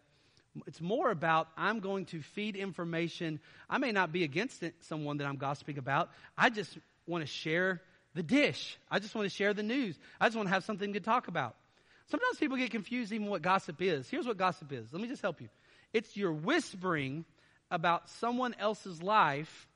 it's 0.68 0.82
more 0.82 1.12
about 1.12 1.50
I'm 1.58 1.80
going 1.80 2.06
to 2.06 2.22
feed 2.22 2.56
information. 2.56 3.40
I 3.70 3.78
may 3.78 3.92
not 3.92 4.12
be 4.12 4.24
against 4.24 4.64
it, 4.64 4.76
someone 4.82 5.18
that 5.18 5.28
I'm 5.28 5.38
gossiping 5.38 5.78
about. 5.78 6.10
I 6.38 6.50
just 6.50 6.78
want 7.06 7.24
to 7.24 7.28
share 7.28 7.82
the 8.20 8.24
dish. 8.24 8.78
I 8.92 9.00
just 9.00 9.16
want 9.16 9.30
to 9.30 9.34
share 9.34 9.54
the 9.54 9.64
news. 9.64 9.98
I 10.20 10.28
just 10.28 10.36
want 10.36 10.50
to 10.50 10.54
have 10.54 10.66
something 10.66 10.92
to 10.92 11.00
talk 11.00 11.30
about. 11.30 11.56
Sometimes 12.08 12.38
people 12.38 12.58
get 12.58 12.70
confused 12.70 13.14
even 13.14 13.28
what 13.28 13.42
gossip 13.42 13.82
is. 13.82 14.10
Here's 14.10 14.28
what 14.28 14.36
gossip 14.36 14.74
is. 14.74 14.92
Let 14.92 15.02
me 15.02 15.08
just 15.08 15.22
help 15.22 15.40
you. 15.40 15.48
It's 15.94 16.18
your 16.18 16.34
whispering 16.34 17.24
about 17.72 18.10
someone 18.10 18.56
else's 18.60 19.02
life 19.02 19.70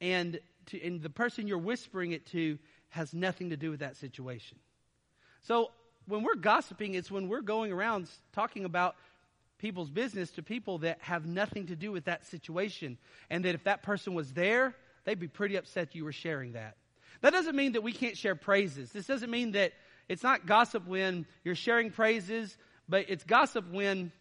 and, 0.00 0.40
to, 0.66 0.84
and 0.84 1.00
the 1.00 1.10
person 1.10 1.46
you're 1.46 1.58
whispering 1.58 2.10
it 2.10 2.26
to 2.32 2.58
has 2.88 3.14
nothing 3.14 3.50
to 3.50 3.56
do 3.56 3.70
with 3.70 3.80
that 3.80 3.96
situation. 3.96 4.58
So 5.42 5.70
when 6.08 6.24
we're 6.24 6.34
gossiping, 6.34 6.94
it's 6.94 7.08
when 7.08 7.28
we're 7.28 7.40
going 7.40 7.70
around 7.70 8.08
talking 8.32 8.64
about 8.64 8.96
people's 9.58 9.90
business 9.90 10.32
to 10.32 10.42
people 10.42 10.78
that 10.78 10.98
have 11.02 11.24
nothing 11.24 11.66
to 11.66 11.76
do 11.76 11.92
with 11.92 12.06
that 12.06 12.26
situation. 12.26 12.98
And 13.30 13.44
that 13.44 13.54
if 13.54 13.62
that 13.62 13.84
person 13.84 14.14
was 14.14 14.32
there, 14.32 14.74
they'd 15.04 15.20
be 15.20 15.28
pretty 15.28 15.54
upset 15.54 15.94
you 15.94 16.04
were 16.04 16.10
sharing 16.10 16.54
that. 16.54 16.74
That 17.20 17.32
doesn't 17.32 17.56
mean 17.56 17.72
that 17.72 17.82
we 17.82 17.92
can't 17.92 18.16
share 18.16 18.34
praises. 18.34 18.92
This 18.92 19.06
doesn't 19.06 19.30
mean 19.30 19.52
that 19.52 19.72
it's 20.08 20.22
not 20.22 20.46
gossip 20.46 20.86
when 20.86 21.26
you're 21.44 21.54
sharing 21.54 21.90
praises, 21.90 22.56
but 22.88 23.06
it's 23.08 23.24
gossip 23.24 23.70
when 23.70 24.12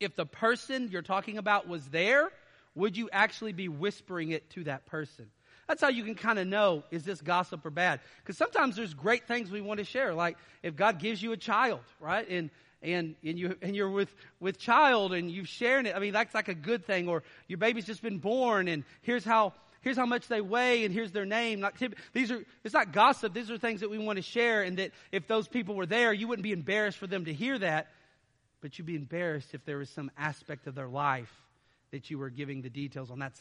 if 0.00 0.14
the 0.14 0.26
person 0.26 0.88
you're 0.90 1.02
talking 1.02 1.38
about 1.38 1.68
was 1.68 1.86
there, 1.88 2.30
would 2.74 2.96
you 2.96 3.08
actually 3.12 3.52
be 3.52 3.68
whispering 3.68 4.30
it 4.30 4.50
to 4.50 4.64
that 4.64 4.86
person? 4.86 5.26
That's 5.66 5.80
how 5.80 5.88
you 5.88 6.04
can 6.04 6.14
kind 6.14 6.38
of 6.38 6.46
know 6.46 6.84
is 6.90 7.02
this 7.02 7.20
gossip 7.20 7.64
or 7.66 7.70
bad? 7.70 8.00
Because 8.22 8.36
sometimes 8.36 8.76
there's 8.76 8.94
great 8.94 9.26
things 9.26 9.50
we 9.50 9.60
want 9.60 9.78
to 9.78 9.84
share, 9.84 10.14
like 10.14 10.36
if 10.62 10.76
God 10.76 10.98
gives 10.98 11.22
you 11.22 11.32
a 11.32 11.36
child, 11.36 11.80
right? 12.00 12.28
And 12.28 12.50
and 12.82 13.16
and 13.24 13.38
you 13.38 13.56
and 13.62 13.74
you're 13.74 13.90
with 13.90 14.14
with 14.38 14.58
child 14.58 15.12
and 15.12 15.30
you've 15.30 15.48
shared 15.48 15.86
it. 15.86 15.96
I 15.96 15.98
mean, 15.98 16.12
that's 16.12 16.34
like 16.34 16.48
a 16.48 16.54
good 16.54 16.84
thing. 16.84 17.08
Or 17.08 17.24
your 17.48 17.58
baby's 17.58 17.86
just 17.86 18.02
been 18.02 18.18
born, 18.18 18.68
and 18.68 18.84
here's 19.02 19.24
how 19.24 19.54
here's 19.86 19.96
how 19.96 20.04
much 20.04 20.26
they 20.26 20.40
weigh, 20.40 20.84
and 20.84 20.92
here's 20.92 21.12
their 21.12 21.24
name. 21.24 21.60
Not 21.60 21.74
these 22.12 22.32
are 22.32 22.44
it's 22.64 22.74
not 22.74 22.92
gossip. 22.92 23.32
These 23.32 23.52
are 23.52 23.56
things 23.56 23.80
that 23.82 23.88
we 23.88 23.98
want 23.98 24.16
to 24.16 24.22
share, 24.22 24.62
and 24.62 24.78
that 24.78 24.90
if 25.12 25.28
those 25.28 25.46
people 25.46 25.76
were 25.76 25.86
there, 25.86 26.12
you 26.12 26.26
wouldn't 26.26 26.42
be 26.42 26.50
embarrassed 26.50 26.98
for 26.98 27.06
them 27.06 27.26
to 27.26 27.32
hear 27.32 27.56
that, 27.56 27.86
but 28.60 28.76
you'd 28.76 28.84
be 28.84 28.96
embarrassed 28.96 29.54
if 29.54 29.64
there 29.64 29.78
was 29.78 29.88
some 29.88 30.10
aspect 30.18 30.66
of 30.66 30.74
their 30.74 30.88
life 30.88 31.32
that 31.92 32.10
you 32.10 32.18
were 32.18 32.30
giving 32.30 32.62
the 32.62 32.68
details 32.68 33.12
on. 33.12 33.20
That's 33.20 33.40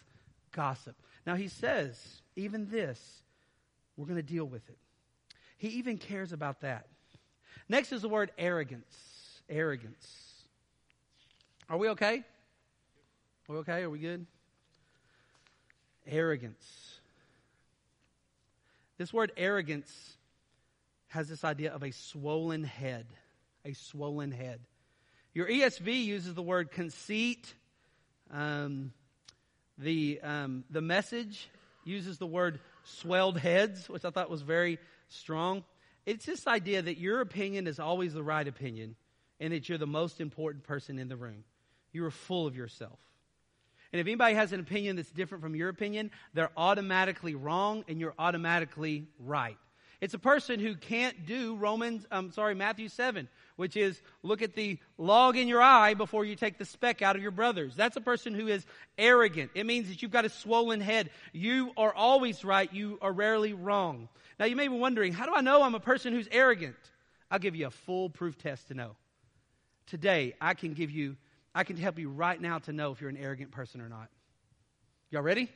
gossip. 0.52 0.96
Now 1.26 1.34
he 1.34 1.48
says, 1.48 2.00
even 2.36 2.70
this, 2.70 3.24
we're 3.98 4.06
going 4.06 4.18
to 4.18 4.22
deal 4.22 4.46
with 4.46 4.70
it. 4.70 4.78
He 5.58 5.70
even 5.70 5.98
cares 5.98 6.32
about 6.32 6.62
that. 6.62 6.86
Next 7.68 7.91
is 7.91 8.04
the 8.04 8.10
word 8.10 8.32
arrogance 8.38 8.86
arrogance. 9.50 10.08
Are 11.70 11.78
we 11.78 11.89
okay? 11.89 12.24
Are 13.48 13.54
we 13.54 13.58
okay? 13.60 13.82
Are 13.82 13.89
we 13.89 14.00
good? 14.00 14.26
Arrogance. 16.08 16.99
This 18.97 19.14
word 19.14 19.32
arrogance 19.36 20.18
has 21.08 21.28
this 21.28 21.43
idea 21.43 21.74
of 21.74 21.84
a 21.84 21.91
swollen 21.91 22.64
head. 22.64 23.08
A 23.66 23.74
swollen 23.74 24.32
head. 24.32 24.60
Your 25.34 25.47
ESV 25.47 26.06
uses 26.06 26.34
the 26.34 26.41
word 26.41 26.72
conceit. 26.72 27.53
Um, 28.32 28.93
the, 29.78 30.22
um, 30.22 30.64
the 30.70 30.82
message 30.82 31.49
uses 31.84 32.18
the 32.18 32.28
word 32.28 32.60
swelled 32.84 33.38
heads, 33.38 33.89
which 33.89 34.06
I 34.06 34.12
thought 34.12 34.30
was 34.30 34.41
very 34.41 34.80
strong. 35.10 35.64
It's 36.06 36.26
this 36.26 36.47
idea 36.47 36.82
that 36.82 36.97
your 36.97 37.22
opinion 37.22 37.68
is 37.68 37.80
always 37.80 38.14
the 38.14 38.24
right 38.24 38.47
opinion 38.47 38.95
and 39.39 39.51
that 39.51 39.68
you're 39.68 39.78
the 39.78 39.88
most 39.88 40.22
important 40.22 40.64
person 40.64 40.99
in 40.99 41.10
the 41.10 41.18
room. 41.18 41.43
You 41.91 42.06
are 42.06 42.12
full 42.12 42.47
of 42.47 42.56
yourself. 42.56 42.99
And 43.92 44.00
if 44.00 44.08
anybody 44.08 44.36
has 44.36 44.52
an 44.52 44.60
opinion 44.60 44.96
that's 44.96 45.12
different 45.12 45.44
from 45.44 45.56
your 45.56 45.70
opinion, 45.70 46.12
they're 46.34 46.52
automatically 46.58 47.36
wrong 47.36 47.86
and 47.88 48.00
you're 48.00 48.16
automatically 48.18 49.08
right. 49.20 49.58
It's 50.02 50.14
a 50.14 50.20
person 50.20 50.60
who 50.60 50.76
can't 50.76 51.26
do 51.26 51.56
Romans, 51.56 52.06
I'm 52.12 52.32
sorry, 52.32 52.54
Matthew 52.54 52.90
7, 52.90 53.30
which 53.56 53.78
is 53.78 54.02
look 54.24 54.42
at 54.42 54.54
the 54.54 54.78
log 54.98 55.38
in 55.38 55.48
your 55.48 55.62
eye 55.62 55.94
before 55.94 56.26
you 56.26 56.36
take 56.36 56.58
the 56.58 56.66
speck 56.66 57.02
out 57.02 57.16
of 57.16 57.22
your 57.22 57.32
brother's. 57.32 57.76
That's 57.76 57.96
a 57.96 58.02
person 58.02 58.34
who 58.34 58.48
is 58.48 58.66
arrogant. 58.98 59.52
It 59.56 59.66
means 59.66 59.88
that 59.88 60.02
you've 60.02 60.12
got 60.12 60.26
a 60.26 60.30
swollen 60.30 60.82
head. 60.82 61.10
You 61.32 61.72
are 61.78 61.94
always 61.94 62.44
right. 62.44 62.72
You 62.74 63.00
are 63.02 63.14
rarely 63.14 63.54
wrong. 63.54 64.10
Now 64.38 64.46
you 64.46 64.58
may 64.58 64.68
be 64.68 64.78
wondering, 64.78 65.14
how 65.14 65.26
do 65.26 65.34
I 65.34 65.42
know 65.42 65.64
I'm 65.64 65.76
a 65.76 65.80
person 65.80 66.14
who's 66.14 66.28
arrogant? 66.30 66.76
I'll 67.32 67.40
give 67.40 67.56
you 67.56 67.68
a 67.68 67.72
foolproof 67.72 68.38
test 68.38 68.68
to 68.68 68.74
know 68.74 68.98
today, 69.88 70.34
I 70.42 70.54
can 70.54 70.74
give 70.74 70.92
you, 70.92 71.16
I 71.56 71.64
can 71.64 71.78
help 71.78 71.97
you 71.97 72.10
right 72.10 72.39
now 72.39 72.60
to 72.60 72.74
know 72.74 72.91
if 72.91 72.99
you're 72.99 73.10
an 73.10 73.18
arrogant 73.18 73.51
person 73.51 73.80
or 73.80 73.88
not. 73.88 74.10
Y'all 75.10 75.22
ready? 75.22 75.49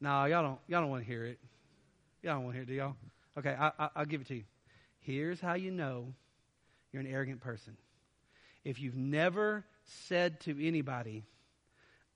No, 0.00 0.24
y'all 0.24 0.42
don't, 0.42 0.58
y'all 0.66 0.80
don't 0.80 0.88
want 0.88 1.02
to 1.02 1.06
hear 1.06 1.26
it. 1.26 1.38
Y'all 2.22 2.36
don't 2.36 2.44
want 2.44 2.54
to 2.54 2.56
hear 2.56 2.62
it, 2.62 2.68
do 2.68 2.74
y'all? 2.74 2.96
Okay, 3.38 3.54
I, 3.58 3.72
I, 3.78 3.88
I'll 3.96 4.06
give 4.06 4.22
it 4.22 4.28
to 4.28 4.36
you. 4.36 4.44
Here's 5.00 5.38
how 5.38 5.52
you 5.52 5.70
know 5.70 6.14
you're 6.92 7.02
an 7.02 7.06
arrogant 7.06 7.42
person. 7.42 7.76
If 8.64 8.80
you've 8.80 8.96
never 8.96 9.66
said 9.84 10.40
to 10.40 10.66
anybody, 10.66 11.24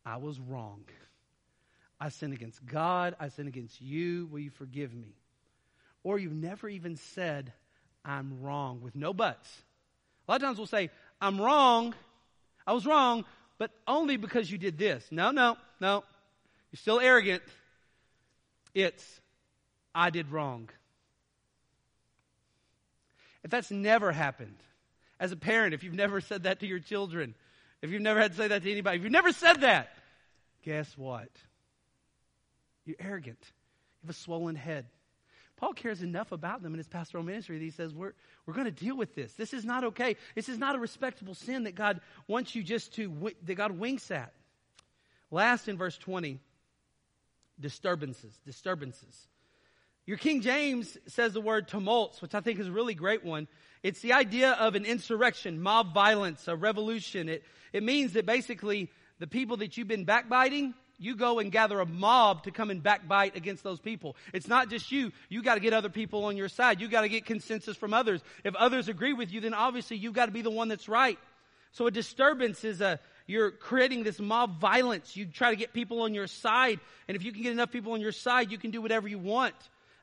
I 0.07 0.17
was 0.17 0.41
wrong. 0.41 0.85
I 2.01 2.09
sinned 2.09 2.33
against 2.33 2.65
God. 2.65 3.15
I 3.21 3.29
sinned 3.29 3.49
against 3.49 3.83
you. 3.83 4.27
Will 4.33 4.39
you 4.39 4.51
forgive 4.51 4.95
me? 4.95 5.17
Or 6.03 6.19
you've 6.19 6.33
never 6.33 6.67
even 6.67 6.97
said, 6.97 7.53
I'm 8.07 8.41
wrong 8.41 8.81
with 8.81 8.97
no 8.97 9.13
buts. 9.13 9.63
A 10.27 10.31
lot 10.31 10.37
of 10.37 10.43
times 10.43 10.57
we'll 10.57 10.67
say, 10.67 10.91
I'm 11.21 11.39
wrong. 11.39 11.95
I 12.69 12.73
was 12.73 12.85
wrong, 12.85 13.25
but 13.57 13.71
only 13.87 14.19
because 14.19 14.51
you 14.51 14.59
did 14.59 14.77
this. 14.77 15.03
No, 15.11 15.31
no, 15.31 15.57
no. 15.81 16.05
You're 16.71 16.77
still 16.77 17.01
arrogant. 17.01 17.43
It's, 18.75 19.21
I 19.95 20.11
did 20.11 20.31
wrong. 20.31 20.69
If 23.43 23.51
that's 23.51 23.71
never 23.71 24.13
happened, 24.13 24.59
as 25.19 25.33
a 25.33 25.37
parent, 25.37 25.73
if 25.73 25.83
you've 25.83 25.95
never 25.95 26.21
said 26.21 26.43
that 26.43 26.61
to 26.61 26.67
your 26.67 26.79
children, 26.79 27.35
if 27.81 27.91
you've 27.91 28.03
never 28.03 28.21
had 28.21 28.33
to 28.33 28.37
say 28.37 28.49
that 28.49 28.63
to 28.63 28.71
anybody, 28.71 28.99
if 28.99 29.03
you've 29.03 29.13
never 29.13 29.33
said 29.33 29.63
that, 29.63 29.89
guess 30.63 30.93
what? 30.99 31.31
You're 32.85 32.97
arrogant. 33.01 33.39
You 33.41 34.09
have 34.09 34.11
a 34.11 34.19
swollen 34.19 34.57
head. 34.57 34.85
Paul 35.59 35.73
cares 35.73 36.03
enough 36.03 36.31
about 36.31 36.63
them 36.63 36.73
in 36.73 36.79
his 36.79 36.87
pastoral 36.87 37.25
ministry 37.25 37.59
that 37.59 37.65
he 37.65 37.73
says, 37.73 37.93
We're, 37.93 38.13
we're 38.47 38.55
going 38.55 38.67
to 38.67 38.71
deal 38.71 38.97
with 38.97 39.15
this. 39.17 39.33
This 39.35 39.53
is 39.53 39.65
not 39.65 39.85
okay. 39.85 40.17
This 40.37 40.49
is 40.49 40.57
not 40.57 40.77
a 40.77 40.79
respectable 40.79 41.35
sin 41.35 41.65
that 41.65 41.75
God 41.75 42.01
wants 42.29 42.55
you 42.55 42.63
just 42.63 42.95
to, 42.95 43.33
that 43.45 43.55
God 43.57 43.73
winks 43.73 44.11
at. 44.13 44.33
Last 45.33 45.69
in 45.69 45.77
verse 45.77 45.99
20, 45.99 46.39
disturbances. 47.61 48.33
Disturbances. 48.47 49.27
Your 50.07 50.17
King 50.17 50.43
James 50.43 50.97
says 51.09 51.33
the 51.33 51.41
word 51.41 51.67
tumults, 51.67 52.23
which 52.23 52.35
I 52.35 52.41
think 52.41 52.61
is 52.61 52.69
a 52.69 52.73
really 52.73 52.95
great 52.95 53.25
one. 53.25 53.49
It's 53.83 54.01
the 54.01 54.13
idea 54.13 54.53
of 54.53 54.77
an 54.77 54.85
insurrection, 54.85 55.61
mob 55.61 55.93
violence, 55.93 56.47
a 56.47 56.55
revolution. 56.55 57.29
It, 57.29 57.43
it 57.73 57.83
means 57.83 58.13
that 58.13 58.27
basically 58.27 58.91
the 59.19 59.27
people 59.27 59.59
that 59.59 59.77
you've 59.77 59.89
been 59.89 60.05
backbiting, 60.05 60.73
you 60.99 61.17
go 61.17 61.39
and 61.39 61.53
gather 61.53 61.81
a 61.81 61.87
mob 61.87 62.45
to 62.45 62.51
come 62.51 62.71
and 62.71 62.83
backbite 62.83 63.37
against 63.37 63.63
those 63.63 63.81
people. 63.81 64.17
It's 64.33 64.49
not 64.49 64.69
just 64.69 64.91
you. 64.91 65.13
You 65.29 65.43
got 65.43 65.55
to 65.55 65.61
get 65.61 65.73
other 65.73 65.89
people 65.89 66.25
on 66.25 66.37
your 66.37 66.49
side. 66.49 66.81
You 66.81 66.89
got 66.89 67.03
to 67.03 67.09
get 67.09 67.25
consensus 67.25 67.77
from 67.77 67.95
others. 67.95 68.21
If 68.45 68.55
others 68.57 68.89
agree 68.89 69.13
with 69.13 69.33
you, 69.33 69.41
then 69.41 69.55
obviously 69.55 69.97
you've 69.97 70.15
got 70.15 70.27
to 70.27 70.33
be 70.33 70.43
the 70.43 70.51
one 70.51 70.69
that's 70.69 70.89
right. 70.89 71.19
So 71.73 71.87
a 71.87 71.91
disturbance 71.91 72.65
is 72.65 72.81
a, 72.81 72.99
you're 73.27 73.51
creating 73.51 74.03
this 74.03 74.19
mob 74.19 74.59
violence. 74.59 75.17
You 75.17 75.27
try 75.27 75.51
to 75.51 75.57
get 75.57 75.73
people 75.73 76.03
on 76.03 76.15
your 76.15 76.27
side. 76.27 76.81
And 77.07 77.17
if 77.17 77.23
you 77.23 77.33
can 77.33 77.43
get 77.43 77.53
enough 77.53 77.71
people 77.71 77.93
on 77.93 78.01
your 78.01 78.13
side, 78.13 78.51
you 78.51 78.59
can 78.59 78.71
do 78.71 78.83
whatever 78.83 79.07
you 79.07 79.19
want. 79.19 79.55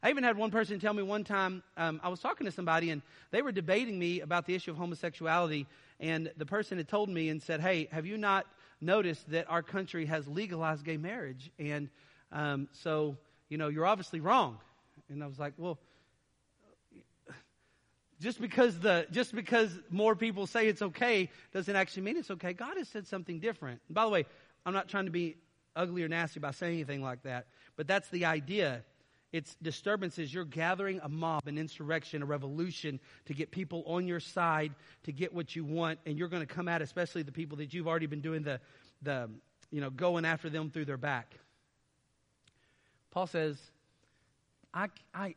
I 0.04 0.12
even 0.12 0.24
had 0.24 0.38
one 0.38 0.52
person 0.52 0.80
tell 0.80 0.94
me 0.94 1.02
one 1.02 1.24
time, 1.24 1.64
um, 1.78 2.00
I 2.04 2.10
was 2.10 2.20
talking 2.20 2.46
to 2.46 2.52
somebody 2.52 2.92
and 2.92 3.02
they 3.32 3.42
were 3.42 3.52
debating 3.52 3.98
me 3.98 4.22
about 4.22 4.46
the 4.46 4.54
issue 4.54 4.70
of 4.70 4.78
homosexuality. 4.78 5.66
And 6.00 6.32
the 6.38 6.46
person 6.46 6.78
had 6.78 6.88
told 6.88 7.10
me 7.10 7.30
and 7.30 7.42
said, 7.42 7.60
Hey, 7.60 7.88
have 7.92 8.06
you 8.06 8.18
not 8.18 8.46
noticed 8.82 9.30
that 9.32 9.50
our 9.50 9.64
country 9.64 10.06
has 10.06 10.28
legalized 10.28 10.84
gay 10.84 10.98
marriage. 10.98 11.52
And 11.60 11.90
um, 12.32 12.68
so, 12.72 13.18
you 13.50 13.58
know, 13.58 13.68
you're 13.70 13.86
obviously 13.86 14.20
wrong. 14.20 14.58
And 15.10 15.24
I 15.24 15.28
was 15.28 15.40
like, 15.40 15.54
well, 15.58 15.78
just 18.22 18.40
because 18.40 18.80
the 18.80 19.06
just 19.12 19.36
because 19.36 19.78
more 19.90 20.16
people 20.16 20.48
say 20.48 20.68
it's 20.68 20.82
okay 20.82 21.30
doesn't 21.54 21.76
actually 21.76 22.04
mean 22.04 22.18
it's 22.18 22.32
okay. 22.32 22.54
God 22.54 22.78
has 22.78 22.88
said 22.88 23.08
something 23.08 23.40
different. 23.40 23.82
And 23.88 23.96
by 23.96 24.04
the 24.04 24.10
way, 24.10 24.26
I'm 24.66 24.74
not 24.74 24.88
trying 24.88 25.06
to 25.06 25.12
be 25.12 25.36
ugly 25.76 26.04
or 26.04 26.08
nasty 26.08 26.40
by 26.40 26.52
saying 26.52 26.76
anything 26.76 27.02
like 27.02 27.24
that, 27.24 27.48
but 27.76 27.88
that's 27.88 28.08
the 28.10 28.26
idea. 28.26 28.84
It's 29.36 29.54
disturbances. 29.62 30.34
You're 30.34 30.46
gathering 30.46 31.02
a 31.04 31.10
mob, 31.10 31.46
an 31.46 31.58
insurrection, 31.58 32.22
a 32.22 32.26
revolution 32.26 33.02
to 33.26 33.34
get 33.34 33.52
people 33.52 33.84
on 33.86 34.08
your 34.08 34.22
side, 34.22 34.72
to 35.04 35.12
get 35.12 35.34
what 35.34 35.58
you 35.58 35.66
want, 35.66 36.00
and 36.06 36.18
you're 36.18 36.30
going 36.30 36.48
to 36.48 36.54
come 36.54 36.70
at 36.70 36.82
especially 36.82 37.22
the 37.22 37.34
people 37.34 37.58
that 37.58 37.74
you've 37.74 37.86
already 37.86 38.06
been 38.06 38.22
doing 38.22 38.44
the, 38.44 38.62
the 39.02 39.30
you 39.72 39.82
know, 39.82 39.90
going 39.90 40.24
after 40.24 40.50
them 40.50 40.70
through 40.70 40.86
their 40.86 40.96
back. 40.96 41.34
Paul 43.12 43.28
says, 43.28 43.58
I, 44.74 44.88
I, 45.14 45.36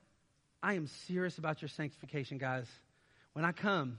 I 0.63 0.75
am 0.75 0.87
serious 1.09 1.39
about 1.39 1.61
your 1.61 1.69
sanctification, 1.69 2.39
guys. 2.39 2.67
When 3.33 3.45
I 3.45 3.51
come, 3.51 3.99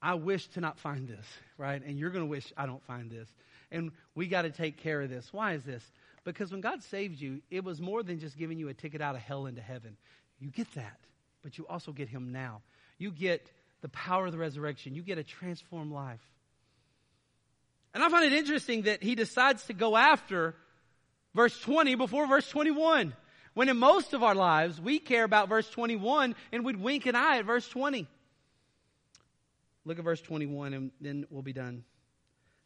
I 0.00 0.14
wish 0.14 0.46
to 0.48 0.62
not 0.62 0.78
find 0.78 1.06
this, 1.06 1.26
right? 1.58 1.82
And 1.84 1.98
you're 1.98 2.08
going 2.08 2.24
to 2.24 2.30
wish 2.30 2.54
I 2.56 2.64
don't 2.64 2.82
find 2.86 3.10
this. 3.10 3.28
And 3.70 3.90
we 4.14 4.28
got 4.28 4.42
to 4.42 4.50
take 4.50 4.78
care 4.78 5.02
of 5.02 5.10
this. 5.10 5.28
Why 5.30 5.52
is 5.52 5.62
this? 5.62 5.82
Because 6.26 6.50
when 6.50 6.60
God 6.60 6.82
saved 6.82 7.20
you, 7.20 7.40
it 7.52 7.62
was 7.62 7.80
more 7.80 8.02
than 8.02 8.18
just 8.18 8.36
giving 8.36 8.58
you 8.58 8.68
a 8.68 8.74
ticket 8.74 9.00
out 9.00 9.14
of 9.14 9.20
hell 9.20 9.46
into 9.46 9.62
heaven. 9.62 9.96
You 10.40 10.50
get 10.50 10.66
that, 10.74 10.98
but 11.44 11.56
you 11.56 11.64
also 11.68 11.92
get 11.92 12.08
Him 12.08 12.32
now. 12.32 12.62
You 12.98 13.12
get 13.12 13.48
the 13.80 13.88
power 13.90 14.26
of 14.26 14.32
the 14.32 14.38
resurrection. 14.38 14.96
You 14.96 15.02
get 15.02 15.18
a 15.18 15.22
transformed 15.22 15.92
life. 15.92 16.20
And 17.94 18.02
I 18.02 18.08
find 18.08 18.24
it 18.24 18.32
interesting 18.32 18.82
that 18.82 19.04
He 19.04 19.14
decides 19.14 19.66
to 19.66 19.72
go 19.72 19.96
after 19.96 20.56
verse 21.32 21.56
20 21.60 21.94
before 21.94 22.26
verse 22.26 22.48
21. 22.50 23.14
When 23.54 23.68
in 23.68 23.76
most 23.76 24.12
of 24.12 24.24
our 24.24 24.34
lives, 24.34 24.80
we 24.80 24.98
care 24.98 25.22
about 25.22 25.48
verse 25.48 25.70
21 25.70 26.34
and 26.50 26.64
we'd 26.64 26.76
wink 26.76 27.06
an 27.06 27.14
eye 27.14 27.38
at 27.38 27.44
verse 27.44 27.68
20. 27.68 28.08
Look 29.84 29.98
at 29.98 30.04
verse 30.04 30.20
21 30.22 30.74
and 30.74 30.90
then 31.00 31.24
we'll 31.30 31.42
be 31.42 31.52
done. 31.52 31.84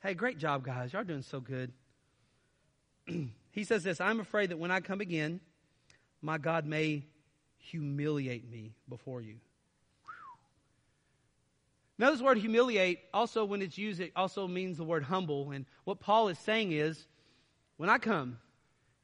Hey, 0.03 0.15
great 0.15 0.39
job, 0.39 0.65
guys. 0.65 0.95
Y'all 0.95 1.05
doing 1.05 1.21
so 1.21 1.41
good. 1.41 1.73
he 3.53 3.65
says 3.65 3.83
this 3.83 4.01
I'm 4.01 4.21
afraid 4.21 4.51
that 4.51 4.59
when 4.59 4.71
I 4.71 4.81
come 4.81 5.01
again, 5.01 5.41
my 6.23 6.39
God 6.39 6.67
may 6.67 7.05
humiliate 7.59 8.51
me 8.51 8.73
before 8.89 9.21
you. 9.21 9.37
Now, 11.99 12.11
this 12.11 12.23
word 12.23 12.39
humiliate, 12.39 13.01
also 13.13 13.45
when 13.45 13.61
it's 13.61 13.77
used, 13.77 14.01
it 14.01 14.13
also 14.17 14.49
means 14.49 14.79
the 14.79 14.85
word 14.85 15.03
humble. 15.03 15.51
And 15.51 15.67
what 15.85 16.01
Paul 16.01 16.29
is 16.29 16.39
saying 16.39 16.73
is, 16.73 17.07
when 17.77 17.91
I 17.91 17.99
come, 17.99 18.39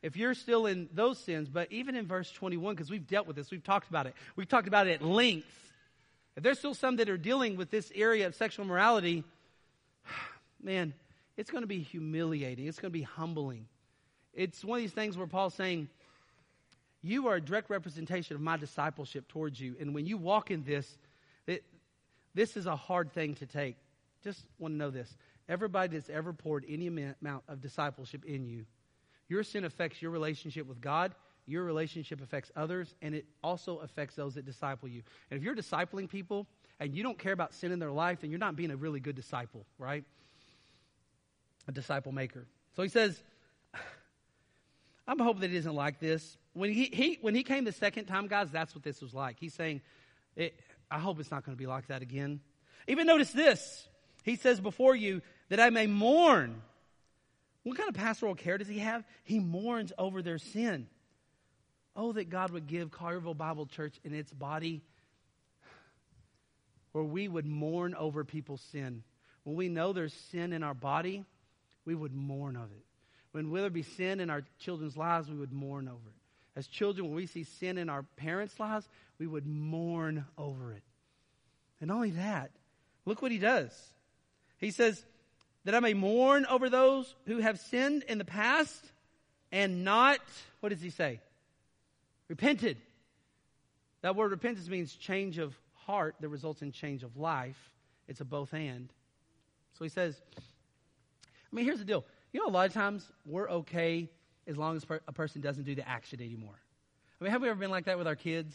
if 0.02 0.16
you're 0.16 0.32
still 0.32 0.64
in 0.64 0.88
those 0.94 1.18
sins, 1.18 1.50
but 1.50 1.70
even 1.70 1.94
in 1.94 2.06
verse 2.06 2.30
21, 2.32 2.74
because 2.74 2.90
we've 2.90 3.06
dealt 3.06 3.26
with 3.26 3.36
this, 3.36 3.50
we've 3.50 3.62
talked 3.62 3.90
about 3.90 4.06
it, 4.06 4.14
we've 4.34 4.48
talked 4.48 4.66
about 4.66 4.86
it 4.86 5.02
at 5.02 5.02
length. 5.02 5.46
If 6.36 6.42
there's 6.42 6.58
still 6.58 6.72
some 6.72 6.96
that 6.96 7.10
are 7.10 7.18
dealing 7.18 7.56
with 7.56 7.70
this 7.70 7.92
area 7.94 8.26
of 8.26 8.34
sexual 8.34 8.64
morality, 8.64 9.24
man, 10.62 10.94
it's 11.36 11.50
going 11.50 11.64
to 11.64 11.68
be 11.68 11.80
humiliating. 11.80 12.66
It's 12.66 12.78
going 12.78 12.90
to 12.90 12.98
be 12.98 13.02
humbling. 13.02 13.66
It's 14.36 14.64
one 14.64 14.78
of 14.78 14.82
these 14.82 14.92
things 14.92 15.16
where 15.16 15.26
Paul's 15.26 15.54
saying, 15.54 15.88
You 17.02 17.26
are 17.26 17.36
a 17.36 17.40
direct 17.40 17.70
representation 17.70 18.36
of 18.36 18.42
my 18.42 18.56
discipleship 18.56 19.26
towards 19.26 19.60
you. 19.60 19.74
And 19.80 19.94
when 19.94 20.06
you 20.06 20.16
walk 20.16 20.52
in 20.52 20.62
this, 20.62 20.96
it, 21.48 21.64
this 22.34 22.56
is 22.56 22.66
a 22.66 22.76
hard 22.76 23.12
thing 23.12 23.34
to 23.36 23.46
take. 23.46 23.76
Just 24.22 24.40
want 24.60 24.74
to 24.74 24.78
know 24.78 24.90
this. 24.90 25.12
Everybody 25.48 25.96
that's 25.96 26.10
ever 26.10 26.32
poured 26.32 26.64
any 26.68 26.86
amount 26.86 27.42
of 27.48 27.60
discipleship 27.60 28.24
in 28.24 28.46
you 28.46 28.66
your 29.28 29.42
sin 29.42 29.64
affects 29.64 30.00
your 30.00 30.10
relationship 30.10 30.66
with 30.66 30.80
God, 30.80 31.14
your 31.46 31.64
relationship 31.64 32.20
affects 32.22 32.50
others, 32.56 32.94
and 33.02 33.14
it 33.14 33.24
also 33.42 33.78
affects 33.78 34.14
those 34.14 34.34
that 34.34 34.44
disciple 34.44 34.88
you. 34.88 35.02
And 35.30 35.38
if 35.38 35.44
you're 35.44 35.56
discipling 35.56 36.08
people 36.08 36.46
and 36.78 36.94
you 36.94 37.02
don't 37.02 37.18
care 37.18 37.32
about 37.32 37.54
sin 37.54 37.72
in 37.72 37.78
their 37.78 37.90
life, 37.90 38.20
then 38.20 38.30
you're 38.30 38.38
not 38.38 38.56
being 38.56 38.70
a 38.70 38.76
really 38.76 39.00
good 39.00 39.16
disciple, 39.16 39.64
right? 39.78 40.04
A 41.68 41.72
disciple 41.72 42.12
maker. 42.12 42.46
So 42.74 42.82
he 42.82 42.88
says, 42.88 43.20
I'm 45.06 45.18
hoping 45.18 45.40
that 45.42 45.50
it 45.50 45.56
isn't 45.56 45.74
like 45.74 46.00
this. 46.00 46.36
When 46.52 46.72
he, 46.72 46.86
he, 46.92 47.18
when 47.20 47.34
he 47.34 47.42
came 47.42 47.64
the 47.64 47.72
second 47.72 48.06
time, 48.06 48.26
guys, 48.26 48.50
that's 48.50 48.74
what 48.74 48.82
this 48.82 49.00
was 49.00 49.14
like. 49.14 49.36
He's 49.38 49.54
saying, 49.54 49.82
I 50.36 50.98
hope 50.98 51.20
it's 51.20 51.30
not 51.30 51.44
going 51.44 51.56
to 51.56 51.60
be 51.60 51.66
like 51.66 51.88
that 51.88 52.02
again. 52.02 52.40
Even 52.88 53.06
notice 53.06 53.30
this. 53.30 53.88
He 54.24 54.36
says, 54.36 54.60
Before 54.60 54.96
you, 54.96 55.22
that 55.48 55.60
I 55.60 55.70
may 55.70 55.86
mourn 55.86 56.62
what 57.66 57.76
kind 57.76 57.88
of 57.88 57.96
pastoral 57.96 58.36
care 58.36 58.58
does 58.58 58.68
he 58.68 58.78
have? 58.78 59.02
He 59.24 59.40
mourns 59.40 59.92
over 59.98 60.22
their 60.22 60.38
sin. 60.38 60.86
Oh, 61.96 62.12
that 62.12 62.30
God 62.30 62.52
would 62.52 62.68
give 62.68 62.92
Collierville 62.92 63.36
Bible 63.36 63.66
Church 63.66 63.98
in 64.04 64.14
its 64.14 64.32
body 64.32 64.82
where 66.92 67.02
we 67.02 67.26
would 67.26 67.44
mourn 67.44 67.96
over 67.96 68.22
people's 68.22 68.60
sin. 68.70 69.02
When 69.42 69.56
we 69.56 69.68
know 69.68 69.92
there's 69.92 70.12
sin 70.30 70.52
in 70.52 70.62
our 70.62 70.74
body, 70.74 71.24
we 71.84 71.96
would 71.96 72.14
mourn 72.14 72.54
of 72.54 72.70
it. 72.70 72.84
When 73.36 73.52
there 73.52 73.68
be 73.68 73.82
sin 73.82 74.20
in 74.20 74.30
our 74.30 74.44
children's 74.58 74.96
lives, 74.96 75.28
we 75.28 75.36
would 75.36 75.52
mourn 75.52 75.88
over 75.88 76.08
it. 76.08 76.58
As 76.58 76.66
children, 76.66 77.08
when 77.08 77.16
we 77.16 77.26
see 77.26 77.44
sin 77.44 77.76
in 77.76 77.90
our 77.90 78.02
parents' 78.16 78.58
lives, 78.58 78.88
we 79.18 79.26
would 79.26 79.46
mourn 79.46 80.24
over 80.38 80.72
it. 80.72 80.82
And 81.78 81.88
not 81.88 81.96
only 81.96 82.12
that, 82.12 82.50
look 83.04 83.20
what 83.20 83.32
he 83.32 83.38
does. 83.38 83.70
He 84.56 84.70
says, 84.70 85.04
that 85.64 85.74
I 85.74 85.80
may 85.80 85.92
mourn 85.92 86.46
over 86.46 86.70
those 86.70 87.14
who 87.26 87.40
have 87.40 87.60
sinned 87.60 88.04
in 88.04 88.16
the 88.16 88.24
past 88.24 88.82
and 89.52 89.84
not, 89.84 90.20
what 90.60 90.70
does 90.70 90.80
he 90.80 90.88
say? 90.88 91.20
Repented. 92.28 92.78
That 94.00 94.16
word 94.16 94.30
repentance 94.30 94.68
means 94.70 94.94
change 94.94 95.36
of 95.36 95.54
heart 95.74 96.14
that 96.20 96.30
results 96.30 96.62
in 96.62 96.72
change 96.72 97.02
of 97.02 97.18
life. 97.18 97.70
It's 98.08 98.22
a 98.22 98.24
both 98.24 98.54
and. 98.54 98.88
So 99.76 99.84
he 99.84 99.90
says, 99.90 100.18
I 100.38 101.54
mean, 101.54 101.66
here's 101.66 101.80
the 101.80 101.84
deal. 101.84 102.06
You 102.36 102.42
know, 102.42 102.48
a 102.48 102.52
lot 102.52 102.66
of 102.66 102.74
times 102.74 103.10
we're 103.24 103.48
okay 103.48 104.10
as 104.46 104.58
long 104.58 104.76
as 104.76 104.84
a 105.08 105.12
person 105.12 105.40
doesn't 105.40 105.64
do 105.64 105.74
the 105.74 105.88
action 105.88 106.20
anymore. 106.20 106.60
I 107.18 107.24
mean, 107.24 107.32
have 107.32 107.40
we 107.40 107.48
ever 107.48 107.58
been 107.58 107.70
like 107.70 107.86
that 107.86 107.96
with 107.96 108.06
our 108.06 108.14
kids? 108.14 108.54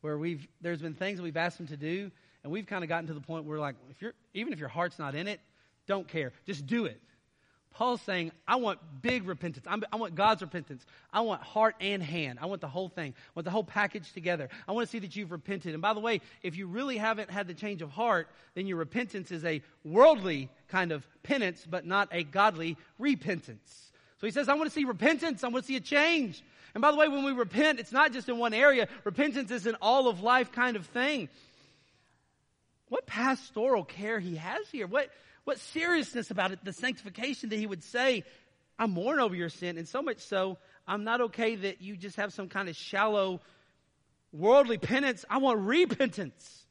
Where 0.00 0.16
we've, 0.16 0.48
there's 0.62 0.80
been 0.80 0.94
things 0.94 1.18
that 1.18 1.22
we've 1.22 1.36
asked 1.36 1.58
them 1.58 1.66
to 1.66 1.76
do, 1.76 2.10
and 2.42 2.50
we've 2.50 2.64
kind 2.64 2.82
of 2.82 2.88
gotten 2.88 3.08
to 3.08 3.12
the 3.12 3.20
point 3.20 3.44
where, 3.44 3.58
like, 3.58 3.74
if 3.90 4.00
you're, 4.00 4.14
even 4.32 4.54
if 4.54 4.58
your 4.58 4.70
heart's 4.70 4.98
not 4.98 5.14
in 5.14 5.28
it, 5.28 5.38
don't 5.86 6.08
care. 6.08 6.32
Just 6.46 6.66
do 6.66 6.86
it. 6.86 6.98
Paul's 7.72 8.02
saying, 8.02 8.32
I 8.48 8.56
want 8.56 8.80
big 9.00 9.26
repentance. 9.26 9.64
I'm, 9.68 9.84
i 9.92 9.96
want 9.96 10.14
God's 10.14 10.42
repentance. 10.42 10.84
I 11.12 11.20
want 11.20 11.40
heart 11.42 11.76
and 11.80 12.02
hand. 12.02 12.38
I 12.42 12.46
want 12.46 12.60
the 12.60 12.68
whole 12.68 12.88
thing. 12.88 13.14
I 13.16 13.30
want 13.34 13.44
the 13.44 13.50
whole 13.50 13.64
package 13.64 14.12
together. 14.12 14.48
I 14.66 14.72
want 14.72 14.86
to 14.86 14.90
see 14.90 14.98
that 14.98 15.14
you've 15.14 15.30
repented. 15.30 15.72
And 15.72 15.80
by 15.80 15.94
the 15.94 16.00
way, 16.00 16.20
if 16.42 16.56
you 16.56 16.66
really 16.66 16.96
haven't 16.96 17.30
had 17.30 17.46
the 17.46 17.54
change 17.54 17.80
of 17.80 17.90
heart, 17.90 18.28
then 18.54 18.66
your 18.66 18.76
repentance 18.76 19.30
is 19.30 19.44
a 19.44 19.62
worldly 19.84 20.48
kind 20.68 20.90
of 20.90 21.06
penance, 21.22 21.64
but 21.68 21.86
not 21.86 22.08
a 22.12 22.24
godly 22.24 22.76
repentance. 22.98 23.92
So 24.20 24.26
he 24.26 24.32
says, 24.32 24.48
I 24.48 24.54
want 24.54 24.68
to 24.68 24.74
see 24.74 24.84
repentance. 24.84 25.44
I 25.44 25.48
want 25.48 25.64
to 25.64 25.68
see 25.68 25.76
a 25.76 25.80
change. 25.80 26.42
And 26.74 26.82
by 26.82 26.90
the 26.90 26.96
way, 26.96 27.08
when 27.08 27.24
we 27.24 27.32
repent, 27.32 27.80
it's 27.80 27.92
not 27.92 28.12
just 28.12 28.28
in 28.28 28.38
one 28.38 28.52
area. 28.52 28.88
Repentance 29.04 29.50
is 29.50 29.66
an 29.66 29.76
all 29.80 30.08
of 30.08 30.22
life 30.22 30.52
kind 30.52 30.76
of 30.76 30.86
thing. 30.86 31.28
What 32.88 33.06
pastoral 33.06 33.84
care 33.84 34.18
he 34.18 34.36
has 34.36 34.68
here. 34.70 34.86
What, 34.86 35.10
what 35.44 35.58
seriousness 35.58 36.30
about 36.30 36.52
it, 36.52 36.64
the 36.64 36.72
sanctification 36.72 37.48
that 37.50 37.58
he 37.58 37.66
would 37.66 37.82
say, 37.82 38.24
I 38.78 38.86
mourn 38.86 39.20
over 39.20 39.34
your 39.34 39.48
sin, 39.48 39.78
and 39.78 39.86
so 39.86 40.02
much 40.02 40.18
so, 40.18 40.58
I'm 40.86 41.04
not 41.04 41.20
okay 41.20 41.54
that 41.56 41.82
you 41.82 41.96
just 41.96 42.16
have 42.16 42.32
some 42.32 42.48
kind 42.48 42.68
of 42.68 42.76
shallow 42.76 43.40
worldly 44.32 44.78
penance. 44.78 45.24
I 45.28 45.38
want 45.38 45.60
repentance. 45.60 46.64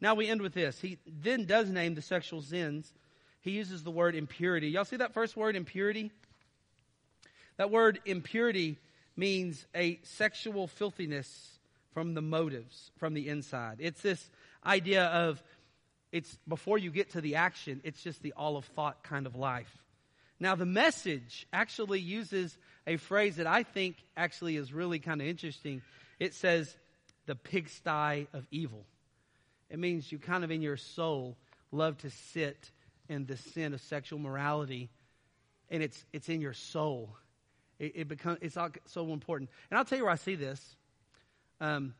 Now 0.00 0.14
we 0.14 0.28
end 0.28 0.42
with 0.42 0.54
this. 0.54 0.80
He 0.80 0.98
then 1.06 1.44
does 1.44 1.70
name 1.70 1.94
the 1.94 2.02
sexual 2.02 2.42
sins. 2.42 2.92
He 3.40 3.52
uses 3.52 3.82
the 3.82 3.90
word 3.90 4.14
impurity. 4.14 4.68
Y'all 4.68 4.84
see 4.84 4.96
that 4.96 5.14
first 5.14 5.36
word, 5.36 5.56
impurity? 5.56 6.10
That 7.56 7.70
word 7.70 8.00
impurity 8.04 8.78
means 9.16 9.66
a 9.74 9.98
sexual 10.02 10.66
filthiness 10.66 11.58
from 11.92 12.14
the 12.14 12.22
motives, 12.22 12.90
from 12.98 13.14
the 13.14 13.28
inside. 13.28 13.78
It's 13.80 14.00
this 14.00 14.30
idea 14.64 15.04
of 15.06 15.42
it's 16.12 16.38
before 16.48 16.78
you 16.78 16.90
get 16.90 17.12
to 17.12 17.20
the 17.20 17.36
action, 17.36 17.80
it's 17.84 18.02
just 18.02 18.22
the 18.22 18.32
all 18.36 18.56
of 18.56 18.64
thought 18.64 19.02
kind 19.02 19.26
of 19.26 19.36
life. 19.36 19.70
Now, 20.38 20.54
the 20.54 20.66
message 20.66 21.46
actually 21.52 22.00
uses 22.00 22.56
a 22.86 22.96
phrase 22.96 23.36
that 23.36 23.46
I 23.46 23.62
think 23.62 23.96
actually 24.16 24.56
is 24.56 24.72
really 24.72 24.98
kind 24.98 25.20
of 25.20 25.26
interesting. 25.26 25.82
It 26.18 26.34
says, 26.34 26.74
the 27.26 27.34
pigsty 27.34 28.26
of 28.32 28.46
evil. 28.50 28.84
It 29.68 29.78
means 29.78 30.10
you 30.10 30.18
kind 30.18 30.42
of 30.42 30.50
in 30.50 30.62
your 30.62 30.76
soul 30.76 31.36
love 31.70 31.98
to 31.98 32.10
sit 32.10 32.70
in 33.08 33.26
the 33.26 33.36
sin 33.36 33.74
of 33.74 33.80
sexual 33.80 34.18
morality, 34.18 34.88
and 35.68 35.82
it's, 35.82 36.04
it's 36.12 36.28
in 36.28 36.40
your 36.40 36.54
soul. 36.54 37.14
It, 37.78 37.92
it 37.94 38.08
becomes, 38.08 38.38
it's 38.40 38.56
all 38.56 38.70
so 38.86 39.12
important. 39.12 39.50
And 39.70 39.78
I'll 39.78 39.84
tell 39.84 39.98
you 39.98 40.04
where 40.04 40.12
I 40.12 40.16
see 40.16 40.34
this. 40.34 40.60
Um, 41.60 41.94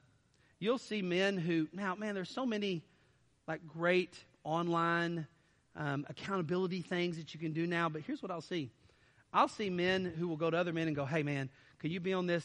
you'll 0.58 0.78
see 0.78 1.02
men 1.02 1.36
who, 1.36 1.68
now, 1.72 1.94
man, 1.94 2.14
there's 2.14 2.30
so 2.30 2.46
many 2.46 2.82
like 3.50 3.66
great 3.66 4.16
online 4.44 5.26
um, 5.74 6.06
accountability 6.08 6.82
things 6.82 7.16
that 7.16 7.34
you 7.34 7.40
can 7.40 7.52
do 7.52 7.66
now. 7.66 7.88
But 7.88 8.02
here's 8.02 8.22
what 8.22 8.30
I'll 8.30 8.40
see 8.40 8.70
I'll 9.32 9.48
see 9.48 9.70
men 9.70 10.04
who 10.16 10.28
will 10.28 10.36
go 10.36 10.50
to 10.50 10.56
other 10.56 10.72
men 10.72 10.86
and 10.86 10.94
go, 10.94 11.04
hey, 11.04 11.24
man, 11.24 11.50
could 11.80 11.90
you 11.90 11.98
be 11.98 12.12
on 12.12 12.28
this 12.28 12.44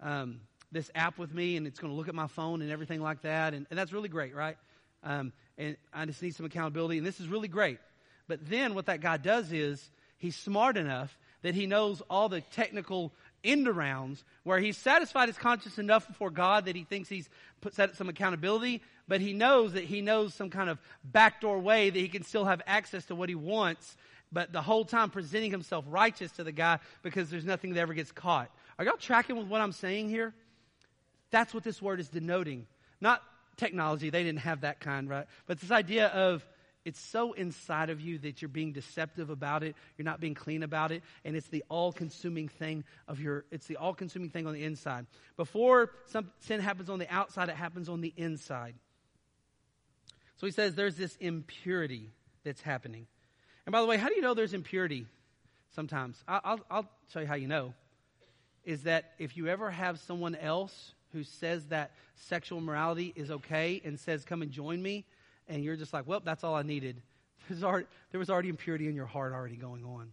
um, 0.00 0.40
this 0.72 0.90
app 0.94 1.18
with 1.18 1.34
me 1.34 1.58
and 1.58 1.66
it's 1.66 1.78
going 1.78 1.92
to 1.92 1.96
look 1.96 2.08
at 2.08 2.14
my 2.14 2.28
phone 2.28 2.62
and 2.62 2.70
everything 2.70 3.02
like 3.02 3.20
that. 3.22 3.52
And, 3.52 3.66
and 3.68 3.78
that's 3.78 3.92
really 3.92 4.08
great, 4.08 4.34
right? 4.34 4.56
Um, 5.04 5.34
and 5.58 5.76
I 5.92 6.06
just 6.06 6.22
need 6.22 6.34
some 6.34 6.46
accountability. 6.46 6.96
And 6.96 7.06
this 7.06 7.20
is 7.20 7.28
really 7.28 7.48
great. 7.48 7.78
But 8.26 8.48
then 8.48 8.74
what 8.74 8.86
that 8.86 9.02
guy 9.02 9.18
does 9.18 9.52
is 9.52 9.90
he's 10.16 10.34
smart 10.34 10.78
enough 10.78 11.18
that 11.42 11.54
he 11.54 11.66
knows 11.66 12.00
all 12.08 12.30
the 12.30 12.40
technical 12.40 13.12
end 13.44 13.68
rounds 13.68 14.24
where 14.44 14.58
he's 14.58 14.76
satisfied 14.76 15.28
his 15.28 15.38
conscience 15.38 15.78
enough 15.78 16.06
before 16.06 16.30
God 16.30 16.66
that 16.66 16.76
he 16.76 16.84
thinks 16.84 17.08
he's 17.08 17.28
put, 17.60 17.74
set 17.74 17.96
some 17.96 18.08
accountability, 18.08 18.82
but 19.06 19.20
he 19.20 19.32
knows 19.32 19.72
that 19.72 19.84
he 19.84 20.00
knows 20.00 20.34
some 20.34 20.50
kind 20.50 20.68
of 20.68 20.78
backdoor 21.04 21.58
way 21.58 21.90
that 21.90 21.98
he 21.98 22.08
can 22.08 22.22
still 22.22 22.44
have 22.44 22.62
access 22.66 23.04
to 23.06 23.14
what 23.14 23.28
he 23.28 23.34
wants, 23.34 23.96
but 24.32 24.52
the 24.52 24.62
whole 24.62 24.84
time 24.84 25.10
presenting 25.10 25.50
himself 25.50 25.84
righteous 25.88 26.32
to 26.32 26.44
the 26.44 26.52
guy 26.52 26.78
because 27.02 27.30
there's 27.30 27.44
nothing 27.44 27.74
that 27.74 27.80
ever 27.80 27.94
gets 27.94 28.12
caught. 28.12 28.50
Are 28.78 28.84
y'all 28.84 28.96
tracking 28.96 29.36
with 29.36 29.46
what 29.46 29.60
I'm 29.60 29.72
saying 29.72 30.08
here? 30.08 30.34
That's 31.30 31.52
what 31.52 31.64
this 31.64 31.80
word 31.82 32.00
is 32.00 32.08
denoting. 32.08 32.66
Not 33.00 33.22
technology, 33.56 34.10
they 34.10 34.22
didn't 34.22 34.40
have 34.40 34.62
that 34.62 34.80
kind, 34.80 35.08
right? 35.08 35.26
But 35.46 35.60
this 35.60 35.70
idea 35.70 36.08
of 36.08 36.46
it's 36.84 37.00
so 37.00 37.32
inside 37.32 37.90
of 37.90 38.00
you 38.00 38.18
that 38.18 38.40
you're 38.40 38.48
being 38.48 38.72
deceptive 38.72 39.30
about 39.30 39.62
it, 39.62 39.76
you're 39.96 40.04
not 40.04 40.20
being 40.20 40.34
clean 40.34 40.62
about 40.62 40.92
it, 40.92 41.02
and 41.24 41.36
it's 41.36 41.48
the 41.48 41.64
all-consuming 41.68 42.48
thing 42.48 42.84
of 43.06 43.20
your 43.20 43.44
it's 43.50 43.66
the 43.66 43.76
all-consuming 43.76 44.30
thing 44.30 44.46
on 44.46 44.54
the 44.54 44.64
inside. 44.64 45.06
Before 45.36 45.90
some 46.06 46.30
sin 46.40 46.60
happens 46.60 46.88
on 46.88 46.98
the 46.98 47.12
outside, 47.12 47.48
it 47.48 47.56
happens 47.56 47.88
on 47.88 48.00
the 48.00 48.12
inside. 48.16 48.74
So 50.36 50.46
he 50.46 50.52
says 50.52 50.74
there's 50.74 50.96
this 50.96 51.16
impurity 51.16 52.10
that's 52.44 52.62
happening. 52.62 53.06
And 53.66 53.72
by 53.72 53.80
the 53.80 53.86
way, 53.86 53.96
how 53.98 54.08
do 54.08 54.14
you 54.14 54.22
know 54.22 54.34
there's 54.34 54.54
impurity 54.54 55.06
sometimes? 55.74 56.16
I'll, 56.26 56.60
I'll 56.70 56.88
show 57.12 57.20
you 57.20 57.26
how 57.26 57.34
you 57.34 57.48
know. 57.48 57.74
Is 58.64 58.84
that 58.84 59.12
if 59.18 59.36
you 59.36 59.48
ever 59.48 59.70
have 59.70 59.98
someone 59.98 60.34
else 60.34 60.94
who 61.12 61.24
says 61.24 61.66
that 61.66 61.92
sexual 62.14 62.60
morality 62.60 63.12
is 63.16 63.30
okay 63.30 63.80
and 63.84 63.98
says, 63.98 64.24
come 64.24 64.42
and 64.42 64.50
join 64.50 64.82
me, 64.82 65.04
and 65.48 65.64
you're 65.64 65.76
just 65.76 65.92
like, 65.92 66.06
well, 66.06 66.20
that's 66.20 66.44
all 66.44 66.54
I 66.54 66.62
needed. 66.62 67.02
Already, 67.62 67.86
there 68.10 68.18
was 68.18 68.28
already 68.28 68.50
impurity 68.50 68.88
in 68.88 68.94
your 68.94 69.06
heart 69.06 69.32
already 69.32 69.56
going 69.56 69.84
on. 69.84 70.10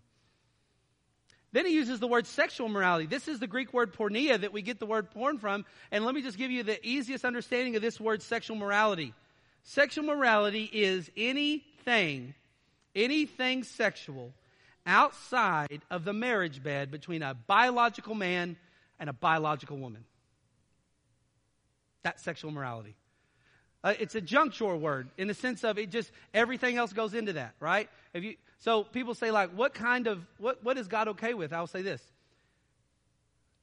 Then 1.51 1.65
he 1.65 1.73
uses 1.73 1.99
the 1.99 2.07
word 2.07 2.27
sexual 2.27 2.67
morality. 2.67 3.05
This 3.05 3.27
is 3.27 3.39
the 3.39 3.47
Greek 3.47 3.73
word 3.73 3.93
porneia 3.93 4.39
that 4.39 4.51
we 4.51 4.61
get 4.61 4.79
the 4.79 4.85
word 4.85 5.11
porn 5.11 5.37
from. 5.37 5.65
And 5.89 6.03
let 6.03 6.13
me 6.13 6.21
just 6.21 6.37
give 6.37 6.51
you 6.51 6.63
the 6.63 6.85
easiest 6.85 7.23
understanding 7.23 7.75
of 7.77 7.81
this 7.81 7.99
word 7.99 8.21
sexual 8.21 8.57
morality. 8.57 9.13
Sexual 9.63 10.05
morality 10.05 10.69
is 10.71 11.09
anything, 11.15 12.33
anything 12.93 13.63
sexual 13.63 14.33
outside 14.85 15.81
of 15.89 16.03
the 16.03 16.13
marriage 16.13 16.61
bed 16.61 16.91
between 16.91 17.23
a 17.23 17.33
biological 17.33 18.15
man 18.15 18.57
and 18.99 19.09
a 19.09 19.13
biological 19.13 19.77
woman. 19.77 20.03
That's 22.03 22.21
sexual 22.21 22.51
morality. 22.51 22.95
Uh, 23.85 23.93
it's 23.99 24.15
a 24.15 24.21
juncture 24.21 24.75
word 24.75 25.07
in 25.15 25.27
the 25.27 25.33
sense 25.35 25.63
of 25.63 25.77
it 25.77 25.91
just 25.91 26.11
everything 26.33 26.75
else 26.75 26.91
goes 26.91 27.13
into 27.13 27.33
that, 27.33 27.53
right? 27.59 27.87
If 28.15 28.23
you 28.23 28.35
so 28.57 28.83
people 28.83 29.13
say 29.13 29.29
like, 29.29 29.51
what 29.51 29.75
kind 29.75 30.07
of 30.07 30.25
what 30.39 30.63
what 30.63 30.79
is 30.79 30.87
God 30.87 31.09
okay 31.09 31.35
with? 31.35 31.53
I'll 31.53 31.67
say 31.67 31.83
this: 31.83 32.01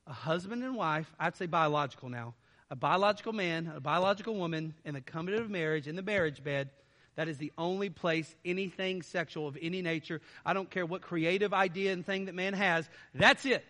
a 0.06 0.12
husband 0.12 0.62
and 0.62 0.76
wife. 0.76 1.12
I'd 1.18 1.36
say 1.36 1.46
biological 1.46 2.08
now. 2.08 2.34
A 2.70 2.76
biological 2.76 3.32
man, 3.32 3.72
a 3.74 3.80
biological 3.80 4.36
woman, 4.36 4.74
in 4.84 4.94
the 4.94 5.00
covenant 5.00 5.42
of 5.42 5.50
marriage, 5.50 5.88
in 5.88 5.96
the 5.96 6.02
marriage 6.02 6.42
bed. 6.42 6.70
That 7.16 7.26
is 7.26 7.36
the 7.36 7.52
only 7.58 7.90
place 7.90 8.32
anything 8.44 9.02
sexual 9.02 9.48
of 9.48 9.58
any 9.60 9.82
nature. 9.82 10.20
I 10.46 10.54
don't 10.54 10.70
care 10.70 10.86
what 10.86 11.02
creative 11.02 11.52
idea 11.52 11.92
and 11.92 12.06
thing 12.06 12.26
that 12.26 12.34
man 12.34 12.54
has. 12.54 12.88
That's 13.12 13.44
it. 13.44 13.64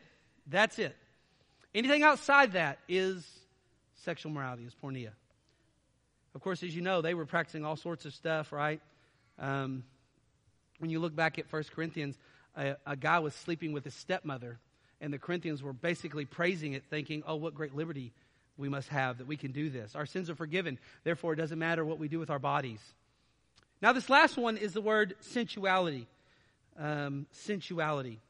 That's 0.46 0.78
it. 0.78 0.94
Anything 1.74 2.02
outside 2.02 2.52
that 2.52 2.78
is 2.88 3.26
sexual 4.04 4.30
morality, 4.32 4.64
is 4.64 4.76
porneia. 4.80 5.12
Of 6.34 6.40
course, 6.40 6.62
as 6.62 6.74
you 6.74 6.82
know, 6.82 7.02
they 7.02 7.14
were 7.14 7.26
practicing 7.26 7.64
all 7.64 7.76
sorts 7.76 8.04
of 8.04 8.14
stuff, 8.14 8.52
right? 8.52 8.80
Um, 9.38 9.84
when 10.78 10.90
you 10.90 10.98
look 10.98 11.14
back 11.14 11.38
at 11.38 11.52
1 11.52 11.64
Corinthians, 11.74 12.16
a, 12.56 12.76
a, 12.86 12.96
guy 12.96 13.18
was 13.18 13.34
sleeping 13.34 13.72
with 13.72 13.84
his 13.84 13.94
stepmother, 13.94 14.58
and 15.00 15.12
the 15.12 15.18
Corinthians 15.18 15.62
were 15.62 15.72
basically 15.72 16.24
praising 16.24 16.72
it, 16.72 16.84
thinking, 16.88 17.22
oh, 17.26 17.36
what 17.36 17.54
great 17.54 17.74
liberty 17.74 18.12
we 18.56 18.68
must 18.68 18.88
have 18.88 19.18
that 19.18 19.26
we 19.26 19.36
can 19.36 19.52
do 19.52 19.68
this. 19.70 19.94
Our 19.94 20.06
sins 20.06 20.30
are 20.30 20.34
forgiven, 20.34 20.78
therefore, 21.04 21.34
it 21.34 21.36
doesn't 21.36 21.58
matter 21.58 21.84
what 21.84 21.98
we 21.98 22.08
do 22.08 22.18
with 22.18 22.30
our 22.30 22.38
bodies. 22.38 22.80
Now, 23.80 23.92
this 23.92 24.08
last 24.08 24.36
one 24.36 24.56
is 24.56 24.72
the 24.72 24.80
word 24.80 25.16
sensuality. 25.20 26.06
Um, 26.78 27.26
sensuality. 27.32 28.20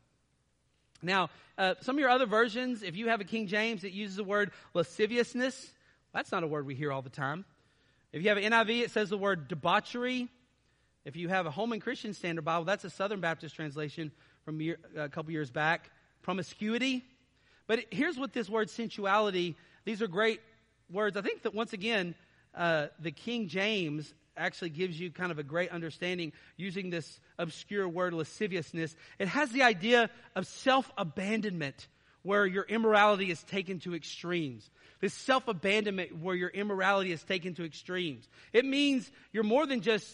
Now, 1.02 1.30
uh, 1.58 1.74
some 1.80 1.96
of 1.96 2.00
your 2.00 2.08
other 2.08 2.26
versions, 2.26 2.82
if 2.82 2.96
you 2.96 3.08
have 3.08 3.20
a 3.20 3.24
King 3.24 3.46
James 3.46 3.82
that 3.82 3.92
uses 3.92 4.16
the 4.16 4.24
word 4.24 4.50
lasciviousness, 4.74 5.72
that's 6.12 6.32
not 6.32 6.42
a 6.42 6.46
word 6.46 6.66
we 6.66 6.74
hear 6.74 6.90
all 6.92 7.02
the 7.02 7.10
time. 7.10 7.44
If 8.12 8.22
you 8.22 8.28
have 8.28 8.36
an 8.36 8.52
NIV, 8.52 8.82
it 8.82 8.90
says 8.90 9.08
the 9.08 9.16
word 9.16 9.48
debauchery. 9.48 10.28
If 11.06 11.16
you 11.16 11.28
have 11.28 11.46
a 11.46 11.50
Holman 11.50 11.80
Christian 11.80 12.12
Standard 12.12 12.44
Bible, 12.44 12.64
that's 12.64 12.84
a 12.84 12.90
Southern 12.90 13.20
Baptist 13.20 13.56
translation 13.56 14.12
from 14.44 14.60
year, 14.60 14.78
a 14.96 15.08
couple 15.08 15.32
years 15.32 15.50
back. 15.50 15.90
Promiscuity. 16.20 17.04
But 17.66 17.86
here's 17.90 18.18
what 18.18 18.34
this 18.34 18.50
word 18.50 18.68
sensuality, 18.68 19.56
these 19.84 20.02
are 20.02 20.08
great 20.08 20.40
words. 20.90 21.16
I 21.16 21.22
think 21.22 21.42
that 21.42 21.54
once 21.54 21.72
again, 21.72 22.14
uh, 22.54 22.88
the 22.98 23.12
King 23.12 23.48
James 23.48 24.12
actually 24.36 24.70
gives 24.70 25.00
you 25.00 25.10
kind 25.10 25.32
of 25.32 25.38
a 25.38 25.42
great 25.42 25.70
understanding 25.70 26.32
using 26.56 26.90
this 26.90 27.18
obscure 27.38 27.88
word 27.88 28.12
lasciviousness. 28.12 28.94
It 29.18 29.28
has 29.28 29.50
the 29.52 29.62
idea 29.62 30.10
of 30.36 30.46
self 30.46 30.90
abandonment 30.98 31.88
where 32.22 32.46
your 32.46 32.64
immorality 32.64 33.30
is 33.30 33.42
taken 33.44 33.80
to 33.80 33.94
extremes. 33.94 34.68
This 35.00 35.14
self 35.14 35.48
abandonment 35.48 36.20
where 36.20 36.36
your 36.36 36.50
immorality 36.50 37.12
is 37.12 37.22
taken 37.22 37.54
to 37.54 37.64
extremes. 37.64 38.28
It 38.52 38.64
means 38.64 39.10
you're 39.32 39.42
more 39.42 39.66
than 39.66 39.80
just 39.80 40.08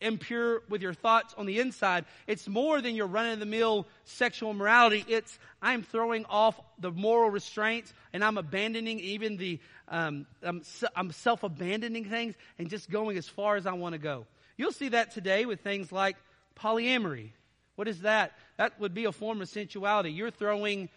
impure 0.00 0.62
with 0.68 0.82
your 0.82 0.92
thoughts 0.92 1.34
on 1.38 1.46
the 1.46 1.58
inside. 1.58 2.04
It's 2.26 2.46
more 2.46 2.80
than 2.80 2.94
your 2.94 3.06
run 3.06 3.30
of 3.30 3.40
the 3.40 3.46
mill 3.46 3.86
sexual 4.04 4.52
morality. 4.52 5.04
It's 5.08 5.38
I'm 5.62 5.82
throwing 5.82 6.24
off 6.26 6.60
the 6.78 6.90
moral 6.90 7.30
restraints 7.30 7.92
and 8.12 8.22
I'm 8.22 8.38
abandoning 8.38 9.00
even 9.00 9.36
the, 9.36 9.58
um, 9.88 10.26
I'm, 10.42 10.62
I'm 10.94 11.12
self 11.12 11.42
abandoning 11.42 12.04
things 12.04 12.34
and 12.58 12.68
just 12.68 12.90
going 12.90 13.16
as 13.16 13.28
far 13.28 13.56
as 13.56 13.66
I 13.66 13.72
want 13.72 13.94
to 13.94 13.98
go. 13.98 14.26
You'll 14.56 14.72
see 14.72 14.90
that 14.90 15.12
today 15.12 15.46
with 15.46 15.60
things 15.60 15.92
like 15.92 16.16
polyamory. 16.58 17.30
What 17.76 17.88
is 17.88 18.00
that? 18.00 18.32
That 18.56 18.78
would 18.80 18.94
be 18.94 19.04
a 19.04 19.12
form 19.12 19.42
of 19.42 19.48
sensuality. 19.48 20.12
You're 20.12 20.30
throwing 20.30 20.88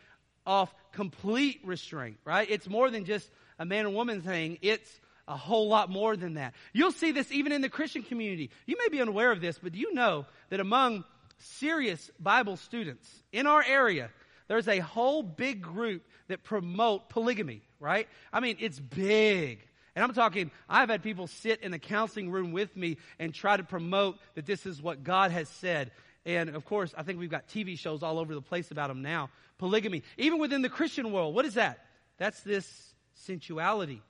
off 0.46 0.74
complete 0.92 1.62
restraint, 1.64 2.18
right? 2.26 2.50
It's 2.50 2.68
more 2.68 2.90
than 2.90 3.06
just 3.06 3.30
a 3.58 3.66
man 3.66 3.86
and 3.86 3.96
woman 3.96 4.22
thing. 4.22 4.58
It's 4.62 4.90
a 5.28 5.38
whole 5.38 5.68
lot 5.68 5.90
more 5.90 6.18
than 6.18 6.36
that. 6.36 6.54
You'll 6.74 6.92
see 6.92 7.12
this 7.12 7.32
even 7.32 7.52
in 7.52 7.62
the 7.62 7.70
Christian 7.70 8.04
community. 8.04 8.50
You 8.66 8.76
may 8.78 8.90
be 8.90 9.02
unaware 9.02 9.32
of 9.32 9.42
this, 9.42 9.60
but 9.62 9.74
do 9.74 9.80
you 9.80 9.94
know 9.94 10.26
that 10.50 10.60
among 10.60 11.04
serious 11.38 12.10
Bible 12.20 12.58
students 12.58 13.08
in 13.32 13.48
our 13.48 13.64
area, 13.64 14.10
there's 14.48 14.68
a 14.68 14.80
whole 14.80 15.22
big 15.22 15.62
group 15.62 16.04
that 16.28 16.44
promote 16.44 17.10
polygamy, 17.10 17.62
right? 17.80 18.08
I 18.34 18.40
mean, 18.40 18.58
it's 18.60 18.80
big. 18.80 19.66
And 19.96 20.04
I'm 20.04 20.14
talking, 20.14 20.52
I've 20.68 20.90
had 20.90 21.04
people 21.04 21.28
sit 21.28 21.62
in 21.62 21.72
the 21.72 21.80
counseling 21.80 22.32
room 22.32 22.52
with 22.52 22.76
me 22.76 22.98
and 23.20 23.34
try 23.34 23.58
to 23.58 23.64
promote 23.64 24.18
that 24.36 24.46
this 24.46 24.66
is 24.66 24.82
what 24.82 25.04
God 25.04 25.32
has 25.32 25.50
said. 25.50 25.92
And 26.26 26.50
of 26.50 26.66
course, 26.66 26.94
I 26.98 27.04
think 27.04 27.20
we've 27.20 27.30
got 27.30 27.48
TV 27.48 27.78
shows 27.78 28.04
all 28.04 28.20
over 28.20 28.34
the 28.34 28.42
place 28.42 28.72
about 28.72 28.88
them 28.88 29.02
now. 29.02 29.30
Polygamy. 29.60 30.04
Even 30.18 30.40
within 30.40 30.64
the 30.64 30.70
Christian 30.70 31.12
world, 31.12 31.36
what 31.36 31.46
is 31.46 31.54
that? 31.54 31.86
That's 32.18 32.40
this 32.42 32.94
sensuality. 33.14 34.02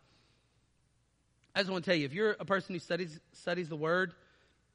I 1.54 1.60
just 1.60 1.72
want 1.72 1.84
to 1.84 1.92
tell 1.92 1.98
you, 1.98 2.06
if 2.06 2.14
you're 2.14 2.38
a 2.40 2.46
person 2.46 2.76
who 2.76 2.80
studies 2.80 3.20
studies 3.34 3.68
the 3.68 3.76
Word, 3.76 4.14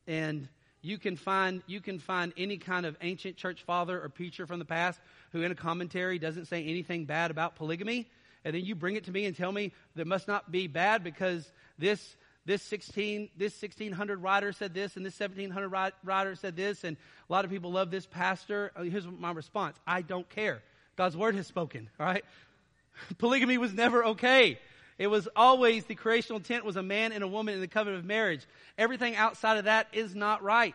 and 0.07 0.49
you 0.83 0.99
can 0.99 1.17
find 1.17 1.63
you 1.67 1.81
can 1.81 1.99
find 1.99 2.35
any 2.37 2.59
kind 2.59 2.85
of 2.85 2.97
ancient 3.01 3.37
church 3.37 3.63
father 3.63 4.03
or 4.03 4.09
preacher 4.09 4.47
from 4.47 4.59
the 4.59 4.65
past 4.65 5.01
who, 5.33 5.43
in 5.43 5.51
a 5.51 5.55
commentary, 5.55 6.19
doesn't 6.19 6.47
say 6.47 6.65
anything 6.65 7.07
bad 7.07 7.31
about 7.31 7.55
polygamy, 7.55 8.09
and 8.45 8.55
then 8.55 8.65
you 8.65 8.75
bring 8.75 8.97
it 8.97 9.05
to 9.05 9.13
me 9.13 9.25
and 9.25 9.37
tell 9.37 9.53
me 9.53 9.73
that 9.95 10.07
must 10.07 10.29
not 10.29 10.51
be 10.51 10.67
bad 10.67 11.03
because 11.03 11.51
this 11.79 12.17
this 12.47 12.63
16 12.63 13.31
this 13.37 13.61
1600 13.61 14.23
writer 14.23 14.53
said 14.53 14.75
this 14.75 14.97
and 14.97 15.05
this 15.05 15.19
1700 15.19 15.93
writer 16.05 16.35
said 16.35 16.57
this 16.57 16.85
and 16.85 16.97
a 17.29 17.33
lot 17.33 17.45
of 17.45 17.51
people 17.51 17.73
love 17.73 17.91
this 17.91 18.07
pastor. 18.07 18.71
Uh, 18.77 18.83
here's 18.83 19.07
my 19.07 19.33
response. 19.33 19.77
I 19.87 20.03
don't 20.03 20.29
care. 20.29 20.63
God's 20.97 21.17
word 21.17 21.35
has 21.35 21.47
spoken 21.47 21.89
all 21.99 22.07
right? 22.07 22.25
Polygamy 23.19 23.59
was 23.59 23.73
never 23.73 24.05
okay. 24.05 24.59
It 24.99 25.09
was 25.09 25.29
always 25.35 25.85
the 25.85 25.95
creational 25.95 26.39
intent 26.39 26.65
was 26.65 26.77
a 26.77 26.83
man 26.83 27.13
and 27.13 27.25
a 27.25 27.29
woman 27.29 27.55
in 27.55 27.61
the 27.61 27.69
covenant 27.69 28.01
of 28.01 28.07
marriage. 28.07 28.47
Everything 28.79 29.17
outside 29.17 29.59
of 29.59 29.65
that 29.65 29.89
is 29.93 30.15
not 30.15 30.43
right. 30.43 30.75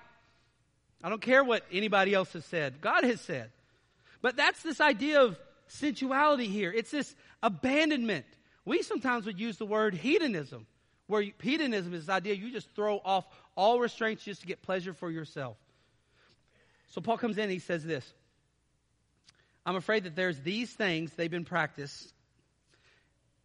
I 1.03 1.09
don't 1.09 1.21
care 1.21 1.43
what 1.43 1.63
anybody 1.71 2.13
else 2.13 2.33
has 2.33 2.43
said. 2.45 2.81
God 2.81 3.03
has 3.05 3.21
said. 3.21 3.51
But 4.21 4.35
that's 4.35 4.61
this 4.61 4.81
idea 4.81 5.21
of 5.21 5.39
sensuality 5.67 6.47
here. 6.47 6.73
It's 6.75 6.91
this 6.91 7.15
abandonment. 7.41 8.25
We 8.65 8.81
sometimes 8.81 9.25
would 9.25 9.39
use 9.39 9.57
the 9.57 9.65
word 9.65 9.93
hedonism 9.93 10.67
where 11.09 11.25
hedonism 11.41 11.95
is 11.95 12.05
this 12.05 12.13
idea 12.13 12.35
you 12.35 12.51
just 12.51 12.69
throw 12.75 13.01
off 13.03 13.25
all 13.55 13.79
restraints 13.79 14.23
just 14.23 14.41
to 14.41 14.47
get 14.47 14.61
pleasure 14.61 14.93
for 14.93 15.09
yourself. 15.09 15.57
So 16.91 17.01
Paul 17.01 17.17
comes 17.17 17.37
in 17.37 17.43
and 17.45 17.51
he 17.51 17.59
says 17.59 17.83
this 17.83 18.13
I'm 19.65 19.75
afraid 19.75 20.03
that 20.03 20.15
there's 20.15 20.39
these 20.41 20.71
things 20.71 21.11
they've 21.13 21.29
been 21.29 21.45
practiced. 21.45 22.13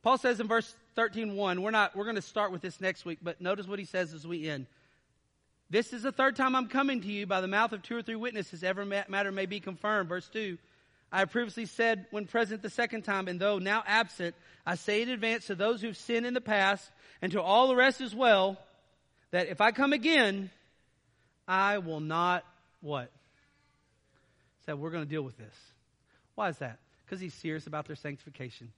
Paul 0.02 0.18
says 0.18 0.40
in 0.40 0.46
verse 0.46 0.74
13:1, 0.94 1.60
we're 1.60 1.70
not 1.70 1.96
we're 1.96 2.04
going 2.04 2.16
to 2.16 2.22
start 2.22 2.52
with 2.52 2.60
this 2.60 2.82
next 2.82 3.06
week, 3.06 3.20
but 3.22 3.40
notice 3.40 3.66
what 3.66 3.78
he 3.78 3.86
says 3.86 4.12
as 4.12 4.26
we 4.26 4.46
end. 4.46 4.66
This 5.70 5.94
is 5.94 6.02
the 6.02 6.12
third 6.12 6.36
time 6.36 6.54
I'm 6.54 6.68
coming 6.68 7.00
to 7.00 7.08
you 7.10 7.26
by 7.26 7.40
the 7.40 7.48
mouth 7.48 7.72
of 7.72 7.82
two 7.82 7.96
or 7.96 8.02
three 8.02 8.14
witnesses 8.14 8.62
every 8.62 8.84
matter 8.84 9.32
may 9.32 9.46
be 9.46 9.58
confirmed. 9.58 10.10
Verse 10.10 10.28
2. 10.28 10.58
I 11.14 11.20
have 11.20 11.30
previously 11.30 11.66
said 11.66 12.06
when 12.10 12.26
present 12.26 12.60
the 12.60 12.68
second 12.68 13.02
time, 13.02 13.28
and 13.28 13.38
though 13.38 13.58
now 13.58 13.84
absent, 13.86 14.34
I 14.66 14.74
say 14.74 15.00
in 15.00 15.08
advance 15.08 15.46
to 15.46 15.54
those 15.54 15.80
who've 15.80 15.96
sinned 15.96 16.26
in 16.26 16.34
the 16.34 16.40
past 16.40 16.90
and 17.22 17.30
to 17.30 17.40
all 17.40 17.68
the 17.68 17.76
rest 17.76 18.00
as 18.00 18.12
well, 18.12 18.58
that 19.30 19.46
if 19.46 19.60
I 19.60 19.70
come 19.70 19.92
again, 19.92 20.50
I 21.46 21.78
will 21.78 22.00
not 22.00 22.44
what? 22.80 23.12
Said 24.66 24.74
we're 24.74 24.90
going 24.90 25.04
to 25.04 25.08
deal 25.08 25.22
with 25.22 25.38
this. 25.38 25.54
Why 26.34 26.48
is 26.48 26.58
that? 26.58 26.78
Because 27.06 27.20
he's 27.20 27.34
serious 27.34 27.68
about 27.68 27.86
their 27.86 27.94
sanctification. 27.94 28.72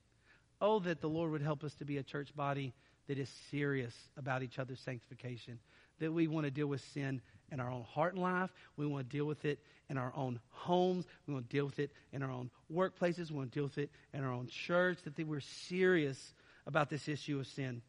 Oh, 0.61 0.77
that 0.81 1.01
the 1.01 1.09
Lord 1.09 1.31
would 1.31 1.41
help 1.41 1.63
us 1.63 1.73
to 1.79 1.85
be 1.85 1.97
a 1.97 2.03
church 2.03 2.35
body 2.35 2.71
that 3.07 3.17
is 3.17 3.29
serious 3.49 3.95
about 4.15 4.43
each 4.43 4.59
other's 4.59 4.79
sanctification. 4.81 5.57
That 5.97 6.13
we 6.13 6.27
want 6.27 6.45
to 6.45 6.51
deal 6.51 6.67
with 6.67 6.81
sin 6.93 7.19
in 7.51 7.59
our 7.59 7.69
own 7.69 7.83
heart 7.83 8.13
and 8.13 8.21
life. 8.21 8.49
We 8.75 8.85
want 8.85 9.09
to 9.09 9.17
deal 9.17 9.25
with 9.25 9.45
it 9.45 9.59
in 9.89 9.97
our 9.97 10.11
own 10.15 10.39
homes. 10.49 11.05
We 11.27 11.33
want 11.33 11.49
to 11.49 11.55
deal 11.55 11.65
with 11.65 11.79
it 11.79 11.91
in 12.11 12.23
our 12.23 12.31
own 12.31 12.49
workplaces. 12.73 13.31
We 13.31 13.37
want 13.37 13.51
to 13.51 13.59
deal 13.59 13.63
with 13.65 13.77
it 13.77 13.91
in 14.13 14.23
our 14.23 14.31
own 14.31 14.47
church. 14.47 14.99
That 15.03 15.17
we're 15.27 15.39
serious 15.39 16.33
about 16.65 16.89
this 16.89 17.07
issue 17.07 17.39
of 17.39 17.47
sin. 17.47 17.81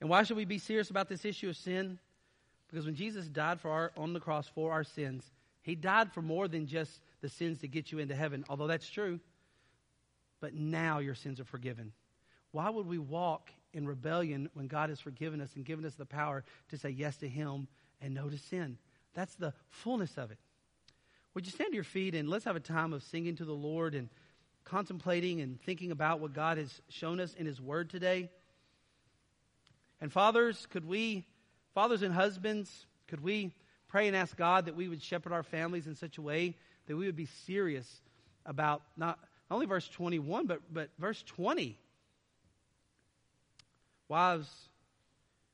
And 0.00 0.08
why 0.08 0.22
should 0.22 0.36
we 0.36 0.44
be 0.44 0.58
serious 0.58 0.90
about 0.90 1.08
this 1.08 1.24
issue 1.24 1.48
of 1.48 1.56
sin? 1.56 1.98
Because 2.70 2.84
when 2.84 2.94
Jesus 2.94 3.26
died 3.26 3.60
for 3.60 3.70
our, 3.70 3.92
on 3.96 4.12
the 4.12 4.20
cross 4.20 4.46
for 4.46 4.72
our 4.72 4.84
sins, 4.84 5.24
he 5.62 5.74
died 5.74 6.12
for 6.12 6.22
more 6.22 6.46
than 6.48 6.66
just 6.66 7.00
the 7.20 7.28
sins 7.28 7.60
to 7.60 7.68
get 7.68 7.90
you 7.90 7.98
into 7.98 8.14
heaven, 8.14 8.44
although 8.48 8.66
that's 8.66 8.88
true. 8.88 9.18
But 10.40 10.54
now 10.54 10.98
your 10.98 11.14
sins 11.14 11.40
are 11.40 11.44
forgiven. 11.44 11.92
Why 12.52 12.70
would 12.70 12.86
we 12.86 12.98
walk 12.98 13.50
in 13.72 13.86
rebellion 13.86 14.48
when 14.54 14.66
God 14.66 14.90
has 14.90 15.00
forgiven 15.00 15.40
us 15.40 15.50
and 15.54 15.64
given 15.64 15.84
us 15.84 15.94
the 15.94 16.06
power 16.06 16.44
to 16.70 16.78
say 16.78 16.90
yes 16.90 17.16
to 17.18 17.28
Him 17.28 17.68
and 18.00 18.14
no 18.14 18.28
to 18.28 18.38
sin? 18.38 18.78
That's 19.14 19.34
the 19.34 19.52
fullness 19.68 20.16
of 20.16 20.30
it. 20.30 20.38
Would 21.34 21.46
you 21.46 21.52
stand 21.52 21.70
to 21.70 21.74
your 21.74 21.84
feet 21.84 22.14
and 22.14 22.28
let's 22.28 22.44
have 22.44 22.56
a 22.56 22.60
time 22.60 22.92
of 22.92 23.02
singing 23.02 23.36
to 23.36 23.44
the 23.44 23.52
Lord 23.52 23.94
and 23.94 24.08
contemplating 24.64 25.40
and 25.40 25.60
thinking 25.62 25.90
about 25.90 26.20
what 26.20 26.32
God 26.32 26.58
has 26.58 26.80
shown 26.88 27.20
us 27.20 27.34
in 27.34 27.46
His 27.46 27.60
Word 27.60 27.90
today? 27.90 28.30
And 30.00 30.12
fathers, 30.12 30.66
could 30.70 30.86
we, 30.86 31.26
fathers 31.74 32.02
and 32.02 32.14
husbands, 32.14 32.86
could 33.08 33.22
we 33.22 33.52
pray 33.88 34.06
and 34.06 34.16
ask 34.16 34.36
God 34.36 34.66
that 34.66 34.76
we 34.76 34.88
would 34.88 35.02
shepherd 35.02 35.32
our 35.32 35.42
families 35.42 35.86
in 35.86 35.94
such 35.94 36.18
a 36.18 36.22
way 36.22 36.56
that 36.86 36.96
we 36.96 37.06
would 37.06 37.16
be 37.16 37.28
serious 37.46 38.00
about 38.46 38.82
not, 38.96 39.18
not 39.50 39.56
only 39.56 39.66
verse 39.66 39.88
21, 39.88 40.46
but, 40.46 40.60
but 40.72 40.90
verse 40.98 41.22
20. 41.26 41.78
Wives, 44.08 44.48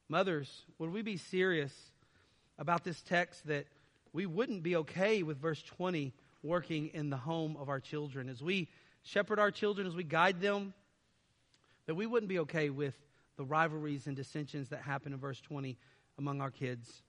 mothers, 0.09 0.65
would 0.79 0.93
we 0.93 1.03
be 1.03 1.17
serious 1.17 1.73
about 2.57 2.85
this 2.85 3.03
text 3.03 3.47
that 3.49 3.67
we 4.13 4.27
wouldn't 4.27 4.63
be 4.63 4.77
okay 4.77 5.25
with 5.25 5.39
verse 5.39 5.61
20 5.63 6.13
working 6.43 6.89
in 6.95 7.11
the 7.11 7.17
home 7.17 7.57
of 7.59 7.69
our 7.69 7.81
children? 7.81 8.29
As 8.29 8.41
we 8.41 8.69
shepherd 9.03 9.41
our 9.41 9.51
children, 9.51 9.89
as 9.89 9.97
we 9.97 10.05
guide 10.05 10.41
them, 10.41 10.73
that 11.87 11.97
we 11.97 12.07
wouldn't 12.07 12.29
be 12.29 12.39
okay 12.41 12.71
with 12.71 12.95
the 13.37 13.45
rivalries 13.45 14.07
and 14.07 14.15
dissensions 14.15 14.69
that 14.69 14.83
happen 14.83 15.13
in 15.13 15.19
verse 15.19 15.41
20 15.41 15.77
among 16.19 16.41
our 16.41 16.53
kids. 16.53 17.03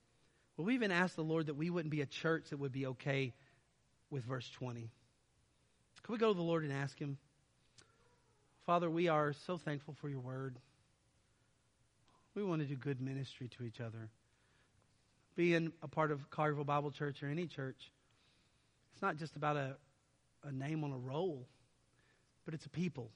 Well, 0.57 0.65
we 0.65 0.73
even 0.73 0.91
asked 0.91 1.15
the 1.15 1.23
Lord 1.23 1.45
that 1.45 1.55
we 1.55 1.69
wouldn't 1.69 1.91
be 1.91 2.01
a 2.01 2.07
church 2.07 2.49
that 2.49 2.57
would 2.57 2.71
be 2.71 2.87
okay 2.87 3.33
with 4.09 4.23
verse 4.23 4.49
20. 4.49 4.89
Could 6.01 6.11
we 6.11 6.17
go 6.17 6.33
to 6.33 6.37
the 6.37 6.43
Lord 6.43 6.63
and 6.63 6.73
ask 6.73 6.97
Him? 6.97 7.17
Father, 8.65 8.89
we 8.89 9.09
are 9.09 9.33
so 9.45 9.57
thankful 9.57 9.93
for 9.93 10.09
your 10.09 10.21
word. 10.21 10.57
We 12.35 12.43
want 12.43 12.61
to 12.61 12.67
do 12.67 12.75
good 12.75 12.99
ministry 12.99 13.49
to 13.57 13.63
each 13.63 13.79
other. 13.79 14.09
Being 15.35 15.71
a 15.81 15.87
part 15.87 16.11
of 16.11 16.29
Collierville 16.29 16.65
Bible 16.65 16.91
Church 16.91 17.23
or 17.23 17.27
any 17.29 17.47
church, 17.47 17.91
it's 18.93 19.01
not 19.01 19.15
just 19.17 19.37
about 19.37 19.55
a, 19.55 19.75
a 20.43 20.51
name 20.51 20.83
on 20.83 20.91
a 20.91 20.97
roll, 20.97 21.47
but 22.43 22.53
it's 22.53 22.65
a 22.65 22.69
people. 22.69 23.09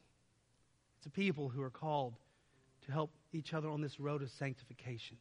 It's 0.97 1.05
a 1.05 1.09
people 1.09 1.49
who 1.49 1.61
are 1.61 1.69
called 1.69 2.15
to 2.85 2.91
help 2.91 3.11
each 3.33 3.53
other 3.53 3.69
on 3.69 3.81
this 3.81 3.99
road 3.99 4.21
of 4.21 4.31
sanctification. 4.31 5.17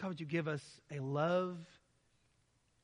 God, 0.00 0.08
would 0.08 0.20
you 0.20 0.26
give 0.26 0.48
us 0.48 0.62
a 0.90 1.00
love 1.00 1.58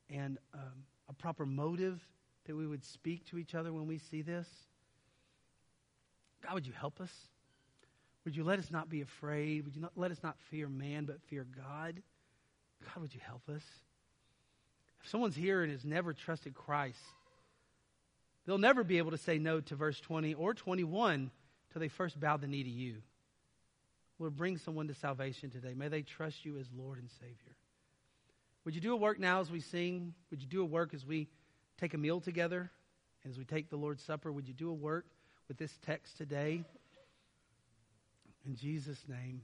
and 0.09 0.39
um, 0.53 0.85
a 1.09 1.13
proper 1.13 1.47
motive 1.47 2.01
that 2.47 2.57
we 2.57 2.67
would 2.67 2.85
speak 2.85 3.25
to 3.27 3.39
each 3.39 3.55
other 3.55 3.73
when 3.73 3.87
we 3.87 3.99
see 3.99 4.23
this? 4.23 4.49
God, 6.45 6.55
would 6.55 6.67
you 6.67 6.73
help 6.73 7.01
us? 7.01 7.13
Would 8.25 8.37
you 8.37 8.45
let 8.45 8.59
us 8.59 8.71
not 8.71 8.89
be 8.89 9.03
afraid? 9.03 9.65
Would 9.65 9.77
you 9.77 9.83
not 9.83 9.93
let 9.97 10.11
us 10.11 10.23
not 10.23 10.37
fear 10.51 10.69
man, 10.69 11.05
but 11.05 11.21
fear 11.29 11.47
God? 11.57 12.03
God, 12.85 13.03
would 13.03 13.15
you 13.15 13.21
help 13.25 13.49
us? 13.49 13.63
If 15.03 15.11
someone's 15.11 15.37
here 15.37 15.63
and 15.63 15.71
has 15.71 15.85
never 15.85 16.15
trusted 16.15 16.55
Christ, 16.55 16.99
they'll 18.47 18.59
never 18.59 18.83
be 18.83 18.99
able 18.99 19.11
to 19.11 19.19
say 19.19 19.39
no 19.39 19.61
to 19.61 19.75
verse 19.75 20.01
20 20.01 20.35
or 20.35 20.55
21 20.55 21.31
till 21.73 21.81
they 21.81 21.89
first 21.89 22.19
bow 22.19 22.37
the 22.37 22.47
knee 22.47 22.63
to 22.63 22.71
you. 22.71 22.97
Lord, 24.19 24.37
bring 24.37 24.57
someone 24.57 24.89
to 24.89 24.95
salvation 24.95 25.51
today. 25.51 25.75
May 25.75 25.89
they 25.89 26.03
trust 26.03 26.45
you 26.45 26.57
as 26.59 26.67
Lord 26.75 26.99
and 26.99 27.11
Savior. 27.21 27.57
Would 28.65 28.75
you 28.75 28.81
do 28.81 28.95
a 28.95 28.97
work 28.97 29.19
now 29.19 29.41
as 29.41 29.51
we 29.51 29.61
sing? 29.61 30.15
Would 30.31 30.41
you 30.41 30.49
do 30.49 30.63
a 30.63 30.67
work 30.67 30.95
as 30.95 31.05
we 31.05 31.29
take 31.79 31.93
a 31.93 31.99
meal 31.99 32.21
together? 32.21 32.71
As 33.29 33.39
we 33.39 33.45
take 33.45 33.69
the 33.69 33.77
Lord's 33.77 34.03
Supper, 34.03 34.33
would 34.33 34.47
you 34.47 34.55
do 34.55 34.71
a 34.71 34.75
work 34.75 35.07
with 35.49 35.59
this 35.59 35.79
text 35.85 36.17
today? 36.17 36.65
In 38.47 38.57
Jesus' 38.57 39.05
name. 39.09 39.43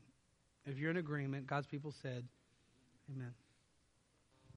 If 0.66 0.78
you're 0.78 0.90
in 0.90 0.98
agreement, 0.98 1.46
God's 1.46 1.66
people 1.66 1.92
said, 2.03 2.24
Amen. 3.14 3.32